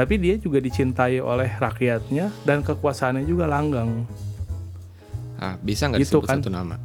tapi 0.00 0.16
dia 0.16 0.40
juga 0.40 0.56
dicintai 0.64 1.20
oleh 1.20 1.52
rakyatnya 1.60 2.32
dan 2.48 2.64
kekuasaannya 2.64 3.28
juga 3.28 3.44
langgeng 3.44 4.08
ah, 5.36 5.60
bisa 5.60 5.92
nggak 5.92 6.00
Gitu 6.00 6.16
disebut 6.16 6.24
kan. 6.24 6.40
satu 6.40 6.48
nama? 6.48 6.76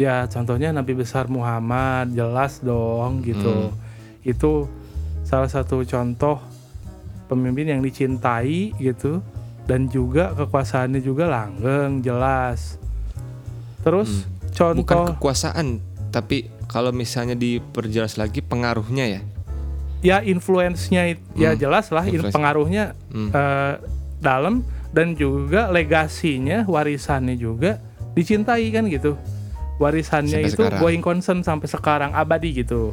ya 0.00 0.24
contohnya 0.24 0.72
Nabi 0.72 0.96
besar 0.96 1.28
Muhammad 1.28 2.16
jelas 2.16 2.64
dong 2.64 3.20
gitu 3.20 3.68
itu 4.24 4.64
salah 5.20 5.52
satu 5.52 5.84
contoh 5.84 6.40
pemimpin 7.28 7.76
yang 7.76 7.84
dicintai 7.84 8.72
gitu 8.80 9.20
dan 9.68 9.92
juga 9.92 10.32
kekuasaannya 10.32 11.04
juga 11.04 11.28
langgeng 11.28 12.00
jelas 12.00 12.80
terus 13.84 14.24
Bukan 14.54 14.86
contoh 14.86 15.18
kekuasaan, 15.18 15.82
tapi 16.14 16.46
kalau 16.70 16.94
misalnya 16.94 17.34
diperjelas 17.34 18.14
lagi 18.14 18.38
pengaruhnya 18.38 19.18
ya. 19.18 19.20
Ya 20.04 20.20
influence-nya 20.20 21.02
ya 21.34 21.50
Hmm, 21.50 21.58
jelas 21.58 21.88
lah 21.88 22.04
in- 22.04 22.20
influence. 22.20 22.30
pengaruhnya 22.30 22.84
Hmm. 23.08 23.30
eh, 23.30 23.74
dalam 24.20 24.60
dan 24.92 25.12
juga 25.12 25.68
legasinya 25.68 26.62
warisannya 26.64 27.34
juga 27.34 27.80
dicintai 28.12 28.68
kan 28.68 28.84
gitu 28.86 29.16
warisannya 29.74 30.38
Sampai 30.38 30.46
itu 30.46 30.62
sekarang. 30.62 30.78
going 30.78 31.02
concern 31.02 31.40
sampai 31.40 31.66
sekarang 31.66 32.12
abadi 32.12 32.54
gitu 32.54 32.92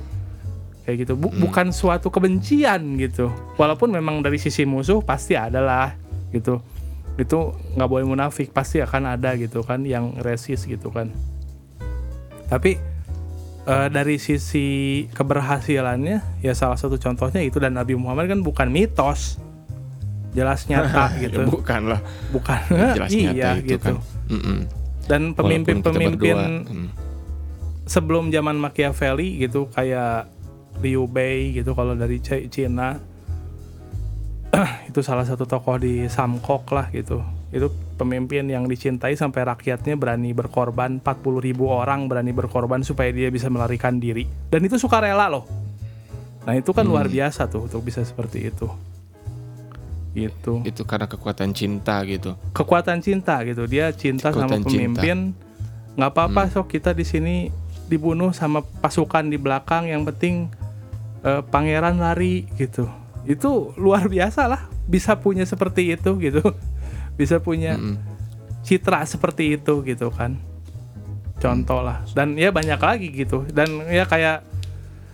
kayak 0.82 0.98
gitu 1.00 1.14
Bu- 1.14 1.30
Hmm. 1.30 1.46
bukan 1.46 1.68
suatu 1.70 2.10
kebencian 2.10 2.98
gitu 2.98 3.30
walaupun 3.54 3.92
memang 3.92 4.20
dari 4.20 4.36
sisi 4.36 4.64
musuh 4.64 4.98
pasti 5.00 5.36
ada 5.36 5.60
lah 5.60 5.94
gitu 6.32 6.58
itu 7.14 7.38
nggak 7.76 7.86
boleh 7.86 8.08
munafik 8.08 8.50
pasti 8.50 8.80
akan 8.80 9.14
ada 9.14 9.36
gitu 9.36 9.62
kan 9.62 9.84
yang 9.84 10.16
resist 10.18 10.66
gitu 10.66 10.90
kan 10.90 11.12
tapi 12.48 12.82
eh, 13.68 13.88
dari 13.92 14.18
sisi 14.18 15.06
keberhasilannya 15.12 16.42
ya 16.42 16.54
salah 16.54 16.78
satu 16.78 16.98
contohnya 16.98 17.42
itu 17.44 17.58
dan 17.62 17.78
Nabi 17.78 17.98
Muhammad 17.98 18.32
kan 18.32 18.40
bukan 18.42 18.68
mitos. 18.70 19.38
Jelas 20.32 20.64
nyata 20.72 21.12
Ya, 21.20 21.28
gitu. 21.28 21.44
bukan 21.44 21.92
lah. 21.92 22.02
Bukan. 22.32 22.60
Jelas 22.98 23.10
nyata 23.12 23.36
iya 23.36 23.50
itu 23.60 23.76
gitu. 23.76 24.00
kan. 24.00 24.22
Mm-mm. 24.32 24.60
dan 25.12 25.36
Walaupun 25.36 25.36
kita 25.36 25.42
pemimpin-pemimpin 25.44 26.38
mm. 26.72 26.88
sebelum 27.84 28.32
zaman 28.32 28.56
Machiavelli 28.56 29.44
gitu 29.44 29.68
kayak 29.68 30.32
Liu 30.80 31.04
Bei 31.12 31.52
gitu 31.52 31.76
kalau 31.76 31.92
dari 32.00 32.24
Cina 32.24 32.96
itu 34.90 35.00
salah 35.04 35.28
satu 35.28 35.44
tokoh 35.44 35.76
di 35.84 36.08
Samkok 36.08 36.72
lah 36.72 36.88
gitu 36.96 37.20
itu 37.52 37.68
pemimpin 38.00 38.48
yang 38.48 38.64
dicintai 38.64 39.12
sampai 39.20 39.44
rakyatnya 39.44 40.00
berani 40.00 40.32
berkorban 40.32 41.04
40 41.04 41.44
ribu 41.44 41.68
orang 41.68 42.08
berani 42.08 42.32
berkorban 42.32 42.80
supaya 42.80 43.12
dia 43.12 43.28
bisa 43.28 43.52
melarikan 43.52 44.00
diri. 44.00 44.24
Dan 44.48 44.64
itu 44.64 44.80
sukarela 44.80 45.28
loh. 45.28 45.44
Nah 46.48 46.56
itu 46.56 46.72
kan 46.72 46.88
luar 46.88 47.12
biasa 47.12 47.52
tuh 47.52 47.68
untuk 47.68 47.84
bisa 47.84 48.00
seperti 48.08 48.48
itu. 48.48 48.72
Gitu. 50.16 50.64
Itu 50.64 50.88
karena 50.88 51.12
kekuatan 51.12 51.52
cinta 51.52 52.00
gitu. 52.08 52.40
Kekuatan 52.56 53.04
cinta 53.04 53.44
gitu. 53.44 53.68
Dia 53.68 53.92
cinta 53.92 54.32
sama 54.32 54.48
Kekuatan 54.48 54.64
pemimpin. 54.64 55.18
Nggak 56.00 56.12
apa-apa 56.16 56.48
sok 56.56 56.72
kita 56.72 56.96
di 56.96 57.04
sini 57.04 57.36
dibunuh 57.92 58.32
sama 58.32 58.64
pasukan 58.64 59.28
di 59.28 59.36
belakang. 59.36 59.92
Yang 59.92 60.16
penting 60.16 60.36
eh, 61.28 61.44
pangeran 61.52 62.00
lari 62.00 62.48
gitu. 62.56 62.88
Itu 63.28 63.76
luar 63.76 64.08
biasa 64.08 64.48
lah 64.48 64.72
bisa 64.88 65.20
punya 65.20 65.44
seperti 65.44 65.94
itu 66.00 66.16
gitu 66.20 66.56
bisa 67.22 67.38
punya 67.38 67.78
Mm-mm. 67.78 68.02
citra 68.66 69.06
seperti 69.06 69.62
itu 69.62 69.86
gitu 69.86 70.10
kan. 70.10 70.42
Contoh 71.38 71.86
lah 71.86 72.02
dan 72.18 72.34
ya 72.34 72.50
banyak 72.50 72.82
lagi 72.82 73.14
gitu. 73.14 73.46
Dan 73.46 73.86
ya 73.86 74.10
kayak 74.10 74.42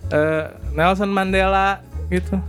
eh, 0.08 0.48
Nelson 0.72 1.12
Mandela 1.12 1.84
gitu. 2.08 2.40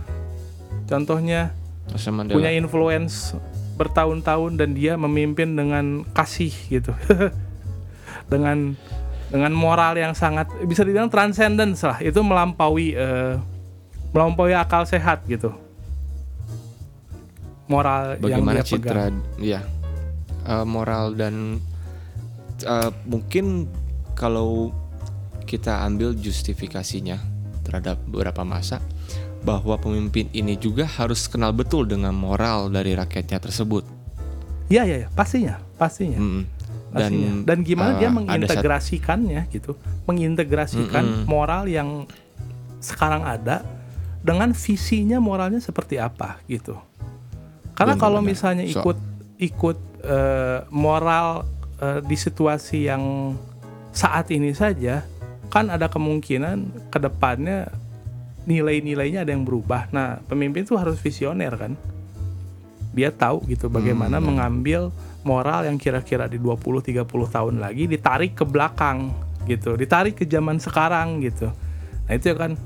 Contohnya 0.88 1.52
Nelson 1.92 2.16
Mandela. 2.16 2.40
punya 2.40 2.50
influence 2.56 3.36
bertahun-tahun 3.76 4.56
dan 4.56 4.72
dia 4.72 4.96
memimpin 4.96 5.52
dengan 5.52 6.08
kasih 6.16 6.52
gitu. 6.72 6.96
Dengan 8.32 8.78
dengan 9.30 9.50
moral 9.54 9.94
yang 9.98 10.14
sangat 10.14 10.50
bisa 10.66 10.86
dibilang 10.86 11.10
transcendence 11.10 11.82
lah. 11.82 11.98
Itu 11.98 12.22
melampaui 12.22 12.94
eh, 12.94 13.34
melampaui 14.14 14.54
akal 14.54 14.86
sehat 14.86 15.22
gitu 15.26 15.54
moral 17.70 18.18
bagaimana 18.18 18.60
yang 18.60 18.66
dia 18.66 18.66
citra 18.66 19.04
pegang. 19.14 19.16
ya 19.38 19.60
eh, 20.50 20.66
moral 20.66 21.14
dan 21.14 21.62
eh, 22.66 22.90
mungkin 23.06 23.70
kalau 24.18 24.74
kita 25.46 25.86
ambil 25.86 26.12
justifikasinya 26.18 27.22
terhadap 27.62 28.02
beberapa 28.10 28.42
masa 28.42 28.82
bahwa 29.40 29.78
pemimpin 29.80 30.28
ini 30.34 30.58
juga 30.58 30.84
harus 30.84 31.24
kenal 31.30 31.54
betul 31.54 31.88
dengan 31.88 32.12
moral 32.12 32.68
dari 32.68 32.92
rakyatnya 32.92 33.40
tersebut. 33.40 33.86
Iya 34.68 34.84
iya 34.84 34.96
ya, 35.06 35.08
pastinya 35.14 35.56
pastinya. 35.78 36.20
Mm. 36.20 36.42
dan 36.90 37.06
pastinya. 37.06 37.32
dan 37.46 37.58
gimana 37.62 37.90
eh, 37.94 37.98
dia 38.02 38.10
mengintegrasikannya 38.10 39.42
gitu. 39.54 39.78
Mengintegrasikan 40.10 41.04
Mm-mm. 41.06 41.26
moral 41.30 41.70
yang 41.70 42.04
sekarang 42.82 43.22
ada 43.22 43.62
dengan 44.20 44.52
visinya 44.52 45.22
moralnya 45.22 45.62
seperti 45.62 45.96
apa 45.96 46.42
gitu 46.44 46.76
karena 47.80 47.96
Benar, 47.96 48.04
kalau 48.04 48.20
benar. 48.20 48.28
misalnya 48.28 48.64
So- 48.68 48.76
ikut 48.76 48.98
ikut 49.40 49.78
eh, 50.04 50.58
moral 50.68 51.48
eh, 51.78 52.04
di 52.04 52.12
situasi 52.14 52.84
yang 52.84 53.32
saat 53.90 54.28
ini 54.28 54.52
saja 54.52 55.00
kan 55.48 55.66
ada 55.66 55.88
kemungkinan 55.88 56.88
ke 56.92 56.98
depannya 57.00 57.72
nilai-nilainya 58.42 59.24
ada 59.24 59.32
yang 59.32 59.42
berubah 59.42 59.88
nah 59.90 60.20
pemimpin 60.22 60.62
itu 60.62 60.76
harus 60.76 60.96
visioner 60.96 61.56
kan 61.56 61.72
dia 62.90 63.08
tahu 63.08 63.46
gitu 63.46 63.66
bagaimana 63.66 64.18
Hmm. 64.18 64.28
mengambil 64.28 64.90
moral 65.22 65.64
yang 65.64 65.76
kira-kira 65.76 66.26
di 66.26 66.36
20 66.36 66.80
30 66.80 67.04
tahun 67.28 67.60
lagi 67.60 67.84
ditarik 67.86 68.34
ke 68.34 68.42
belakang 68.42 69.12
gitu, 69.42 69.72
ditarik 69.72 70.16
ke 70.16 70.24
zaman 70.24 70.56
sekarang 70.56 71.20
gitu. 71.20 71.52
Nah, 72.04 72.12
itu 72.12 72.32
kan 72.34 72.56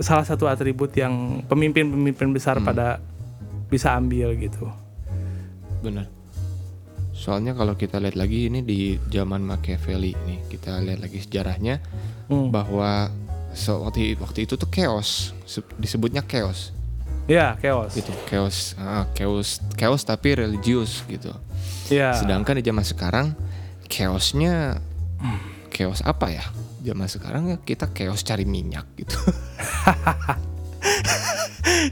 salah 0.00 0.24
satu 0.24 0.44
atribut 0.44 0.90
yang 0.92 1.44
pemimpin-pemimpin 1.44 2.30
besar 2.30 2.58
Hmm. 2.58 2.66
pada 2.66 2.98
bisa 3.68 3.92
ambil 3.92 4.32
gitu. 4.34 4.68
benar 5.80 6.08
soalnya 7.12 7.52
kalau 7.52 7.72
kita 7.74 8.00
lihat 8.00 8.16
lagi 8.16 8.48
ini 8.48 8.60
di 8.60 8.78
zaman 9.06 9.44
Machiavelli 9.44 10.16
nih 10.16 10.38
kita 10.48 10.80
lihat 10.80 10.98
lagi 10.98 11.20
sejarahnya 11.20 11.78
Hmm. 12.26 12.48
bahwa 12.48 13.12
so, 13.52 13.84
waktu 13.84 14.16
waktu 14.16 14.48
itu 14.48 14.56
tuh 14.56 14.66
chaos 14.66 15.36
se- 15.44 15.60
disebutnya 15.76 16.24
chaos 16.24 16.72
Ya, 17.24 17.56
chaos. 17.56 17.92
gitu 17.92 18.12
chaos 18.26 18.72
ah, 18.76 19.04
chaos 19.12 19.60
chaos 19.76 20.02
tapi 20.02 20.32
religius 20.34 21.04
gitu 21.04 21.32
Ya. 21.86 22.16
sedangkan 22.16 22.56
di 22.56 22.64
zaman 22.64 22.80
sekarang 22.82 23.26
chaosnya 23.86 24.80
chaos 25.74 25.98
apa 26.06 26.30
ya? 26.30 26.46
Zaman 26.86 27.10
sekarang 27.10 27.42
ya 27.50 27.58
kita 27.58 27.90
chaos 27.90 28.22
cari 28.22 28.46
minyak 28.46 28.86
gitu. 28.94 29.18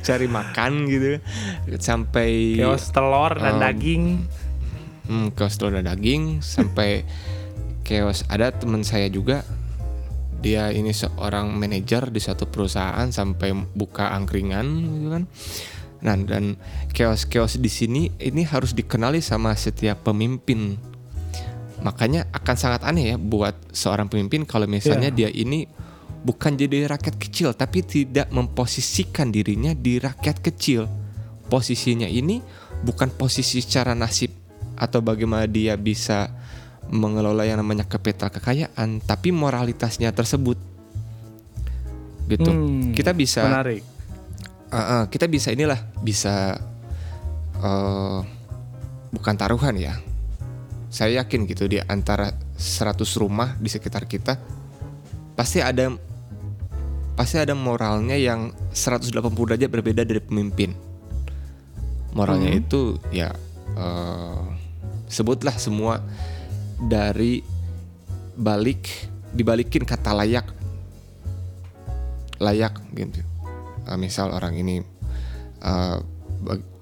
Cari 0.06 0.26
makan 0.28 0.86
gitu. 0.86 1.18
Sampai 1.80 2.56
chaos 2.56 2.92
telur 2.94 3.34
dan 3.36 3.58
um, 3.58 3.60
daging. 3.60 4.04
hmm, 5.08 5.26
chaos 5.34 5.58
telur 5.58 5.74
dan 5.80 5.90
daging. 5.90 6.44
Sampai 6.44 7.02
chaos 7.82 8.22
ada 8.30 8.54
teman 8.54 8.86
saya 8.86 9.10
juga. 9.10 9.42
Dia 10.42 10.74
ini 10.74 10.90
seorang 10.90 11.54
manajer 11.54 12.10
di 12.10 12.18
suatu 12.18 12.50
perusahaan 12.50 13.06
sampai 13.10 13.54
buka 13.74 14.10
angkringan 14.10 14.66
gitu 14.98 15.08
kan. 15.10 15.24
Nah 16.02 16.18
dan 16.18 16.58
chaos-chaos 16.90 17.62
di 17.62 17.70
sini 17.70 18.10
ini 18.18 18.42
harus 18.42 18.74
dikenali 18.74 19.22
sama 19.22 19.54
setiap 19.54 20.02
pemimpin 20.02 20.91
makanya 21.82 22.30
akan 22.30 22.56
sangat 22.56 22.82
aneh 22.86 23.14
ya 23.14 23.16
buat 23.18 23.54
seorang 23.74 24.06
pemimpin 24.06 24.46
kalau 24.46 24.70
misalnya 24.70 25.10
dia 25.10 25.28
ini 25.28 25.66
bukan 26.22 26.54
jadi 26.54 26.86
rakyat 26.86 27.18
kecil 27.18 27.50
tapi 27.52 27.82
tidak 27.82 28.30
memposisikan 28.30 29.34
dirinya 29.34 29.74
di 29.74 29.98
rakyat 29.98 30.38
kecil 30.38 30.86
posisinya 31.50 32.06
ini 32.06 32.38
bukan 32.86 33.10
posisi 33.10 33.58
secara 33.58 33.92
nasib 33.92 34.30
atau 34.78 35.02
bagaimana 35.02 35.50
dia 35.50 35.74
bisa 35.74 36.30
mengelola 36.88 37.42
yang 37.46 37.58
namanya 37.58 37.86
kapital 37.86 38.30
kekayaan 38.30 39.02
tapi 39.02 39.34
moralitasnya 39.34 40.14
tersebut 40.14 40.58
gitu 42.30 42.50
Hmm, 42.50 42.94
kita 42.94 43.10
bisa 43.12 43.42
Menarik. 43.44 43.82
Uh, 44.72 44.78
uh, 44.78 45.02
kita 45.12 45.28
bisa 45.28 45.52
inilah 45.52 45.76
bisa 46.00 46.56
uh, 47.60 48.24
bukan 49.12 49.34
taruhan 49.36 49.76
ya. 49.76 50.00
Saya 50.92 51.24
yakin 51.24 51.48
gitu 51.48 51.64
di 51.72 51.80
antara 51.80 52.28
100 52.60 53.00
rumah 53.16 53.56
di 53.56 53.72
sekitar 53.72 54.04
kita 54.04 54.36
pasti 55.32 55.64
ada 55.64 55.88
pasti 57.16 57.40
ada 57.40 57.56
moralnya 57.56 58.12
yang 58.12 58.52
180 58.76 59.08
derajat 59.24 59.72
berbeda 59.72 60.04
dari 60.04 60.20
pemimpin. 60.20 60.76
Moralnya 62.12 62.52
Hmm. 62.52 62.60
itu 62.60 63.00
ya 63.08 63.32
uh, 63.72 64.52
sebutlah 65.08 65.56
semua 65.56 66.04
dari 66.76 67.40
balik 68.36 69.08
dibalikin 69.32 69.88
kata 69.88 70.12
layak 70.12 70.44
layak 72.36 72.76
gitu 72.92 73.24
Uh, 73.82 73.98
misal 73.98 74.30
orang 74.30 74.54
ini 74.54 74.78
uh, 75.66 75.98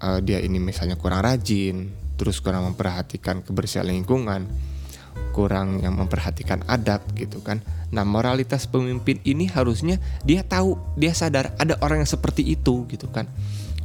uh, 0.05 0.21
dia 0.21 0.37
ini 0.45 0.61
misalnya 0.61 1.01
kurang 1.01 1.25
rajin 1.25 1.89
terus 2.21 2.37
kurang 2.45 2.69
memperhatikan 2.69 3.41
kebersihan 3.41 3.89
lingkungan 3.89 4.45
kurang 5.33 5.81
yang 5.81 5.97
memperhatikan 5.97 6.61
adab 6.69 7.01
gitu 7.17 7.41
kan 7.41 7.65
nah 7.89 8.05
moralitas 8.05 8.69
pemimpin 8.69 9.17
ini 9.25 9.49
harusnya 9.49 9.97
dia 10.23 10.45
tahu 10.45 10.77
dia 11.01 11.17
sadar 11.17 11.57
ada 11.57 11.81
orang 11.81 12.05
yang 12.05 12.11
seperti 12.13 12.45
itu 12.45 12.85
gitu 12.93 13.09
kan 13.09 13.25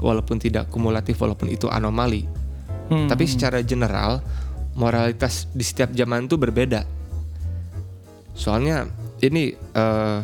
walaupun 0.03 0.35
tidak 0.35 0.67
kumulatif 0.67 1.15
walaupun 1.15 1.47
itu 1.47 1.71
anomali 1.71 2.27
Hmm. 2.85 3.09
tapi 3.09 3.25
secara 3.25 3.65
general 3.65 4.21
moralitas 4.77 5.49
di 5.49 5.65
setiap 5.65 5.89
zaman 5.97 6.29
itu 6.29 6.37
berbeda 6.37 6.85
soalnya 8.37 8.85
ini 9.25 9.57
eh, 9.57 10.19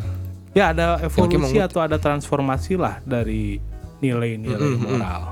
ya 0.54 0.70
ada 0.70 1.02
evolusi 1.02 1.58
atau 1.58 1.82
ada 1.82 1.98
transformasi 1.98 2.78
lah 2.78 3.02
dari 3.02 3.58
nilai-nilai 3.98 4.62
Mm-mm, 4.62 4.78
mm-mm. 4.78 4.94
moral. 4.94 5.22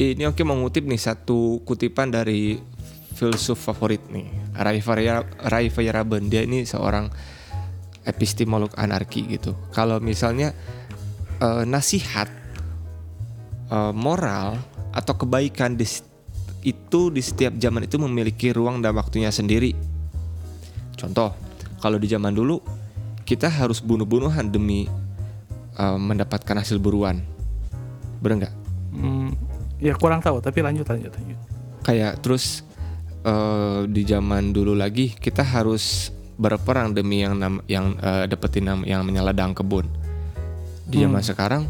Ini 0.00 0.24
oke 0.24 0.40
mengutip 0.42 0.88
nih 0.88 1.00
satu 1.00 1.60
kutipan 1.68 2.08
dari 2.08 2.56
filsuf 3.12 3.60
favorit 3.60 4.00
nih, 4.08 4.26
Ray 4.56 5.68
Feyerabend. 5.68 6.32
Dia 6.32 6.48
ini 6.48 6.64
seorang 6.64 7.12
epistemolog 8.02 8.72
anarki 8.74 9.28
gitu. 9.28 9.52
Kalau 9.70 10.00
misalnya 10.00 10.56
eh, 11.38 11.64
nasihat 11.68 12.28
eh, 13.68 13.92
moral 13.92 14.58
atau 14.92 15.14
kebaikan 15.16 15.76
di, 15.76 15.84
itu 16.62 17.00
di 17.10 17.22
setiap 17.22 17.56
zaman 17.58 17.84
itu 17.84 17.96
memiliki 18.00 18.50
ruang 18.50 18.80
dan 18.80 18.96
waktunya 18.96 19.28
sendiri. 19.28 19.74
Contoh, 20.96 21.34
kalau 21.82 21.98
di 21.98 22.06
zaman 22.06 22.30
dulu 22.30 22.62
kita 23.26 23.50
harus 23.50 23.82
bunuh-bunuhan 23.82 24.50
demi 24.50 24.86
uh, 25.78 25.98
mendapatkan 25.98 26.58
hasil 26.58 26.78
buruan. 26.78 27.22
Bener 28.22 28.46
nggak? 28.46 28.54
Hmm, 28.92 29.30
ya 29.82 29.98
kurang 29.98 30.22
tahu 30.22 30.38
tapi 30.38 30.62
lanjut 30.62 30.86
lanjut 30.86 31.10
lanjut. 31.10 31.38
Kayak 31.82 32.22
terus 32.22 32.62
uh, 33.26 33.82
di 33.90 34.06
zaman 34.06 34.54
dulu 34.54 34.78
lagi 34.78 35.10
kita 35.10 35.42
harus 35.42 36.14
berperang 36.38 36.94
demi 36.94 37.26
yang 37.26 37.34
nam, 37.36 37.54
yang 37.66 37.98
uh, 37.98 38.24
dapetin 38.30 38.70
nam, 38.70 38.80
yang 38.86 39.02
menyaladang 39.02 39.52
kebun. 39.52 39.90
Di 40.86 41.02
zaman 41.02 41.24
sekarang 41.24 41.62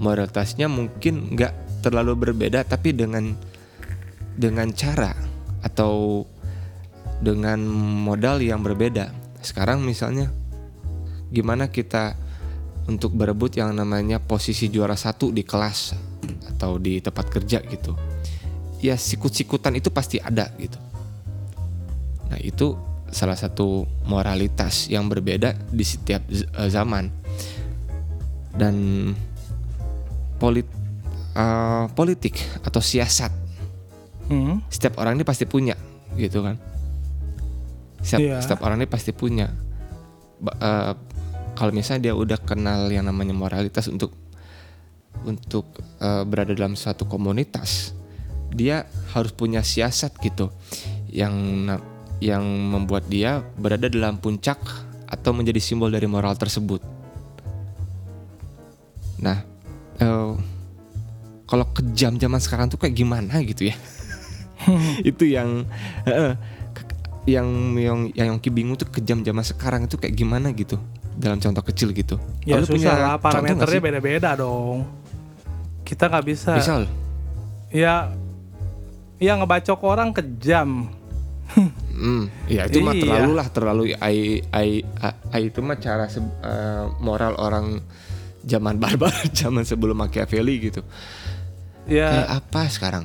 moralitasnya 0.00 0.70
mungkin 0.70 1.36
nggak 1.36 1.84
terlalu 1.84 2.28
berbeda 2.28 2.64
tapi 2.64 2.96
dengan 2.96 3.36
dengan 4.38 4.70
cara 4.72 5.12
atau 5.60 6.24
dengan 7.20 7.58
modal 8.00 8.40
yang 8.40 8.64
berbeda. 8.64 9.10
Sekarang 9.44 9.82
misalnya 9.82 10.30
gimana 11.28 11.68
kita 11.68 12.16
untuk 12.88 13.12
berebut 13.12 13.60
yang 13.60 13.76
namanya 13.76 14.16
posisi 14.16 14.72
juara 14.72 14.96
satu 14.96 15.28
di 15.28 15.44
kelas 15.44 16.07
atau 16.58 16.74
di 16.74 16.98
tempat 16.98 17.30
kerja 17.30 17.62
gitu. 17.62 17.94
Ya 18.82 18.98
sikut-sikutan 18.98 19.78
itu 19.78 19.94
pasti 19.94 20.18
ada 20.18 20.50
gitu. 20.58 20.74
Nah 22.26 22.38
itu 22.42 22.74
salah 23.08 23.38
satu 23.38 23.86
moralitas 24.04 24.90
yang 24.90 25.06
berbeda 25.06 25.54
di 25.70 25.86
setiap 25.86 26.26
eh, 26.28 26.68
zaman 26.68 27.08
dan 28.52 28.74
polit 30.36 30.66
uh, 31.32 31.86
politik 31.94 32.36
atau 32.66 32.82
siasat 32.82 33.30
Hmm. 34.28 34.60
setiap 34.68 35.00
orang 35.00 35.16
ini 35.16 35.24
pasti 35.24 35.48
punya 35.48 35.72
gitu 36.12 36.44
kan 36.44 36.60
setiap, 38.04 38.20
Iya. 38.20 38.36
setiap 38.44 38.60
orang 38.60 38.84
ini 38.84 38.84
pasti 38.84 39.16
punya 39.16 39.48
Ba- 40.36 40.52
eh, 40.52 40.92
kalau 41.56 41.72
misalnya 41.72 42.12
dia 42.12 42.14
udah 42.14 42.36
kenal 42.36 42.92
yang 42.92 43.08
namanya 43.08 43.32
moralitas 43.32 43.88
untuk 43.88 44.12
untuk 45.26 45.66
eh, 45.98 46.22
berada 46.24 46.54
dalam 46.54 46.78
suatu 46.78 47.04
komunitas 47.08 47.94
dia 48.48 48.88
harus 49.12 49.32
punya 49.36 49.60
siasat 49.60 50.16
gitu 50.24 50.48
yang 51.12 51.34
yang 52.18 52.42
membuat 52.44 53.06
dia 53.06 53.44
berada 53.60 53.86
dalam 53.86 54.18
puncak 54.18 54.58
atau 55.08 55.30
menjadi 55.32 55.60
simbol 55.62 55.88
dari 55.88 56.04
moral 56.04 56.36
tersebut. 56.36 56.80
Nah 59.20 59.38
eh, 60.00 60.32
kalau 61.48 61.66
kejam 61.72 62.20
zaman 62.20 62.40
sekarang 62.40 62.66
tuh 62.68 62.76
kayak 62.80 62.96
gimana 62.96 63.40
gitu 63.44 63.72
ya? 63.72 63.76
Itu 65.10 65.24
yang 65.24 65.64
ke- 66.74 66.98
yang 67.28 67.48
yang 67.76 67.98
yang 68.16 68.26
Yongki 68.36 68.48
bingung 68.52 68.76
tuh 68.80 68.88
kejam 68.88 69.20
zaman 69.20 69.44
sekarang 69.44 69.84
itu 69.84 70.00
kayak 70.00 70.16
gimana 70.16 70.48
gitu 70.56 70.80
dalam 71.18 71.36
contoh 71.36 71.60
kecil 71.60 71.90
gitu. 71.90 72.16
Ya 72.42 72.56
Lalu 72.56 72.66
susah 72.70 72.94
lah 72.94 73.14
parameternya 73.18 73.82
beda-beda 73.82 74.30
dong. 74.34 74.86
Kita 75.82 76.06
nggak 76.06 76.24
bisa. 76.24 76.54
Misal, 76.54 76.86
Ya, 77.68 78.08
ya 79.18 79.34
ngebacok 79.34 79.82
orang 79.82 80.14
kejam. 80.14 80.88
hmm, 81.90 82.28
ya 82.46 82.64
itu 82.64 82.78
mah 82.78 82.92
Iya. 82.92 83.02
terlalu 83.02 83.30
lah 83.34 83.46
terlalu 83.48 83.82
ai 83.98 84.18
ai 84.48 84.70
a- 84.96 85.18
ai 85.30 85.48
itu 85.48 85.58
mah 85.58 85.76
cara 85.76 86.06
se- 86.06 86.20
eh, 86.22 86.84
moral 86.98 87.34
orang 87.34 87.80
zaman 88.40 88.76
barbar 88.76 89.10
zaman 89.34 89.64
sebelum 89.64 89.98
Machiavelli 89.98 90.54
gitu. 90.62 90.80
Ya, 91.84 92.08
Kayak 92.14 92.30
apa 92.38 92.60
sekarang? 92.68 93.04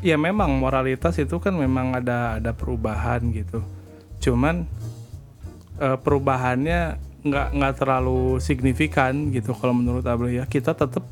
ya 0.00 0.14
memang 0.14 0.52
moralitas 0.54 1.16
itu 1.16 1.40
kan 1.40 1.52
memang 1.52 1.96
ada 1.96 2.36
ada 2.36 2.52
perubahan 2.52 3.24
gitu. 3.32 3.64
Cuman 4.20 4.68
eh, 5.80 5.98
perubahannya 5.98 7.00
nggak 7.24 7.48
nggak 7.56 7.74
terlalu 7.80 8.36
signifikan 8.38 9.32
gitu 9.32 9.56
kalau 9.56 9.74
menurut 9.74 10.04
Abel 10.04 10.34
ya. 10.34 10.44
Kita 10.44 10.76
tetap 10.76 11.04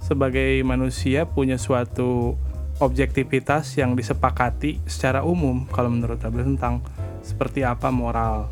sebagai 0.00 0.62
manusia 0.62 1.26
punya 1.26 1.58
suatu 1.58 2.38
objektivitas 2.80 3.76
yang 3.76 3.92
disepakati 3.92 4.80
secara 4.88 5.20
umum 5.20 5.68
kalau 5.68 5.92
menurut 5.92 6.20
Abel 6.24 6.46
tentang 6.56 6.80
seperti 7.20 7.66
apa 7.66 7.92
moral 7.92 8.48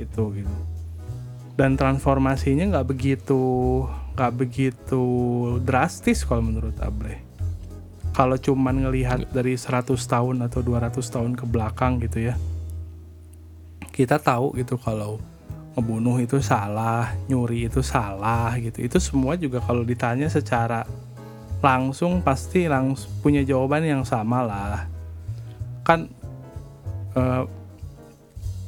gitu 0.00 0.32
gitu. 0.32 0.56
Dan 1.56 1.76
transformasinya 1.76 2.68
nggak 2.68 2.88
begitu 2.88 3.44
nggak 4.16 4.32
begitu 4.32 5.04
drastis 5.60 6.24
kalau 6.24 6.40
menurut 6.40 6.72
Abre 6.80 7.20
kalau 8.16 8.40
cuman 8.40 8.88
ngelihat 8.88 9.28
dari 9.28 9.60
100 9.60 9.92
tahun 9.92 10.40
atau 10.48 10.64
200 10.64 10.96
tahun 11.04 11.36
ke 11.36 11.44
belakang 11.44 12.00
gitu 12.00 12.32
ya 12.32 12.34
kita 13.96 14.20
tahu 14.20 14.52
gitu 14.60 14.76
kalau 14.76 15.16
ngebunuh 15.72 16.20
itu 16.20 16.36
salah 16.44 17.16
nyuri 17.28 17.68
itu 17.68 17.80
salah 17.80 18.52
gitu 18.60 18.84
itu 18.84 19.00
semua 19.00 19.40
juga 19.40 19.64
kalau 19.64 19.80
ditanya 19.84 20.28
secara 20.28 20.84
langsung 21.64 22.20
pasti 22.20 22.68
langsung 22.68 23.08
punya 23.24 23.40
jawaban 23.40 23.84
yang 23.88 24.04
sama 24.04 24.44
lah 24.44 24.84
kan 25.80 26.12
eh, 27.16 27.44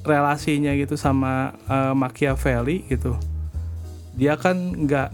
relasinya 0.09 0.73
gitu 0.73 0.97
sama 0.97 1.53
eh, 1.69 1.93
Machiavelli 1.93 2.89
gitu 2.89 3.13
dia 4.17 4.41
kan 4.41 4.57
nggak 4.57 5.13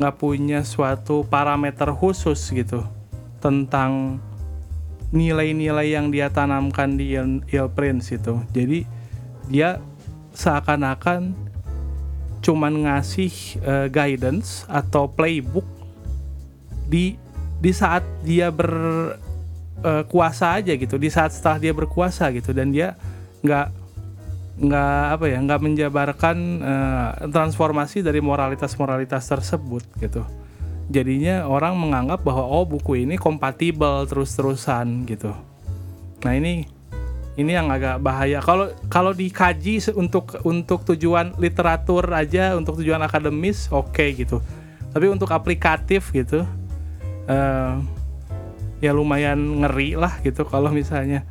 nggak 0.00 0.16
punya 0.16 0.62
suatu 0.64 1.26
parameter 1.28 1.92
khusus 1.92 2.40
gitu 2.54 2.86
tentang 3.42 4.22
nilai-nilai 5.10 5.90
yang 5.90 6.08
dia 6.08 6.30
tanamkan 6.30 6.94
di 6.94 7.18
Il, 7.18 7.42
Il 7.50 7.66
Prince 7.68 8.14
itu. 8.14 8.40
Jadi 8.54 8.86
dia 9.50 9.82
seakan-akan 10.32 11.34
cuman 12.40 12.88
ngasih 12.88 13.60
eh, 13.60 13.86
guidance 13.92 14.64
atau 14.70 15.10
playbook 15.10 15.66
di 16.88 17.20
di 17.60 17.72
saat 17.76 18.00
dia 18.24 18.48
berkuasa 18.48 20.56
aja 20.56 20.72
gitu, 20.72 20.96
di 20.96 21.12
saat 21.12 21.36
setelah 21.36 21.60
dia 21.60 21.76
berkuasa 21.76 22.32
gitu 22.32 22.56
dan 22.56 22.72
dia 22.72 22.96
nggak 23.44 23.68
nggak 24.60 25.04
apa 25.12 25.24
ya 25.28 25.38
nggak 25.44 25.60
menjabarkan 25.60 26.36
eh, 26.64 27.10
transformasi 27.28 28.00
dari 28.00 28.24
moralitas-moralitas 28.24 29.28
tersebut 29.28 29.84
gitu 30.00 30.24
jadinya 30.90 31.46
orang 31.46 31.78
menganggap 31.78 32.26
bahwa 32.26 32.50
oh 32.50 32.66
buku 32.66 33.06
ini 33.06 33.14
kompatibel 33.14 34.04
terus-terusan 34.10 35.06
gitu. 35.06 35.30
Nah 36.26 36.32
ini 36.34 36.66
ini 37.40 37.56
yang 37.56 37.72
agak 37.72 38.04
bahaya. 38.04 38.44
Kalau 38.44 38.68
kalau 38.92 39.16
dikaji 39.16 39.80
untuk 39.96 40.36
untuk 40.44 40.84
tujuan 40.92 41.32
literatur 41.40 42.04
aja, 42.12 42.52
untuk 42.52 42.76
tujuan 42.84 43.00
akademis 43.00 43.72
oke 43.72 44.04
gitu. 44.12 44.44
Tapi 44.92 45.06
untuk 45.08 45.32
aplikatif 45.32 46.12
gitu, 46.12 46.44
eh, 47.24 47.72
ya 48.84 48.92
lumayan 48.92 49.64
ngeri 49.64 49.96
lah 49.96 50.20
gitu 50.20 50.44
kalau 50.44 50.68
misalnya 50.68 51.24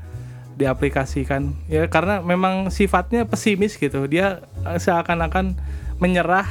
diaplikasikan. 0.57 1.53
Ya 1.69 1.85
karena 1.85 2.25
memang 2.25 2.73
sifatnya 2.73 3.29
pesimis 3.29 3.77
gitu. 3.77 4.09
Dia 4.09 4.41
eh, 4.65 4.79
seakan-akan 4.81 5.53
menyerah 6.01 6.49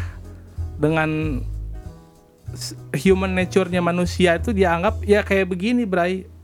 dengan 0.79 1.43
human 2.97 3.37
nature-nya 3.37 3.83
manusia 3.85 4.39
itu 4.39 4.55
dianggap 4.55 5.05
ya 5.05 5.21
kayak 5.27 5.51
begini, 5.51 5.85
Bray. 5.85 6.38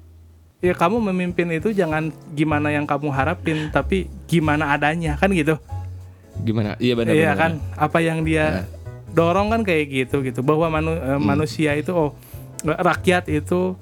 Ya 0.64 0.72
kamu 0.72 0.96
memimpin 1.12 1.52
itu 1.52 1.76
jangan 1.76 2.08
gimana 2.32 2.72
yang 2.72 2.88
kamu 2.88 3.12
harapin, 3.12 3.68
tapi 3.68 4.08
gimana 4.24 4.72
adanya 4.72 5.20
kan 5.20 5.28
gitu. 5.36 5.60
Gimana? 6.40 6.80
Iya 6.80 6.96
benar 6.96 7.12
Iya 7.12 7.32
kan, 7.36 7.52
apa 7.76 8.00
yang 8.00 8.24
dia 8.24 8.64
dorong 9.12 9.52
kan 9.52 9.60
kayak 9.62 9.84
gitu 9.92 10.24
gitu 10.24 10.40
bahwa 10.40 10.66
manu- 10.72 10.98
eh, 10.98 11.20
manusia 11.20 11.76
itu 11.76 11.94
oh 11.94 12.10
rakyat 12.64 13.30
itu 13.30 13.76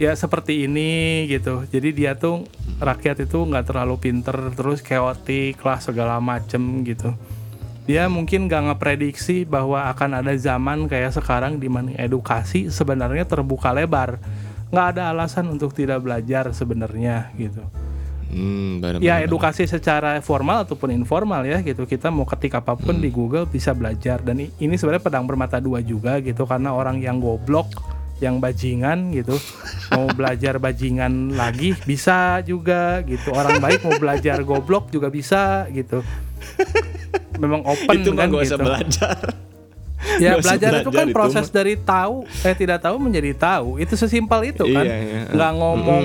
ya 0.00 0.16
seperti 0.16 0.64
ini 0.66 1.24
gitu. 1.28 1.68
Jadi 1.68 1.92
dia 1.92 2.16
tuh 2.16 2.48
rakyat 2.80 3.28
itu 3.28 3.36
nggak 3.36 3.68
terlalu 3.72 3.96
pinter 4.00 4.36
terus 4.56 4.80
chaotic 4.80 5.60
lah 5.62 5.78
segala 5.78 6.16
macem 6.18 6.82
gitu. 6.82 7.12
Dia 7.86 8.10
mungkin 8.10 8.50
nggak 8.50 8.72
ngeprediksi 8.72 9.46
bahwa 9.46 9.86
akan 9.94 10.18
ada 10.18 10.34
zaman 10.34 10.90
kayak 10.90 11.14
sekarang 11.14 11.62
di 11.62 11.70
mana 11.70 11.94
edukasi 11.94 12.66
sebenarnya 12.66 13.22
terbuka 13.22 13.70
lebar. 13.70 14.18
Nggak 14.70 14.86
ada 14.96 15.02
alasan 15.14 15.46
untuk 15.46 15.70
tidak 15.72 16.02
belajar 16.02 16.50
sebenarnya 16.50 17.30
gitu. 17.38 17.62
Hmm, 18.26 18.82
benar, 18.82 18.98
ya 18.98 19.22
benar, 19.22 19.26
edukasi 19.30 19.70
secara 19.70 20.18
formal 20.18 20.66
ataupun 20.66 20.90
informal 20.90 21.46
ya 21.46 21.62
gitu. 21.62 21.86
Kita 21.86 22.10
mau 22.10 22.26
ketik 22.26 22.58
apa 22.58 22.74
pun 22.74 22.98
di 22.98 23.08
Google 23.14 23.46
bisa 23.46 23.70
belajar. 23.70 24.18
Dan 24.18 24.42
ini 24.42 24.74
sebenarnya 24.74 25.02
pedang 25.06 25.24
bermata 25.30 25.62
dua 25.62 25.78
juga 25.78 26.18
gitu. 26.18 26.42
Karena 26.42 26.74
orang 26.74 26.98
yang 26.98 27.22
goblok 27.22 27.70
yang 28.16 28.40
bajingan 28.40 29.12
gitu 29.12 29.36
mau 29.92 30.08
belajar 30.18 30.56
bajingan 30.56 31.38
lagi 31.38 31.78
bisa 31.86 32.42
juga 32.42 33.00
gitu. 33.06 33.30
Orang 33.30 33.62
baik 33.62 33.86
mau 33.86 33.94
belajar 33.94 34.42
goblok 34.42 34.90
juga 34.90 35.06
bisa 35.06 35.70
gitu. 35.70 36.02
Memang 37.38 37.62
open 37.62 38.02
Itu 38.02 38.10
kan 38.16 38.26
gak 38.32 38.42
gitu. 38.42 38.52
usah 38.52 38.58
belajar. 38.58 39.16
ya 40.24 40.38
usah 40.38 40.42
belajar 40.56 40.70
itu 40.80 40.90
belajar 40.90 40.96
kan 40.96 41.06
proses 41.10 41.46
dari 41.48 41.74
tahu 41.76 42.24
eh 42.42 42.54
tidak 42.54 42.78
tahu 42.80 42.96
menjadi 42.96 43.32
tahu 43.34 43.76
itu 43.76 43.94
sesimpel 43.94 44.50
itu 44.50 44.64
kan 44.70 44.84
Iya, 44.86 44.96
iya. 44.96 45.20
nggak 45.30 45.52
ngomong 45.54 46.04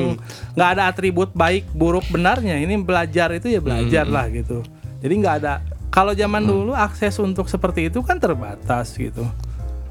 nggak 0.54 0.70
ada 0.74 0.84
atribut 0.90 1.30
baik 1.32 1.70
buruk 1.72 2.06
benarnya 2.10 2.58
ini 2.58 2.76
belajar 2.78 3.32
itu 3.32 3.48
ya 3.48 3.60
belajar 3.60 4.06
lah 4.06 4.28
gitu 4.28 4.62
Jadi 5.02 5.14
nggak 5.18 5.36
ada. 5.42 5.66
Kalau 5.90 6.14
zaman 6.14 6.46
dulu 6.46 6.72
akses 6.72 7.18
untuk 7.18 7.50
seperti 7.50 7.90
itu 7.90 8.06
kan 8.06 8.22
terbatas 8.22 8.94
gitu. 8.94 9.26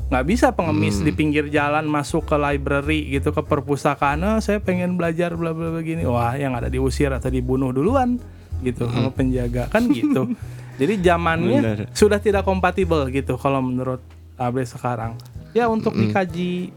Nggak 0.07 0.23
bisa 0.23 0.47
pengemis 0.51 1.03
di 1.03 1.11
pinggir 1.11 1.51
jalan 1.51 1.83
masuk 1.85 2.25
ke 2.25 2.35
library 2.35 3.11
gitu 3.11 3.31
ke 3.31 3.43
perpustakaan. 3.43 4.23
"Ah, 4.23 4.39
saya 4.39 4.63
pengen 4.63 4.95
belajar 4.95 5.35
bla 5.35 5.51
bla 5.51 5.75
begini. 5.75 6.07
Wah, 6.07 6.39
yang 6.39 6.55
ada 6.55 6.71
diusir 6.71 7.11
atau 7.11 7.27
dibunuh 7.27 7.75
duluan 7.75 8.23
gitu 8.63 8.87
sama 8.87 9.11
penjaga 9.11 9.67
kan 9.67 9.91
gitu. 9.91 10.31
Jadi 10.81 10.97
zamannya 11.05 11.61
Benar. 11.61 11.79
sudah 11.93 12.17
tidak 12.17 12.49
kompatibel 12.49 13.05
gitu 13.13 13.37
kalau 13.37 13.61
menurut 13.61 14.01
Abre 14.41 14.65
sekarang. 14.65 15.13
Ya 15.53 15.69
untuk 15.69 15.93
dikaji 15.93 16.73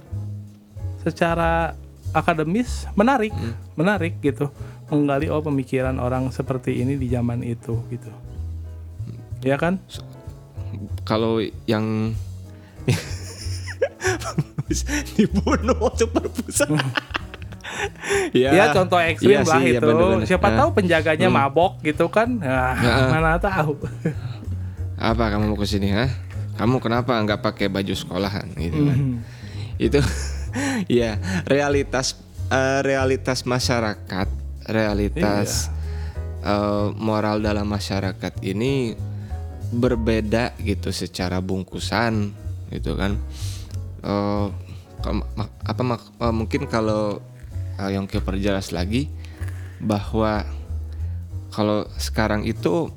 secara 1.00 1.72
akademis 2.12 2.84
menarik, 3.00 3.32
menarik 3.80 4.20
gitu. 4.20 4.52
Menggali 4.92 5.32
oh 5.32 5.40
pemikiran 5.40 5.96
orang 6.04 6.28
seperti 6.36 6.84
ini 6.84 7.00
di 7.00 7.08
zaman 7.08 7.48
itu 7.48 7.80
gitu. 7.88 8.12
Ya 9.40 9.56
kan? 9.56 9.80
Kalau 11.08 11.40
yang 11.64 12.12
dibunuh 15.16 15.80
waktu 15.80 16.12
perpustakaan. 16.12 16.92
Ya, 18.34 18.72
contoh 18.72 19.00
ekstrim 19.00 19.32
iya 19.32 19.42
lah 19.42 19.58
sih, 19.58 19.64
iya 19.66 19.80
itu. 19.80 19.86
bener-bener. 19.86 20.26
Siapa 20.28 20.48
Ah. 20.50 20.58
tahu 20.60 20.70
penjaganya 20.74 21.28
mabok 21.30 21.80
gitu 21.82 22.08
kan? 22.08 22.36
Nah, 22.36 22.74
Ah. 22.74 23.08
mana 23.08 23.38
tahu. 23.38 23.80
Apa 24.96 25.32
kamu 25.32 25.50
mau 25.50 25.58
ke 25.58 25.66
sini, 25.66 25.90
ha? 25.90 26.08
Kamu 26.54 26.78
kenapa 26.78 27.16
nggak 27.16 27.42
pakai 27.42 27.68
baju 27.68 27.94
sekolahan 27.94 28.46
gitu 28.56 28.80
kan? 28.84 28.98
Hmm. 28.98 29.18
Itu 29.78 30.00
ya 30.92 31.18
realitas 31.44 32.20
eh, 32.48 32.80
realitas 32.82 33.42
masyarakat, 33.44 34.28
realitas 34.68 35.72
eh, 36.42 36.88
moral 36.94 37.40
dalam 37.40 37.66
masyarakat 37.66 38.34
ini 38.44 38.94
berbeda 39.72 40.54
gitu 40.60 40.92
secara 40.92 41.40
bungkusan 41.40 42.30
gitu 42.70 42.94
kan. 42.94 43.18
Mak- 45.04 45.58
apa 45.62 45.82
mak- 45.84 46.14
mungkin 46.32 46.64
kalau 46.66 47.20
uh, 47.80 47.90
Yongki 47.90 48.22
perjelas 48.22 48.74
lagi 48.74 49.10
bahwa 49.84 50.48
kalau 51.54 51.86
sekarang 52.02 52.48
itu 52.48 52.90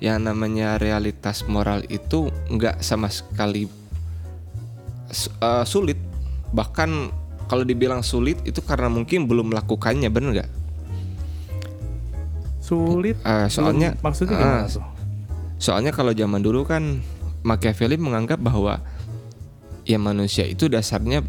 yang 0.00 0.24
namanya 0.24 0.76
realitas 0.76 1.44
moral 1.48 1.84
itu 1.88 2.28
nggak 2.52 2.80
sama 2.84 3.08
sekali 3.08 3.68
uh, 5.40 5.64
sulit 5.64 5.96
bahkan 6.52 7.12
kalau 7.48 7.64
dibilang 7.64 8.00
sulit 8.00 8.40
itu 8.48 8.60
karena 8.64 8.88
mungkin 8.88 9.28
belum 9.28 9.52
melakukannya 9.52 10.08
bener 10.08 10.30
nggak 10.42 10.50
Sulit. 12.64 13.20
Eh, 13.20 13.46
soalnya 13.52 13.92
Belum- 13.92 14.04
maksudnya 14.08 14.36
gimana 14.40 14.64
tuh? 14.72 14.84
soalnya 15.60 15.92
kalau 15.92 16.16
zaman 16.16 16.40
dulu 16.40 16.64
kan 16.64 17.04
Machiavelli 17.44 18.00
menganggap 18.00 18.40
bahwa 18.40 18.80
ya 19.84 20.00
manusia 20.00 20.48
itu 20.48 20.64
dasarnya 20.72 21.20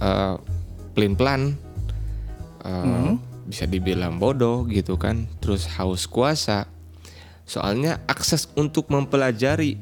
uh, 0.00 0.40
pelin-pelan 0.96 1.60
uh, 2.64 3.14
bisa 3.46 3.64
dibilang 3.64 4.20
bodoh 4.20 4.66
gitu 4.68 4.98
kan. 4.98 5.26
Terus 5.42 5.66
haus 5.78 6.06
kuasa. 6.06 6.66
Soalnya 7.48 8.04
akses 8.04 8.48
untuk 8.60 8.92
mempelajari 8.92 9.80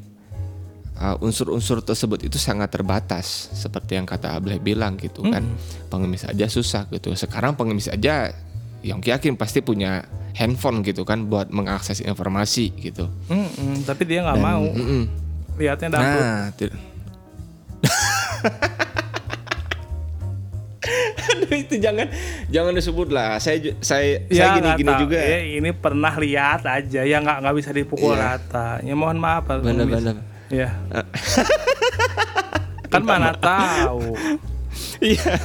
uh, 1.03 1.19
unsur-unsur 1.19 1.83
tersebut 1.83 2.27
itu 2.27 2.39
sangat 2.39 2.71
terbatas. 2.71 3.51
Seperti 3.53 3.99
yang 3.99 4.07
kata 4.07 4.37
Ableh 4.39 4.63
bilang 4.63 4.95
gitu 4.97 5.27
kan. 5.27 5.43
Pengemis 5.91 6.27
aja 6.27 6.47
susah 6.47 6.87
gitu. 6.93 7.13
Sekarang 7.19 7.59
pengemis 7.59 7.91
aja 7.91 8.31
yang 8.87 9.03
yakin 9.03 9.35
pasti 9.35 9.59
punya 9.67 10.07
handphone 10.37 10.85
gitu 10.85 11.03
kan 11.03 11.27
buat 11.27 11.51
mengakses 11.51 12.05
informasi 12.05 12.71
gitu. 12.79 13.09
Mm-mm, 13.33 13.83
tapi 13.83 14.05
dia 14.05 14.23
nggak 14.23 14.39
mau. 14.39 14.63
mm-mm. 14.69 15.03
Lihatnya 15.57 15.89
dangdut. 15.97 16.23
Nah, 16.23 16.45
itu 21.53 21.75
jangan 21.77 22.07
jangan 22.47 22.73
disebut 22.73 23.09
lah. 23.09 23.37
Saya 23.37 23.75
saya 23.79 24.25
saya 24.27 24.45
Ya, 24.47 24.47
gini 24.55 24.67
nggak 24.67 24.79
gini 24.79 24.91
tahu. 24.91 25.01
juga. 25.03 25.19
Ya, 25.19 25.39
ini 25.43 25.71
pernah 25.71 26.15
lihat 26.15 26.63
aja. 26.63 27.01
Ya 27.03 27.17
nggak 27.19 27.37
nggak 27.43 27.57
bisa 27.57 27.71
dipukul 27.71 28.13
Iya. 28.13 28.37
rata. 28.39 28.69
Ya 28.81 28.95
mohon 28.95 29.17
maaf 29.17 29.45
Pak 29.45 29.63
bener. 29.63 29.87
Ya. 30.49 30.71
kan 32.89 33.03
mana 33.03 33.33
tahu. 33.33 34.15
Iya. 34.97 35.41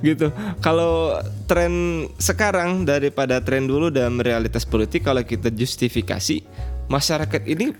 gitu. 0.00 0.32
Kalau 0.60 1.16
tren 1.44 1.72
sekarang 2.16 2.84
daripada 2.84 3.40
tren 3.40 3.64
dulu 3.64 3.88
dalam 3.88 4.16
realitas 4.16 4.64
politik 4.64 5.04
kalau 5.04 5.20
kita 5.20 5.48
justifikasi 5.48 6.44
masyarakat 6.88 7.42
ini 7.46 7.72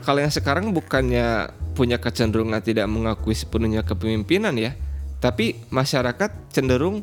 kalau 0.00 0.20
yang 0.20 0.32
sekarang 0.32 0.72
bukannya 0.72 1.48
punya 1.74 1.98
kecenderungan 1.98 2.62
tidak 2.62 2.86
mengakui 2.86 3.34
sepenuhnya 3.34 3.82
kepemimpinan 3.82 4.54
ya, 4.54 4.78
tapi 5.18 5.58
masyarakat 5.68 6.54
cenderung 6.54 7.02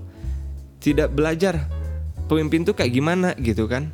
tidak 0.81 1.13
belajar 1.13 1.69
pemimpin 2.25 2.63
tuh 2.63 2.73
kayak 2.73 2.95
gimana 2.95 3.35
gitu 3.37 3.67
kan. 3.67 3.91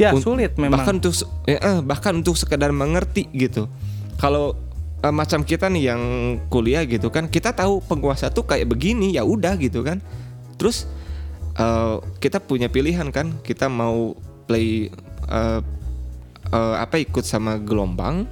Ya 0.00 0.14
Un- 0.14 0.24
sulit 0.24 0.56
memang. 0.56 0.80
Bahkan 0.80 0.94
untuk 1.02 1.14
ya, 1.44 1.58
eh, 1.60 1.78
bahkan 1.84 2.16
untuk 2.16 2.38
sekedar 2.38 2.72
mengerti 2.72 3.28
gitu. 3.34 3.68
Kalau 4.16 4.56
eh, 5.02 5.12
macam 5.12 5.44
kita 5.44 5.68
nih 5.68 5.92
yang 5.92 6.02
kuliah 6.48 6.86
gitu 6.88 7.12
kan, 7.12 7.28
kita 7.28 7.52
tahu 7.52 7.82
penguasa 7.84 8.32
tuh 8.32 8.46
kayak 8.48 8.70
begini 8.70 9.18
ya 9.18 9.26
udah 9.26 9.58
gitu 9.60 9.84
kan. 9.84 10.00
Terus 10.56 10.88
eh, 11.58 11.96
kita 12.22 12.40
punya 12.40 12.72
pilihan 12.72 13.10
kan, 13.12 13.36
kita 13.44 13.68
mau 13.68 14.16
play 14.48 14.88
eh, 15.28 15.60
eh, 16.52 16.74
apa 16.80 16.96
ikut 17.02 17.26
sama 17.26 17.60
gelombang 17.60 18.24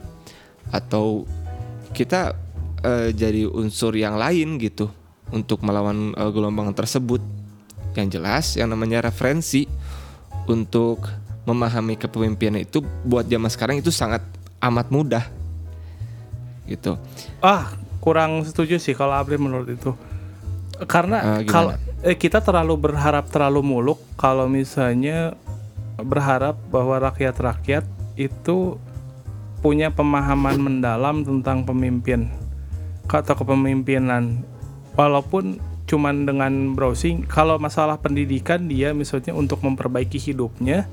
atau 0.71 1.27
kita 1.93 2.35
eh, 2.83 3.11
jadi 3.15 3.47
unsur 3.51 3.95
yang 3.95 4.17
lain 4.17 4.57
gitu 4.59 4.91
untuk 5.31 5.63
melawan 5.63 6.15
eh, 6.15 6.31
gelombang 6.31 6.73
tersebut. 6.75 7.23
Yang 7.99 8.09
jelas 8.19 8.47
yang 8.55 8.71
namanya 8.71 9.03
referensi 9.03 9.67
untuk 10.47 11.11
memahami 11.43 11.99
kepemimpinan 11.99 12.63
itu 12.63 12.83
buat 13.03 13.27
zaman 13.27 13.51
sekarang 13.51 13.77
itu 13.83 13.91
sangat 13.91 14.23
amat 14.63 14.87
mudah 14.95 15.25
gitu. 16.71 16.95
Ah, 17.43 17.75
kurang 17.99 18.47
setuju 18.47 18.79
sih 18.79 18.95
kalau 18.95 19.19
Abri 19.19 19.35
menurut 19.41 19.67
itu. 19.67 19.91
Karena 20.87 21.43
gimana? 21.43 21.51
kalau 21.51 21.71
eh, 22.07 22.17
kita 22.17 22.41
terlalu 22.41 22.89
berharap 22.89 23.27
terlalu 23.29 23.61
muluk 23.61 23.99
kalau 24.15 24.47
misalnya 24.47 25.35
berharap 26.01 26.57
bahwa 26.73 27.11
rakyat-rakyat 27.11 27.85
itu 28.17 28.81
punya 29.61 29.93
pemahaman 29.93 30.57
mendalam 30.57 31.25
tentang 31.25 31.65
pemimpin 31.69 32.33
atau 33.07 33.35
kepemimpinan. 33.37 34.45
Walaupun 34.97 35.61
cuman 35.85 36.25
dengan 36.29 36.77
browsing, 36.77 37.27
kalau 37.27 37.59
masalah 37.59 37.99
pendidikan 37.99 38.71
dia 38.71 38.95
misalnya 38.95 39.35
untuk 39.35 39.61
memperbaiki 39.61 40.17
hidupnya, 40.17 40.87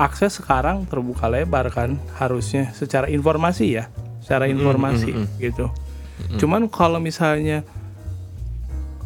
akses 0.00 0.40
sekarang 0.40 0.88
terbuka 0.88 1.28
lebar 1.28 1.68
kan 1.72 2.00
harusnya 2.18 2.72
secara 2.72 3.06
informasi 3.06 3.80
ya, 3.80 3.92
secara 4.20 4.48
informasi 4.50 5.14
gitu. 5.38 5.70
Cuman 6.36 6.68
kalau 6.68 7.00
misalnya 7.00 7.64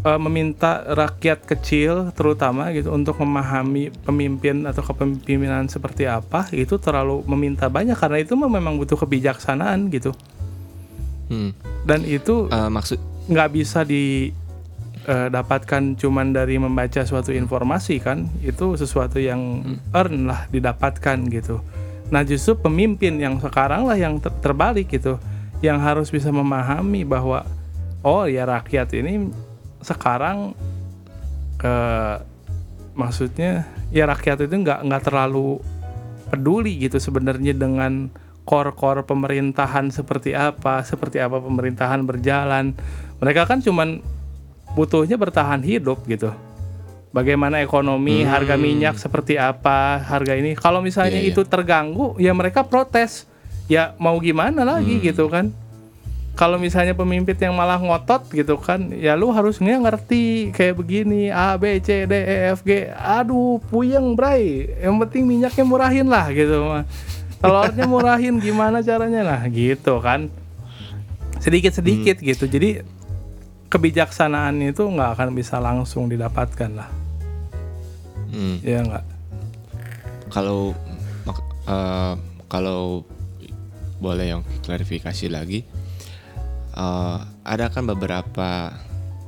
eh, 0.05 0.21
meminta 0.21 0.85
rakyat 0.85 1.49
kecil 1.49 2.13
terutama 2.13 2.71
gitu 2.77 2.93
untuk 2.93 3.17
memahami 3.25 3.91
pemimpin 4.05 4.69
atau 4.69 4.85
kepemimpinan 4.85 5.67
seperti 5.73 6.05
apa 6.05 6.47
itu 6.53 6.77
terlalu 6.77 7.25
meminta 7.25 7.73
banyak 7.73 7.97
karena 7.97 8.21
itu 8.21 8.37
memang 8.37 8.77
butuh 8.77 9.01
kebijaksanaan 9.01 9.89
gitu. 9.91 10.13
Hmm. 11.25 11.57
dan 11.89 12.05
itu 12.05 12.53
Eh, 12.53 12.69
maksud 12.69 13.01
nggak 13.33 13.49
bisa 13.57 13.81
didapatkan 13.89 15.83
cuman 15.97 16.37
dari 16.37 16.61
membaca 16.61 17.01
suatu 17.01 17.33
informasi 17.33 17.97
kan 17.97 18.29
itu 18.45 18.77
sesuatu 18.77 19.17
yang 19.17 19.65
earn 19.97 20.29
lah 20.29 20.45
didapatkan 20.53 21.17
gitu. 21.33 21.65
Nah 22.13 22.21
justru 22.29 22.61
pemimpin 22.61 23.17
yang 23.17 23.41
sekarang 23.41 23.89
lah 23.89 23.97
yang 23.97 24.21
ter- 24.21 24.37
terbalik 24.45 24.93
gitu 24.93 25.17
yang 25.65 25.81
harus 25.81 26.13
bisa 26.13 26.29
memahami 26.29 27.09
bahwa 27.09 27.49
oh 28.05 28.29
ya 28.29 28.45
rakyat 28.45 28.93
ini 28.93 29.33
sekarang 29.85 30.57
eh, 31.61 32.17
maksudnya 32.95 33.69
ya 33.91 34.09
rakyat 34.09 34.47
itu 34.47 34.55
nggak 34.55 34.81
nggak 34.87 35.03
terlalu 35.05 35.61
peduli 36.31 36.81
gitu 36.81 36.99
sebenarnya 36.99 37.55
dengan 37.55 38.09
core-core 38.45 39.09
pemerintahan 39.09 39.89
seperti 39.89 40.37
apa, 40.37 40.85
seperti 40.85 41.17
apa 41.17 41.41
pemerintahan 41.41 42.05
berjalan. 42.05 42.77
Mereka 43.17 43.49
kan 43.49 43.65
cuman 43.65 44.05
butuhnya 44.77 45.17
bertahan 45.17 45.65
hidup 45.65 46.05
gitu. 46.05 46.29
Bagaimana 47.15 47.63
ekonomi, 47.63 48.21
Hmm. 48.21 48.29
harga 48.29 48.59
minyak 48.59 48.99
seperti 48.99 49.39
apa, 49.39 50.03
harga 50.03 50.35
ini. 50.35 50.59
Kalau 50.59 50.83
misalnya 50.83 51.17
Iya, 51.23 51.31
iya. 51.31 51.33
itu 51.33 51.43
terganggu, 51.47 52.19
ya 52.21 52.35
mereka 52.35 52.67
protes. 52.67 53.25
Ya 53.65 53.97
mau 53.97 54.19
gimana 54.21 54.61
lagi 54.67 54.99
Hmm. 54.99 55.05
gitu 55.09 55.31
kan? 55.33 55.55
Kalau 56.35 56.59
misalnya 56.59 56.99
pemimpin 56.99 57.39
yang 57.39 57.55
malah 57.55 57.79
ngotot 57.79 58.27
gitu 58.35 58.59
kan 58.59 58.91
ya 58.91 59.15
lu 59.15 59.31
harusnya 59.31 59.79
ngerti 59.79 60.51
kayak 60.51 60.75
begini 60.75 61.31
A 61.31 61.55
B 61.55 61.79
C 61.79 62.11
D 62.11 62.13
E 62.15 62.37
F 62.51 62.67
G. 62.67 62.91
Aduh 62.91 63.63
puyeng 63.71 64.19
bray. 64.19 64.67
Yang 64.83 64.95
penting 65.07 65.23
minyaknya 65.31 65.63
murahin 65.63 66.11
lah 66.11 66.27
gitu 66.35 66.59
mah. 66.67 66.83
Telurnya 67.39 67.87
murahin 67.95 68.43
gimana 68.43 68.83
caranya? 68.83 69.23
Lah 69.23 69.47
gitu 69.47 70.03
kan. 70.03 70.27
Sedikit 71.39 71.71
sedikit 71.71 72.19
Hmm. 72.19 72.27
gitu. 72.27 72.51
Jadi 72.51 72.83
kebijaksanaan 73.71 74.59
itu 74.59 74.83
nggak 74.83 75.11
akan 75.19 75.29
bisa 75.39 75.63
langsung 75.63 76.11
didapatkan 76.11 76.71
lah. 76.75 76.91
Hmm. 78.35 78.59
ya 78.67 78.83
nggak? 78.83 79.05
Kalau 80.35 80.75
eh, 81.71 82.15
kalau 82.51 83.07
boleh 84.03 84.35
yang 84.35 84.43
klarifikasi 84.67 85.31
lagi 85.31 85.63
eh, 86.75 87.19
ada 87.43 87.67
kan 87.71 87.87
beberapa 87.87 88.75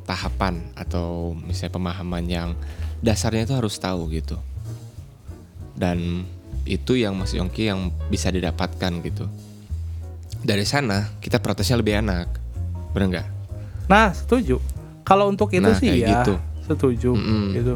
tahapan 0.03 0.63
atau 0.75 1.35
misalnya 1.37 1.73
pemahaman 1.73 2.25
yang 2.27 2.51
dasarnya 3.01 3.43
itu 3.43 3.55
harus 3.55 3.75
tahu 3.77 4.07
gitu 4.11 4.39
dan 5.75 6.27
itu 6.63 6.95
yang 6.95 7.15
Mas 7.15 7.31
Yongki 7.31 7.67
yang 7.67 7.91
bisa 8.07 8.31
didapatkan 8.31 8.93
gitu 9.03 9.27
dari 10.41 10.63
sana 10.63 11.11
kita 11.19 11.39
protesnya 11.39 11.79
lebih 11.79 12.03
enak 12.03 12.27
bener 12.91 13.09
nggak 13.11 13.29
Nah, 13.87 14.11
setuju. 14.11 14.59
Kalau 15.07 15.31
untuk 15.31 15.55
itu 15.55 15.63
Nah, 15.63 15.79
sih 15.79 16.03
ya, 16.03 16.11
gitu. 16.11 16.35
setuju 16.67 17.15
Mm-mm. 17.15 17.55
gitu. 17.55 17.75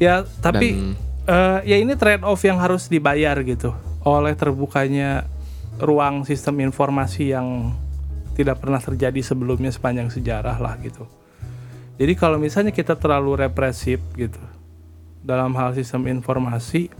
Ya, 0.00 0.24
tapi 0.40 0.72
Dan- 0.72 0.96
eh, 1.28 1.58
ya 1.68 1.76
ini 1.76 1.92
trade 1.92 2.24
off 2.24 2.40
yang 2.40 2.56
harus 2.56 2.88
dibayar 2.88 3.36
gitu 3.44 3.76
oleh 4.00 4.32
terbukanya 4.32 5.28
ruang 5.76 6.24
sistem 6.24 6.64
informasi 6.64 7.36
yang 7.36 7.76
tidak 8.42 8.58
pernah 8.60 8.82
terjadi 8.82 9.22
sebelumnya 9.22 9.70
sepanjang 9.70 10.10
sejarah 10.10 10.58
lah 10.58 10.74
gitu. 10.82 11.06
Jadi 11.96 12.12
kalau 12.18 12.36
misalnya 12.42 12.74
kita 12.74 12.98
terlalu 12.98 13.46
represif 13.46 14.02
gitu 14.18 14.42
dalam 15.22 15.54
hal 15.54 15.72
sistem 15.78 16.10
informasi, 16.10 16.90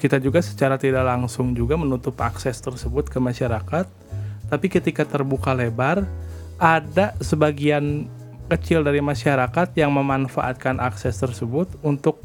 kita 0.00 0.16
juga 0.16 0.40
secara 0.40 0.80
tidak 0.80 1.04
langsung 1.04 1.52
juga 1.52 1.76
menutup 1.76 2.16
akses 2.24 2.56
tersebut 2.56 3.12
ke 3.12 3.20
masyarakat. 3.20 3.84
Tapi 4.48 4.66
ketika 4.72 5.04
terbuka 5.04 5.52
lebar, 5.52 6.08
ada 6.56 7.12
sebagian 7.20 8.08
kecil 8.50 8.82
dari 8.82 8.98
masyarakat 8.98 9.76
yang 9.78 9.94
memanfaatkan 9.94 10.80
akses 10.82 11.20
tersebut 11.20 11.70
untuk 11.84 12.18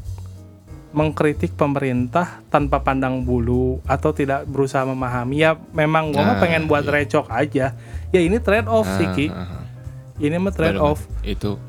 mengkritik 0.94 1.54
pemerintah 1.58 2.40
tanpa 2.48 2.82
pandang 2.82 3.26
bulu 3.26 3.82
atau 3.86 4.14
tidak 4.14 4.46
berusaha 4.46 4.86
memahami. 4.86 5.42
Ya 5.42 5.58
memang 5.74 6.14
gua 6.14 6.22
mah 6.22 6.36
Nah, 6.36 6.42
pengen 6.42 6.68
buat 6.70 6.84
iya. 6.86 6.92
recok 7.02 7.26
aja. 7.32 7.66
Ya 8.14 8.20
ini 8.20 8.38
trade 8.38 8.70
off 8.70 8.86
sih 8.98 9.08
Ki. 9.14 9.26
Ah, 9.28 9.36
ah, 9.36 9.48
ah. 9.60 9.64
Ini 10.16 10.36
mah 10.40 10.52
trade 10.54 10.80
off. 10.80 11.04
itu 11.20 11.60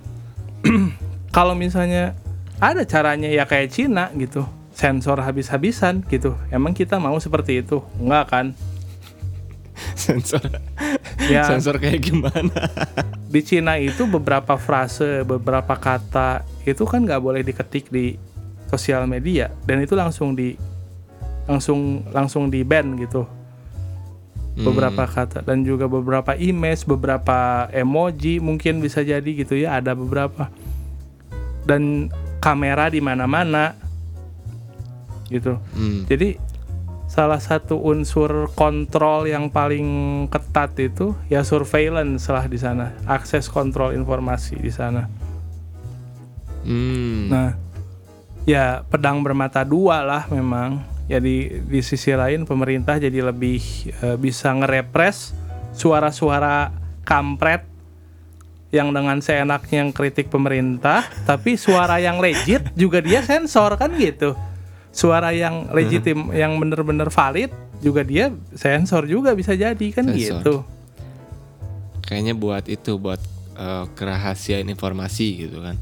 Kalau 1.35 1.53
misalnya 1.53 2.15
ada 2.57 2.81
caranya 2.87 3.29
ya 3.29 3.45
kayak 3.45 3.69
Cina 3.69 4.09
gitu, 4.17 4.47
sensor 4.73 5.21
habis-habisan 5.21 6.01
gitu. 6.07 6.33
Emang 6.49 6.73
kita 6.73 6.97
mau 6.97 7.17
seperti 7.21 7.61
itu? 7.61 7.83
Enggak 8.01 8.25
kan? 8.31 8.45
sensor 9.93 10.41
Ya 11.29 11.45
sensor 11.45 11.77
kayak 11.77 12.01
gimana 12.01 12.49
di 13.27 13.41
Cina 13.43 13.75
itu 13.75 14.07
beberapa 14.07 14.55
frase, 14.55 15.27
beberapa 15.27 15.75
kata 15.75 16.47
itu 16.63 16.83
kan 16.87 17.03
nggak 17.03 17.21
boleh 17.21 17.41
diketik 17.43 17.91
di 17.91 18.15
sosial 18.67 19.07
media 19.07 19.51
dan 19.63 19.83
itu 19.83 19.95
langsung 19.95 20.35
di 20.35 20.55
langsung 21.47 22.03
langsung 22.11 22.51
di 22.51 22.61
ban 22.67 22.95
gitu 22.99 23.23
beberapa 24.57 25.05
kata 25.05 25.45
dan 25.45 25.61
juga 25.61 25.85
beberapa 25.85 26.33
image, 26.33 26.89
beberapa 26.89 27.69
emoji 27.69 28.41
mungkin 28.41 28.81
bisa 28.81 29.05
jadi 29.05 29.21
gitu 29.21 29.53
ya 29.53 29.77
ada 29.77 29.93
beberapa 29.93 30.49
dan 31.69 32.09
kamera 32.41 32.89
di 32.89 32.97
mana-mana 32.97 33.77
gitu. 35.29 35.61
Hmm. 35.77 36.09
Jadi 36.09 36.41
salah 37.05 37.37
satu 37.37 37.77
unsur 37.77 38.49
kontrol 38.57 39.29
yang 39.29 39.53
paling 39.53 40.25
ketat 40.27 40.73
itu 40.81 41.13
ya 41.29 41.45
surveillance 41.45 42.25
lah 42.25 42.49
di 42.49 42.57
sana, 42.57 42.97
akses 43.05 43.45
kontrol 43.53 43.93
informasi 43.93 44.57
di 44.57 44.73
sana. 44.73 45.05
Hmm. 46.65 47.29
Nah, 47.29 47.47
ya 48.47 48.87
pedang 48.87 49.19
bermata 49.19 49.67
dua 49.67 50.01
lah 50.01 50.23
memang. 50.31 50.79
Ya 51.07 51.23
di 51.23 51.79
sisi 51.79 52.11
lain 52.11 52.43
pemerintah 52.43 52.99
jadi 52.99 53.23
lebih 53.23 53.59
eh, 54.03 54.17
bisa 54.19 54.51
ngerepres 54.51 55.35
suara-suara 55.75 56.71
kampret 57.07 57.63
yang 58.71 58.91
dengan 58.91 59.23
seenaknya 59.23 59.87
yang 59.87 59.91
kritik 59.95 60.27
pemerintah, 60.27 61.07
tapi 61.23 61.55
suara 61.55 62.03
yang 62.03 62.19
legit 62.19 62.67
juga 62.75 62.99
dia 62.99 63.23
sensor 63.23 63.79
kan 63.79 63.95
gitu. 63.95 64.35
Suara 64.91 65.31
yang 65.31 65.71
legitim 65.71 66.35
yang 66.35 66.59
bener-bener 66.59 67.07
valid 67.07 67.53
juga 67.81 68.01
dia 68.01 68.33
sensor 68.57 69.05
juga 69.05 69.37
bisa 69.37 69.53
jadi 69.53 69.87
kan 69.93 70.09
Sensor. 70.09 70.17
gitu. 70.17 70.55
kayaknya 72.07 72.33
buat 72.33 72.65
itu 72.71 72.97
buat 72.97 73.21
eh, 73.57 73.85
kerahasiaan 73.93 74.67
informasi 74.71 75.47
gitu 75.47 75.61
kan 75.61 75.75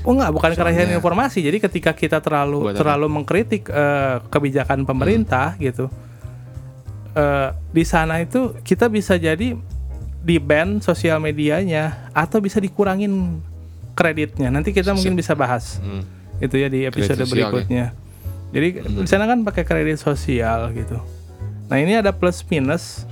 Oh 0.00 0.12
enggak, 0.12 0.32
bukan 0.32 0.50
kerahasiaan 0.50 0.88
Soalnya- 0.88 0.98
informasi. 0.98 1.38
Jadi 1.40 1.58
ketika 1.60 1.92
kita 1.92 2.18
terlalu 2.18 2.68
Buat 2.68 2.72
apa? 2.72 2.78
terlalu 2.80 3.06
mengkritik 3.12 3.68
eh, 3.68 4.16
kebijakan 4.26 4.82
pemerintah 4.82 5.56
gitu, 5.56 5.92
eh, 7.12 7.48
di 7.70 7.84
sana 7.84 8.18
itu 8.18 8.56
kita 8.60 8.88
bisa 8.88 9.14
jadi 9.14 9.54
di 10.24 10.36
ban 10.38 10.80
sosial 10.80 11.20
medianya 11.20 12.08
atau 12.10 12.40
bisa 12.40 12.56
dikurangin 12.56 13.44
kreditnya. 13.92 14.48
Nanti 14.48 14.72
kita 14.72 14.90
mungkin 14.90 15.14
bisa 15.14 15.36
bahas 15.36 15.78
Hmm. 15.78 16.02
itu 16.38 16.56
ya 16.56 16.66
di 16.66 16.82
episode 16.82 17.14
Kredit 17.14 17.28
sosial, 17.28 17.38
ya? 17.38 17.50
berikutnya. 17.50 17.84
Jadi 18.50 18.68
di 19.02 19.08
sana 19.10 19.26
kan 19.26 19.42
pakai 19.42 19.62
kredit 19.62 19.98
sosial 19.98 20.70
gitu. 20.72 20.96
Nah 21.66 21.76
ini 21.76 21.94
ada 21.94 22.10
plus 22.10 22.40
minus. 22.44 23.04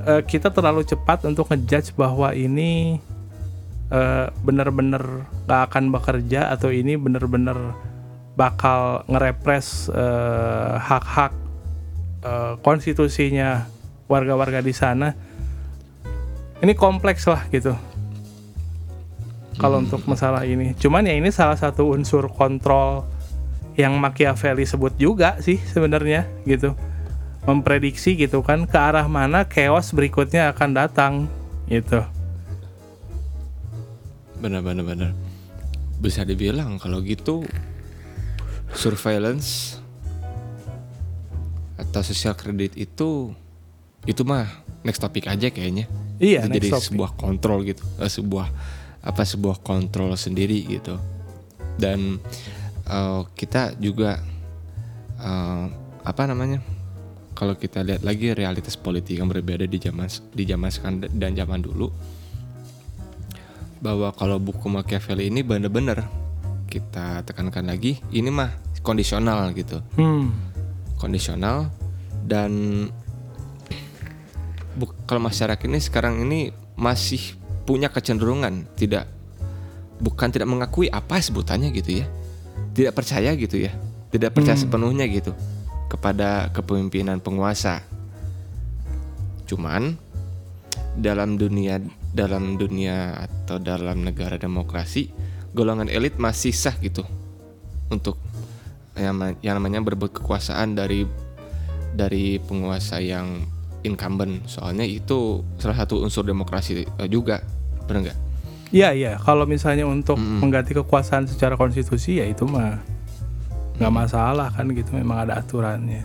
Eh, 0.00 0.24
kita 0.24 0.48
terlalu 0.48 0.82
cepat 0.82 1.22
untuk 1.22 1.46
ngejudge 1.46 1.92
bahwa 1.92 2.32
ini 2.32 2.98
eh, 3.92 4.26
benar-benar 4.44 5.28
gak 5.48 5.72
akan 5.72 5.90
bekerja 5.92 6.52
atau 6.52 6.68
ini 6.72 6.96
benar-benar 7.00 7.74
bakal 8.38 9.02
ngerepres 9.10 9.90
eh, 9.90 10.74
hak-hak 10.78 11.32
eh, 12.22 12.54
konstitusinya 12.62 13.66
warga-warga 14.08 14.64
di 14.64 14.74
sana. 14.74 15.12
Ini 16.58 16.74
kompleks 16.74 17.26
lah 17.26 17.46
gitu. 17.50 17.74
Kalau 19.58 19.82
untuk 19.82 20.06
masalah 20.06 20.46
ini, 20.46 20.70
cuman 20.78 21.02
ya 21.02 21.18
ini 21.18 21.34
salah 21.34 21.58
satu 21.58 21.90
unsur 21.90 22.30
kontrol 22.30 23.02
yang 23.78 23.94
Machiavelli 23.98 24.66
sebut 24.66 24.94
juga 24.98 25.38
sih 25.42 25.58
sebenarnya 25.58 26.26
gitu. 26.46 26.74
Memprediksi 27.46 28.18
gitu 28.18 28.42
kan 28.42 28.66
ke 28.66 28.78
arah 28.78 29.06
mana 29.06 29.46
chaos 29.46 29.94
berikutnya 29.94 30.50
akan 30.54 30.70
datang 30.74 31.12
gitu. 31.70 32.02
Benar 34.38 34.62
benar 34.62 34.84
benar. 34.86 35.10
Bisa 35.98 36.22
dibilang 36.22 36.78
kalau 36.78 37.02
gitu 37.02 37.42
surveillance 38.74 39.80
atau 41.78 42.02
sosial 42.02 42.34
kredit 42.34 42.74
itu 42.74 43.32
itu 44.06 44.22
mah 44.22 44.46
next 44.86 45.02
topik 45.02 45.26
aja 45.26 45.50
kayaknya. 45.50 45.90
Iya, 46.18 46.46
Itu 46.46 46.50
next 46.50 46.56
jadi 46.58 46.68
topic. 46.70 46.86
sebuah 46.90 47.10
kontrol 47.14 47.58
gitu 47.66 47.82
eh, 47.98 48.10
sebuah 48.10 48.46
apa 49.02 49.22
sebuah 49.22 49.62
kontrol 49.62 50.14
sendiri 50.14 50.58
gitu. 50.66 50.98
Dan 51.78 52.18
eh, 52.86 53.22
kita 53.34 53.78
juga 53.78 54.18
eh, 55.18 55.64
apa 56.02 56.22
namanya 56.24 56.62
kalau 57.38 57.54
kita 57.54 57.86
lihat 57.86 58.02
lagi 58.02 58.34
realitas 58.34 58.74
politik 58.74 59.18
yang 59.22 59.30
berbeda 59.30 59.66
di 59.70 59.78
zaman 59.78 60.10
di 60.34 60.42
zaman 60.42 60.70
sekarang 60.74 61.06
dan 61.14 61.38
zaman 61.38 61.62
dulu 61.62 61.86
bahwa 63.78 64.10
kalau 64.12 64.42
buku 64.42 64.66
Machiavelli 64.66 65.30
ini 65.30 65.40
bener-bener 65.42 66.02
kita 66.66 67.22
tekankan 67.24 67.64
lagi 67.64 68.02
ini 68.10 68.28
mah 68.28 68.52
kondisional 68.82 69.50
gitu 69.54 69.80
Hmm. 69.96 70.34
kondisional 70.98 71.70
dan 72.26 72.50
kalau 75.08 75.18
masyarakat 75.22 75.64
ini 75.66 75.78
sekarang 75.80 76.22
ini 76.22 76.52
masih 76.78 77.34
punya 77.66 77.90
kecenderungan 77.90 78.68
tidak 78.78 79.10
bukan 79.98 80.30
tidak 80.30 80.46
mengakui 80.46 80.86
apa 80.86 81.18
sebutannya 81.18 81.74
gitu 81.74 82.02
ya 82.02 82.06
tidak 82.76 82.94
percaya 82.94 83.34
gitu 83.34 83.58
ya 83.58 83.72
tidak 84.14 84.36
percaya 84.36 84.54
Hmm. 84.54 84.64
sepenuhnya 84.68 85.04
gitu 85.10 85.34
kepada 85.88 86.52
kepemimpinan 86.54 87.18
penguasa 87.18 87.82
cuman 89.48 89.96
dalam 90.94 91.40
dunia 91.40 91.80
dalam 92.18 92.58
dunia 92.58 93.14
atau 93.14 93.62
dalam 93.62 94.02
negara 94.02 94.34
demokrasi 94.34 95.06
golongan 95.54 95.86
elit 95.86 96.18
masih 96.18 96.50
sah 96.50 96.74
gitu 96.82 97.06
untuk 97.94 98.18
yang, 98.98 99.38
yang 99.38 99.54
namanya 99.62 99.78
berebut 99.86 100.10
kekuasaan 100.18 100.74
dari 100.74 101.06
dari 101.94 102.42
penguasa 102.42 102.98
yang 102.98 103.46
incumbent 103.86 104.50
soalnya 104.50 104.82
itu 104.82 105.46
salah 105.62 105.78
satu 105.86 106.02
unsur 106.02 106.26
demokrasi 106.26 106.82
eh, 106.82 107.08
juga 107.08 107.38
benar 107.86 108.10
nggak 108.10 108.18
Iya 108.68 108.92
iya, 108.92 109.12
kalau 109.16 109.48
misalnya 109.48 109.88
untuk 109.88 110.20
Mm-mm. 110.20 110.44
mengganti 110.44 110.76
kekuasaan 110.76 111.24
secara 111.24 111.56
konstitusi 111.56 112.20
ya 112.20 112.28
itu 112.28 112.44
mah 112.44 112.76
nggak 113.80 113.94
masalah 113.96 114.52
kan 114.52 114.68
gitu, 114.76 114.92
memang 114.92 115.24
ada 115.24 115.40
aturannya. 115.40 116.04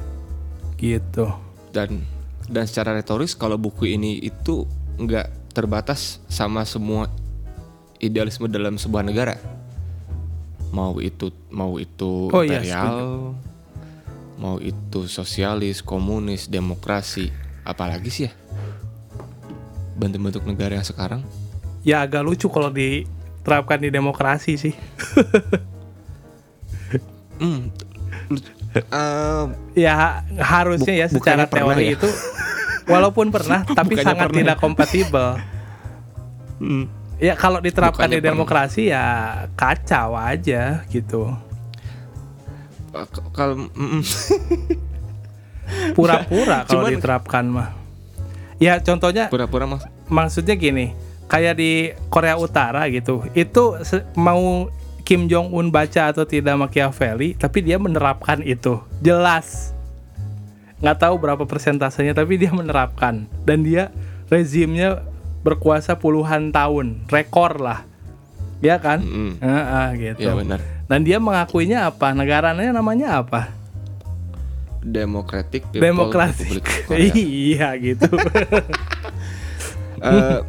Gitu. 0.80 1.28
dan 1.76 2.08
dan 2.48 2.64
secara 2.64 2.96
retoris 2.96 3.36
kalau 3.36 3.60
buku 3.60 4.00
ini 4.00 4.16
itu 4.24 4.64
nggak 4.96 5.43
terbatas 5.54 6.18
sama 6.28 6.66
semua 6.66 7.08
idealisme 8.02 8.50
dalam 8.50 8.76
sebuah 8.76 9.06
negara 9.06 9.38
mau 10.74 10.98
itu 10.98 11.30
mau 11.54 11.78
itu 11.78 12.34
Oh 12.34 12.42
iya, 12.42 12.60
imperial 12.60 13.38
mau 14.36 14.58
itu 14.58 15.06
sosialis 15.06 15.80
komunis 15.80 16.50
demokrasi 16.50 17.30
apalagi 17.64 18.10
sih 18.10 18.24
ya 18.28 18.34
bentuk-bentuk 19.96 20.42
negara 20.44 20.82
yang 20.82 20.84
sekarang 20.84 21.22
Ya 21.84 22.02
agak 22.02 22.24
lucu 22.24 22.48
kalau 22.48 22.72
diterapkan 22.72 23.76
di 23.76 23.92
demokrasi 23.92 24.56
sih. 24.56 24.74
hmm, 27.38 27.68
eh, 28.74 29.46
Ya 29.86 30.24
harusnya 30.40 30.96
ya 30.96 31.08
secara 31.12 31.44
teori 31.46 31.92
ya? 31.92 32.00
itu 32.00 32.08
walaupun 32.88 33.32
pernah 33.32 33.64
tapi 33.78 33.96
Bukannya 33.98 34.06
sangat 34.06 34.28
pernah 34.30 34.40
tidak 34.40 34.58
kompatibel. 34.60 35.28
hmm, 36.60 36.86
Ya 37.22 37.40
kalau 37.40 37.64
diterapkan 37.64 38.10
Bukannya 38.10 38.20
di 38.20 38.26
demokrasi 38.26 38.82
ya 38.92 39.06
kacau 39.56 40.18
aja 40.18 40.84
gitu. 40.92 41.32
kalau 43.32 43.56
Pura-pura 45.98 46.68
kalau 46.68 46.92
diterapkan 46.92 47.48
mah. 47.48 47.70
Ya 48.62 48.78
contohnya 48.84 49.32
pura-pura 49.32 49.66
mas 49.66 49.84
maksudnya 50.12 50.54
gini, 50.54 50.94
kayak 51.32 51.56
di 51.58 51.72
Korea 52.12 52.38
Utara 52.38 52.86
gitu. 52.92 53.26
Itu 53.34 53.80
mau 54.14 54.70
Kim 55.04 55.28
Jong 55.28 55.52
Un 55.52 55.68
baca 55.74 56.14
atau 56.14 56.24
tidak 56.24 56.56
Machiavelli, 56.56 57.36
tapi 57.36 57.60
dia 57.66 57.76
menerapkan 57.76 58.40
itu. 58.46 58.80
Jelas. 59.04 59.73
Nggak 60.84 61.00
tahu 61.00 61.16
berapa 61.16 61.44
persentasenya, 61.48 62.12
tapi 62.12 62.36
dia 62.36 62.52
menerapkan. 62.52 63.24
Dan 63.48 63.64
dia 63.64 63.88
rezimnya 64.28 65.00
berkuasa 65.40 65.96
puluhan 65.96 66.52
tahun, 66.52 67.08
rekor 67.08 67.56
lah. 67.58 67.88
Ya 68.60 68.80
kan? 68.80 69.00
Mm, 69.04 69.40
Heeh, 69.44 69.88
gitu. 70.00 70.24
ya 70.24 70.36
benar 70.36 70.60
Dan 70.88 71.04
dia 71.04 71.20
mengakuinya 71.20 71.88
apa? 71.88 72.12
Negaranya 72.12 72.72
namanya 72.72 73.20
apa? 73.20 73.52
Democratic 74.84 75.64
People 75.72 75.84
Demokratik. 75.84 76.60
Korea. 76.88 77.12
iya 77.16 77.68
gitu. 77.80 78.12
Eh, 80.04 80.40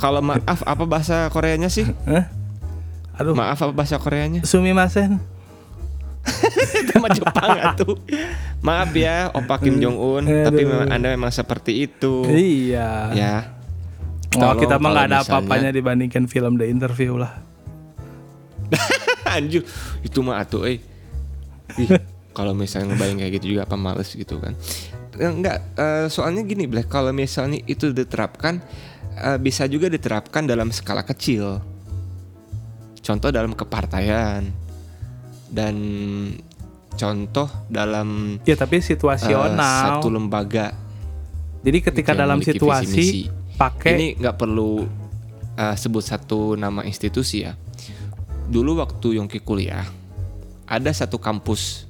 kalau 0.00 0.24
maaf 0.24 0.64
apa 0.64 0.88
bahasa 0.88 1.28
Koreanya 1.28 1.68
sih? 1.68 1.84
Hah? 2.08 2.32
Aduh, 3.20 3.36
Maaf 3.36 3.60
apa 3.60 3.76
bahasa 3.76 4.00
Koreanya? 4.00 4.40
sumimasen. 4.40 5.20
Mah 7.02 7.10
Jepang 7.10 7.50
atuh. 7.58 7.96
Maaf 8.62 8.94
ya, 8.94 9.30
Opa 9.34 9.58
Kim 9.58 9.82
Jong 9.82 9.98
Un, 9.98 10.24
Aduh. 10.24 10.46
tapi 10.46 10.62
memang 10.62 10.88
Anda 10.88 11.08
memang 11.10 11.34
seperti 11.34 11.90
itu. 11.90 12.22
Iya. 12.30 13.10
Ya. 13.12 13.34
Oh, 14.38 14.56
kita 14.56 14.80
mah 14.80 14.96
nggak 14.96 15.06
ada 15.12 15.18
kalau 15.20 15.44
apa-apanya 15.44 15.70
dibandingkan 15.74 16.24
film 16.24 16.56
The 16.56 16.64
Interview 16.64 17.20
lah. 17.20 17.44
Anjir, 19.28 19.60
itu 20.00 20.18
mah 20.24 20.40
atuh 20.40 20.64
eh. 20.64 20.80
Ih, 21.76 21.90
kalau 22.32 22.56
misalnya 22.56 22.96
ngebayang 22.96 23.20
kayak 23.20 23.32
gitu 23.40 23.46
juga 23.56 23.68
apa 23.68 23.76
males 23.76 24.08
gitu 24.08 24.40
kan. 24.40 24.56
Eh, 25.20 25.28
Enggak, 25.28 25.60
eh, 25.76 26.06
soalnya 26.08 26.40
gini 26.48 26.64
Black, 26.64 26.88
kalau 26.88 27.12
misalnya 27.12 27.60
itu 27.68 27.92
diterapkan 27.92 28.64
eh, 29.20 29.36
bisa 29.36 29.68
juga 29.68 29.92
diterapkan 29.92 30.48
dalam 30.48 30.72
skala 30.72 31.04
kecil. 31.04 31.60
Contoh 33.04 33.28
dalam 33.28 33.52
kepartaian 33.52 34.61
dan 35.52 35.76
contoh 36.96 37.48
dalam 37.68 38.40
Ya 38.48 38.56
tapi 38.56 38.80
situasional. 38.80 40.00
satu 40.00 40.08
lembaga 40.08 40.72
Jadi 41.62 41.78
ketika 41.78 42.16
dalam 42.16 42.42
situasi 42.42 43.30
pakai 43.54 43.94
Ini 43.94 44.06
nggak 44.18 44.36
perlu 44.40 44.82
uh, 45.54 45.76
sebut 45.78 46.02
satu 46.02 46.58
nama 46.58 46.82
institusi 46.82 47.44
ya. 47.46 47.54
Dulu 48.52 48.82
waktu 48.82 49.16
Yongki 49.22 49.40
kuliah, 49.46 49.86
ada 50.66 50.90
satu 50.90 51.16
kampus 51.22 51.86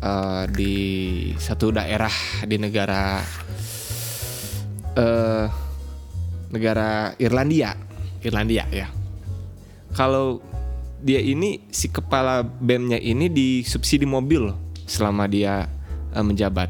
uh, 0.00 0.46
di 0.48 0.74
satu 1.36 1.74
daerah 1.74 2.12
di 2.46 2.56
negara 2.56 3.20
uh, 4.96 5.46
negara 6.54 7.12
Irlandia, 7.18 7.74
Irlandia 8.22 8.64
ya. 8.70 8.88
Kalau 9.92 10.38
dia 11.00 11.20
ini 11.20 11.64
si 11.72 11.88
kepala 11.88 12.44
BEM-nya 12.44 13.00
ini 13.00 13.32
disubsidi 13.32 14.04
mobil 14.04 14.52
selama 14.84 15.24
dia 15.26 15.66
uh, 16.12 16.24
menjabat. 16.24 16.68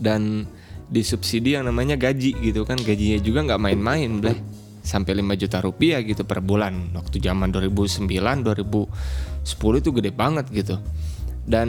Dan 0.00 0.48
disubsidi 0.88 1.54
yang 1.54 1.68
namanya 1.68 1.98
gaji 1.98 2.34
gitu 2.40 2.64
kan. 2.64 2.78
Gajinya 2.80 3.18
juga 3.20 3.44
nggak 3.46 3.60
main-main 3.60 4.10
bleh. 4.22 4.38
Sampai 4.80 5.12
5 5.12 5.36
juta 5.36 5.60
rupiah 5.60 6.00
gitu 6.00 6.24
per 6.24 6.40
bulan. 6.40 6.96
Waktu 6.96 7.20
zaman 7.20 7.52
2009 7.52 8.08
2010 8.08 9.80
itu 9.84 9.90
gede 9.92 10.10
banget 10.10 10.48
gitu. 10.48 10.80
Dan 11.44 11.68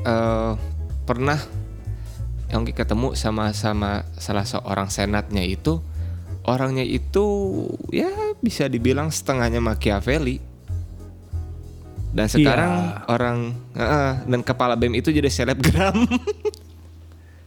eh, 0.00 0.52
pernah 1.04 1.38
yang 2.52 2.64
ketemu 2.68 3.16
sama 3.16 3.52
sama 3.52 4.04
salah 4.16 4.44
seorang 4.44 4.88
senatnya 4.88 5.44
itu 5.44 5.80
orangnya 6.44 6.82
itu 6.82 7.24
ya 7.92 8.10
bisa 8.42 8.66
dibilang 8.66 9.10
setengahnya 9.10 9.62
Machiavelli 9.62 10.42
dan 12.12 12.28
sekarang 12.28 12.72
orang 13.08 13.56
eh, 13.72 14.12
dan 14.28 14.40
kepala 14.44 14.76
BEM 14.76 15.00
itu 15.00 15.08
jadi 15.08 15.32
selebgram 15.32 15.96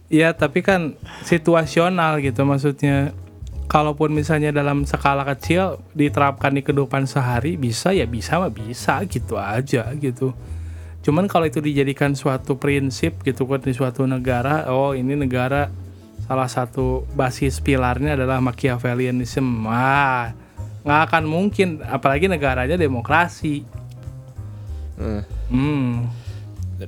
Iya, 0.06 0.30
tapi 0.38 0.62
kan 0.62 0.94
situasional 1.26 2.22
gitu 2.22 2.46
maksudnya. 2.46 3.10
Kalaupun 3.66 4.14
misalnya 4.14 4.54
dalam 4.54 4.86
skala 4.86 5.26
kecil 5.26 5.82
diterapkan 5.90 6.54
di 6.54 6.62
kehidupan 6.62 7.02
sehari 7.10 7.58
bisa 7.58 7.90
ya 7.90 8.06
bisa 8.06 8.38
mah 8.38 8.54
bisa 8.54 9.02
gitu 9.10 9.34
aja 9.34 9.90
gitu. 9.98 10.30
Cuman 11.02 11.26
kalau 11.26 11.50
itu 11.50 11.58
dijadikan 11.58 12.14
suatu 12.14 12.54
prinsip 12.62 13.26
gitu 13.26 13.42
kan 13.50 13.58
di 13.58 13.74
suatu 13.74 14.06
negara, 14.06 14.70
oh 14.70 14.94
ini 14.94 15.18
negara 15.18 15.66
salah 16.26 16.50
satu 16.50 17.06
basis 17.14 17.62
pilarnya 17.62 18.18
adalah 18.18 18.42
Machiavellianism. 18.42 19.46
Wah, 19.64 20.34
nggak 20.82 21.00
akan 21.10 21.24
mungkin 21.26 21.80
apalagi 21.82 22.26
negaranya 22.26 22.74
demokrasi. 22.74 23.62
Eh, 24.96 25.22
Hmm. 25.46 26.08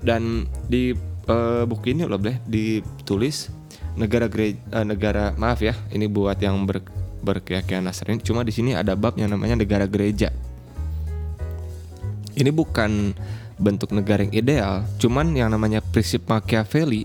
dan 0.00 0.48
di 0.64 0.96
eh, 1.28 1.62
buku 1.68 1.92
ini 1.92 2.08
loh 2.08 2.16
bleh 2.16 2.40
ditulis 2.48 3.52
negara 3.94 4.32
gere- 4.32 4.56
eh, 4.56 4.84
negara 4.84 5.36
maaf 5.36 5.60
ya 5.60 5.76
ini 5.92 6.08
buat 6.08 6.40
yang 6.40 6.64
ber, 6.64 6.80
berkeyakinan 7.20 7.84
Nasrani 7.84 8.24
cuma 8.24 8.44
di 8.44 8.52
sini 8.52 8.72
ada 8.72 8.96
bab 8.96 9.20
yang 9.20 9.28
namanya 9.28 9.60
negara 9.60 9.84
gereja 9.84 10.32
ini 12.32 12.48
bukan 12.48 13.12
bentuk 13.60 13.92
negara 13.92 14.24
yang 14.24 14.32
ideal 14.32 14.74
cuman 14.96 15.36
yang 15.36 15.52
namanya 15.52 15.84
prinsip 15.84 16.24
Machiavelli 16.24 17.04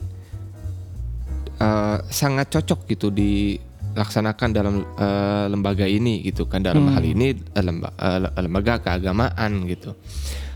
eh, 1.56 1.98
sangat 2.06 2.50
cocok 2.50 2.86
gitu 2.88 3.10
dilaksanakan 3.10 4.50
dalam 4.50 4.76
eh, 4.96 5.46
lembaga 5.48 5.84
ini 5.84 6.22
gitu 6.22 6.46
kan 6.46 6.62
dalam 6.62 6.88
Hmm. 6.88 6.94
hal 6.94 7.04
ini 7.04 7.34
eh, 7.34 7.64
lemba- 7.64 7.94
eh, 7.94 8.20
lembaga 8.40 8.80
keagamaan 8.80 9.66
gitu 9.66 9.94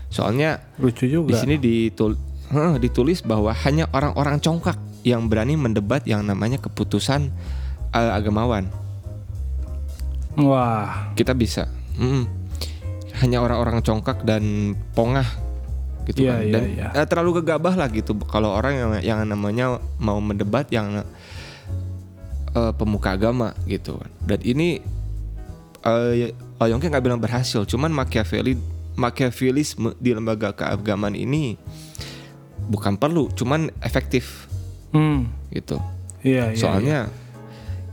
soalnya 0.08 0.58
Lucu 0.78 1.04
di 1.04 1.12
juga. 1.12 1.36
sini 1.36 1.56
ditul 1.56 2.16
Heh, 2.48 2.80
ditulis 2.80 3.20
bahwa 3.20 3.52
hanya 3.52 3.92
orang-orang 3.92 4.40
congkak 4.40 4.80
yang 5.04 5.28
berani 5.28 5.52
mendebat 5.52 6.08
yang 6.08 6.24
namanya 6.24 6.56
keputusan 6.56 7.28
eh, 7.92 8.10
agamawan. 8.10 8.72
Wah, 10.38 11.12
Kita 11.12 11.34
bisa. 11.34 11.66
Mm. 11.98 12.24
Hanya 13.20 13.42
orang-orang 13.42 13.82
congkak 13.82 14.22
dan 14.22 14.72
pongah 14.94 15.26
gitu 16.08 16.24
Iya, 16.24 16.32
kan. 16.32 16.42
iya, 16.42 16.52
Dan 16.56 16.62
iya. 16.72 16.86
eh, 16.96 17.06
terlalu 17.06 17.44
gegabah 17.44 17.74
lah 17.76 17.88
gitu 17.92 18.16
kalau 18.24 18.56
orang 18.56 18.74
yang 18.74 18.90
yang 19.04 19.18
namanya 19.28 19.76
mau 20.00 20.16
mendebat 20.18 20.72
yang 20.72 21.04
eh, 22.56 22.72
pemuka 22.74 23.12
agama 23.14 23.52
gitu 23.68 24.00
kan. 24.00 24.10
Dan 24.24 24.40
ini 24.40 24.80
uh, 25.84 26.80
nggak 26.88 27.04
bilang 27.04 27.20
berhasil, 27.20 27.62
cuman 27.68 27.92
Machiavelli 27.92 28.58
Machiavellisme 28.98 29.94
di 30.02 30.10
lembaga 30.10 30.50
keagamaan 30.50 31.14
ini 31.14 31.54
bukan 32.66 32.98
perlu, 32.98 33.30
cuman 33.30 33.70
efektif 33.78 34.50
hmm, 34.90 35.52
gitu. 35.54 35.78
iya 36.26 36.50
iya. 36.50 36.58
Soalnya 36.58 36.98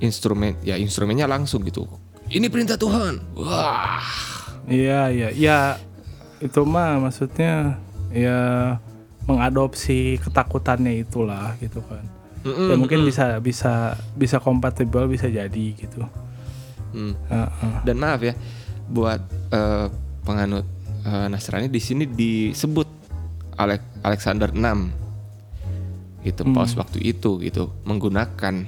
instrumen 0.01 0.57
ya 0.65 0.75
instrumennya 0.81 1.29
langsung 1.29 1.61
gitu. 1.61 1.85
Ini 2.25 2.49
perintah 2.49 2.73
Tuhan. 2.73 3.21
Wah. 3.37 4.01
Iya 4.65 5.13
iya 5.13 5.29
ya 5.29 5.59
itu 6.41 6.65
mah 6.65 6.97
maksudnya 6.97 7.77
ya 8.15 8.39
mengadopsi 9.27 10.15
ketakutannya 10.23 11.03
itulah 11.03 11.53
gitu 11.59 11.83
kan. 11.83 12.01
Mm-mm, 12.45 12.69
ya 12.71 12.75
mungkin 12.77 13.03
mm-mm. 13.03 13.09
bisa 13.09 13.25
bisa 13.41 13.73
bisa 14.15 14.37
kompatibel 14.39 15.09
bisa 15.09 15.27
jadi 15.27 15.65
gitu. 15.75 16.05
Hmm. 16.95 17.17
Heeh. 17.27 17.73
Dan 17.83 17.99
maaf 17.99 18.23
ya, 18.23 18.31
buat 18.87 19.19
eh, 19.51 19.87
penganut 20.23 20.63
eh, 21.03 21.27
Nasrani 21.27 21.67
di 21.67 21.81
sini 21.81 22.07
disebut 22.07 22.87
Alek- 23.57 23.99
Alexander 24.05 24.53
6 24.53 26.23
gitu 26.23 26.41
Hmm. 26.41 26.53
paus 26.57 26.73
waktu 26.73 27.01
itu 27.01 27.37
gitu 27.41 27.69
menggunakan 27.83 28.65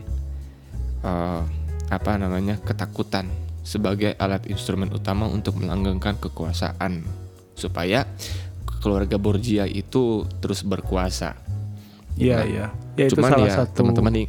eh, 1.02 1.42
apa 1.88 2.12
namanya 2.20 2.60
ketakutan 2.60 3.30
sebagai 3.62 4.16
alat 4.18 4.48
instrumen 4.48 4.92
utama 4.92 5.28
untuk 5.28 5.60
melanggengkan 5.60 6.16
kekuasaan 6.18 7.04
supaya 7.54 8.08
keluarga 8.88 9.18
Borgia 9.18 9.64
itu 9.66 10.04
terus 10.40 10.64
berkuasa. 10.64 11.36
Iya 12.16 12.38
Nah, 12.38 12.46
iya. 12.46 12.66
Ya 12.96 13.04
itu 13.06 13.14
Cuman 13.14 13.30
salah 13.30 13.46
ya 13.46 13.56
satu 13.60 13.84
teman-teman 13.84 14.14
nih 14.16 14.28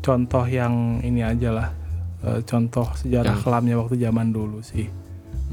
contoh 0.00 0.44
yang 0.44 0.72
ini 1.00 1.20
aja 1.20 1.52
lah. 1.52 1.68
Eh, 2.22 2.40
contoh 2.42 2.88
sejarah 2.96 3.36
Yang- 3.36 3.42
kelamnya 3.42 3.74
waktu 3.76 3.94
zaman 3.96 4.26
dulu 4.28 4.58
sih. 4.58 4.88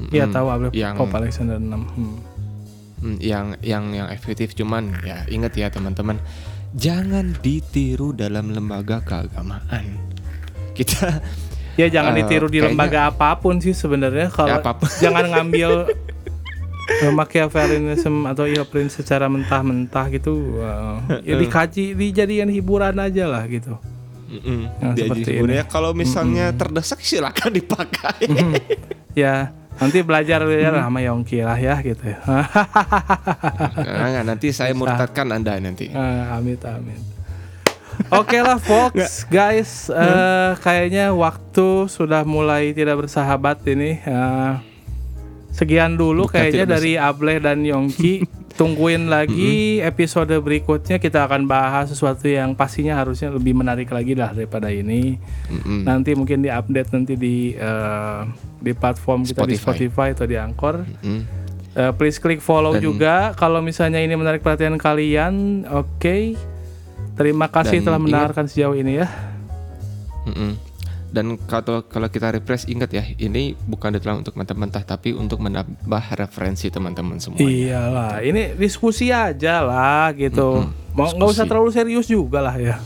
Iya 0.07 0.25
mm, 0.25 0.31
tahu 0.31 0.47
Ale- 0.47 0.71
yang 0.71 0.95
Pope 0.95 1.11
Alexander 1.13 1.59
6. 1.59 1.83
Hmm. 1.91 2.17
Hmm, 2.99 3.17
yang 3.17 3.45
yang 3.61 3.83
yang 3.91 4.07
efektif 4.07 4.51
cuman 4.53 4.91
ya 5.01 5.27
ingat 5.27 5.53
ya 5.53 5.67
teman-teman 5.67 6.19
jangan 6.73 7.31
ditiru 7.37 8.11
dalam 8.11 8.49
lembaga 8.49 8.99
keagamaan 8.99 9.87
kita 10.75 11.23
Ya 11.75 11.87
jangan 11.87 12.11
Eh, 12.11 12.17
ditiru 12.19 12.47
di 12.47 12.59
kayaknya- 12.59 12.75
lembaga 12.75 12.99
apa 13.07 13.39
pun 13.39 13.55
sih 13.57 13.71
sebenarnya 13.71 14.27
kalau 14.27 14.51
Ya, 14.51 14.59
apa 14.59 14.71
pun. 14.73 14.91
jangan 14.99 15.31
ngambil 15.31 15.87
Machiavellianism 17.13 18.25
atau 18.27 18.45
Ioprin 18.49 18.89
secara 18.91 19.29
mentah-mentah 19.29 20.05
gitu. 20.13 20.59
eh, 20.61 20.95
ya 21.23 21.35
dikaji 21.39 21.93
dijadikan 21.95 22.49
hiburan 22.49 22.97
aja 22.97 23.25
lah 23.29 23.43
gitu. 23.47 23.77
Mm-mm, 24.29 24.69
Yang 24.77 24.93
dia 24.93 25.03
seperti 25.09 25.31
kalau 25.65 25.91
misalnya 25.97 26.53
terdesak 26.53 27.01
silakan 27.01 27.49
dipakai. 27.49 28.29
Ya 29.17 29.49
nanti 29.79 30.03
belajar 30.03 30.43
belajar 30.43 30.75
sama 30.75 30.99
Yongki 31.01 31.39
lah 31.41 31.57
ya 31.57 31.79
gitu. 31.81 32.03
Ya. 32.13 32.19
Nah, 33.79 34.23
nanti 34.27 34.51
saya 34.51 34.75
murtadkan 34.75 35.31
anda 35.31 35.55
nanti. 35.57 35.89
Ah, 35.95 36.37
amit 36.37 36.61
amit. 36.67 36.99
Oke 38.07 38.39
lah 38.39 38.55
Fox 38.61 39.27
guys, 39.27 39.91
eh, 39.91 40.51
kayaknya 40.63 41.11
waktu 41.11 41.91
sudah 41.91 42.23
mulai 42.23 42.71
tidak 42.71 43.03
bersahabat 43.03 43.59
ini. 43.67 43.99
Eh, 43.99 44.51
sekian 45.51 45.95
dulu 45.95 46.29
Bukan 46.29 46.35
kayaknya 46.39 46.63
tidak 46.63 46.73
dari 46.75 46.91
Ableh 46.95 47.37
dan 47.39 47.61
Yongki. 47.61 48.13
Tungguin 48.59 49.07
lagi 49.07 49.79
episode 49.79 50.35
berikutnya 50.35 50.99
kita 50.99 51.23
akan 51.23 51.47
bahas 51.47 51.87
sesuatu 51.87 52.27
yang 52.27 52.51
pastinya 52.51 52.99
harusnya 52.99 53.31
lebih 53.31 53.55
menarik 53.55 53.87
lagi 53.87 54.19
lah 54.19 54.35
daripada 54.35 54.67
ini. 54.67 55.15
Nanti 55.63 56.11
mungkin 56.11 56.43
di 56.43 56.51
update 56.51 56.91
nanti 56.91 57.15
di 57.15 57.55
eh, 57.55 58.21
di 58.59 58.75
platform 58.75 59.23
kita 59.23 59.47
di 59.47 59.55
Spotify. 59.55 59.63
Spotify 59.63 60.07
atau 60.11 60.25
di 60.27 60.35
Anchor. 60.35 60.75
Eh, 61.71 61.91
please 61.95 62.19
klik 62.19 62.43
follow 62.43 62.75
Dan- 62.75 62.83
juga 62.83 63.31
kalau 63.31 63.63
misalnya 63.63 64.03
ini 64.03 64.19
menarik 64.19 64.43
perhatian 64.43 64.75
kalian. 64.75 65.63
Oke. 65.71 66.35
Terima 67.15 67.47
kasih 67.47 67.79
telah 67.79 67.95
ingat- 67.95 68.03
mendengarkan 68.11 68.43
sejauh 68.43 68.75
ini 68.75 68.99
ya. 68.99 69.07
Mm-mm. 70.27 70.68
Dan 71.09 71.41
kalau 71.49 71.81
kalau 71.89 72.05
kita 72.05 72.29
refresh 72.29 72.69
ingat 72.69 72.93
ya, 72.93 73.03
ini 73.17 73.57
bukan 73.65 73.97
deadline 73.97 74.21
untuk 74.21 74.37
mentah-mentah 74.37 74.85
tapi 74.85 75.11
untuk 75.17 75.41
menambah 75.41 76.03
referensi 76.13 76.69
teman-teman 76.69 77.17
semua. 77.17 77.41
Iyalah, 77.41 78.21
ini 78.21 78.53
diskusi 78.53 79.09
aja 79.09 79.65
lah 79.65 80.13
gitu. 80.13 80.69
Mau 80.93 81.09
nggak 81.09 81.29
usah 81.33 81.45
terlalu 81.49 81.73
serius 81.73 82.05
juga 82.05 82.45
lah 82.45 82.55
ya. 82.57 82.77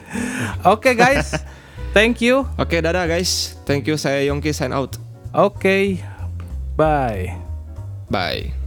Oke 0.74 0.94
guys, 0.94 1.34
thank 1.90 2.22
you. 2.22 2.46
Oke, 2.54 2.78
dadah 2.78 3.10
guys. 3.10 3.58
Thank 3.66 3.90
you. 3.90 3.98
Saya 3.98 4.22
Yongki 4.30 4.54
sign 4.54 4.70
out. 4.70 4.94
Oke, 5.34 5.98
bye. 6.78 7.34
Bye. 8.08 8.57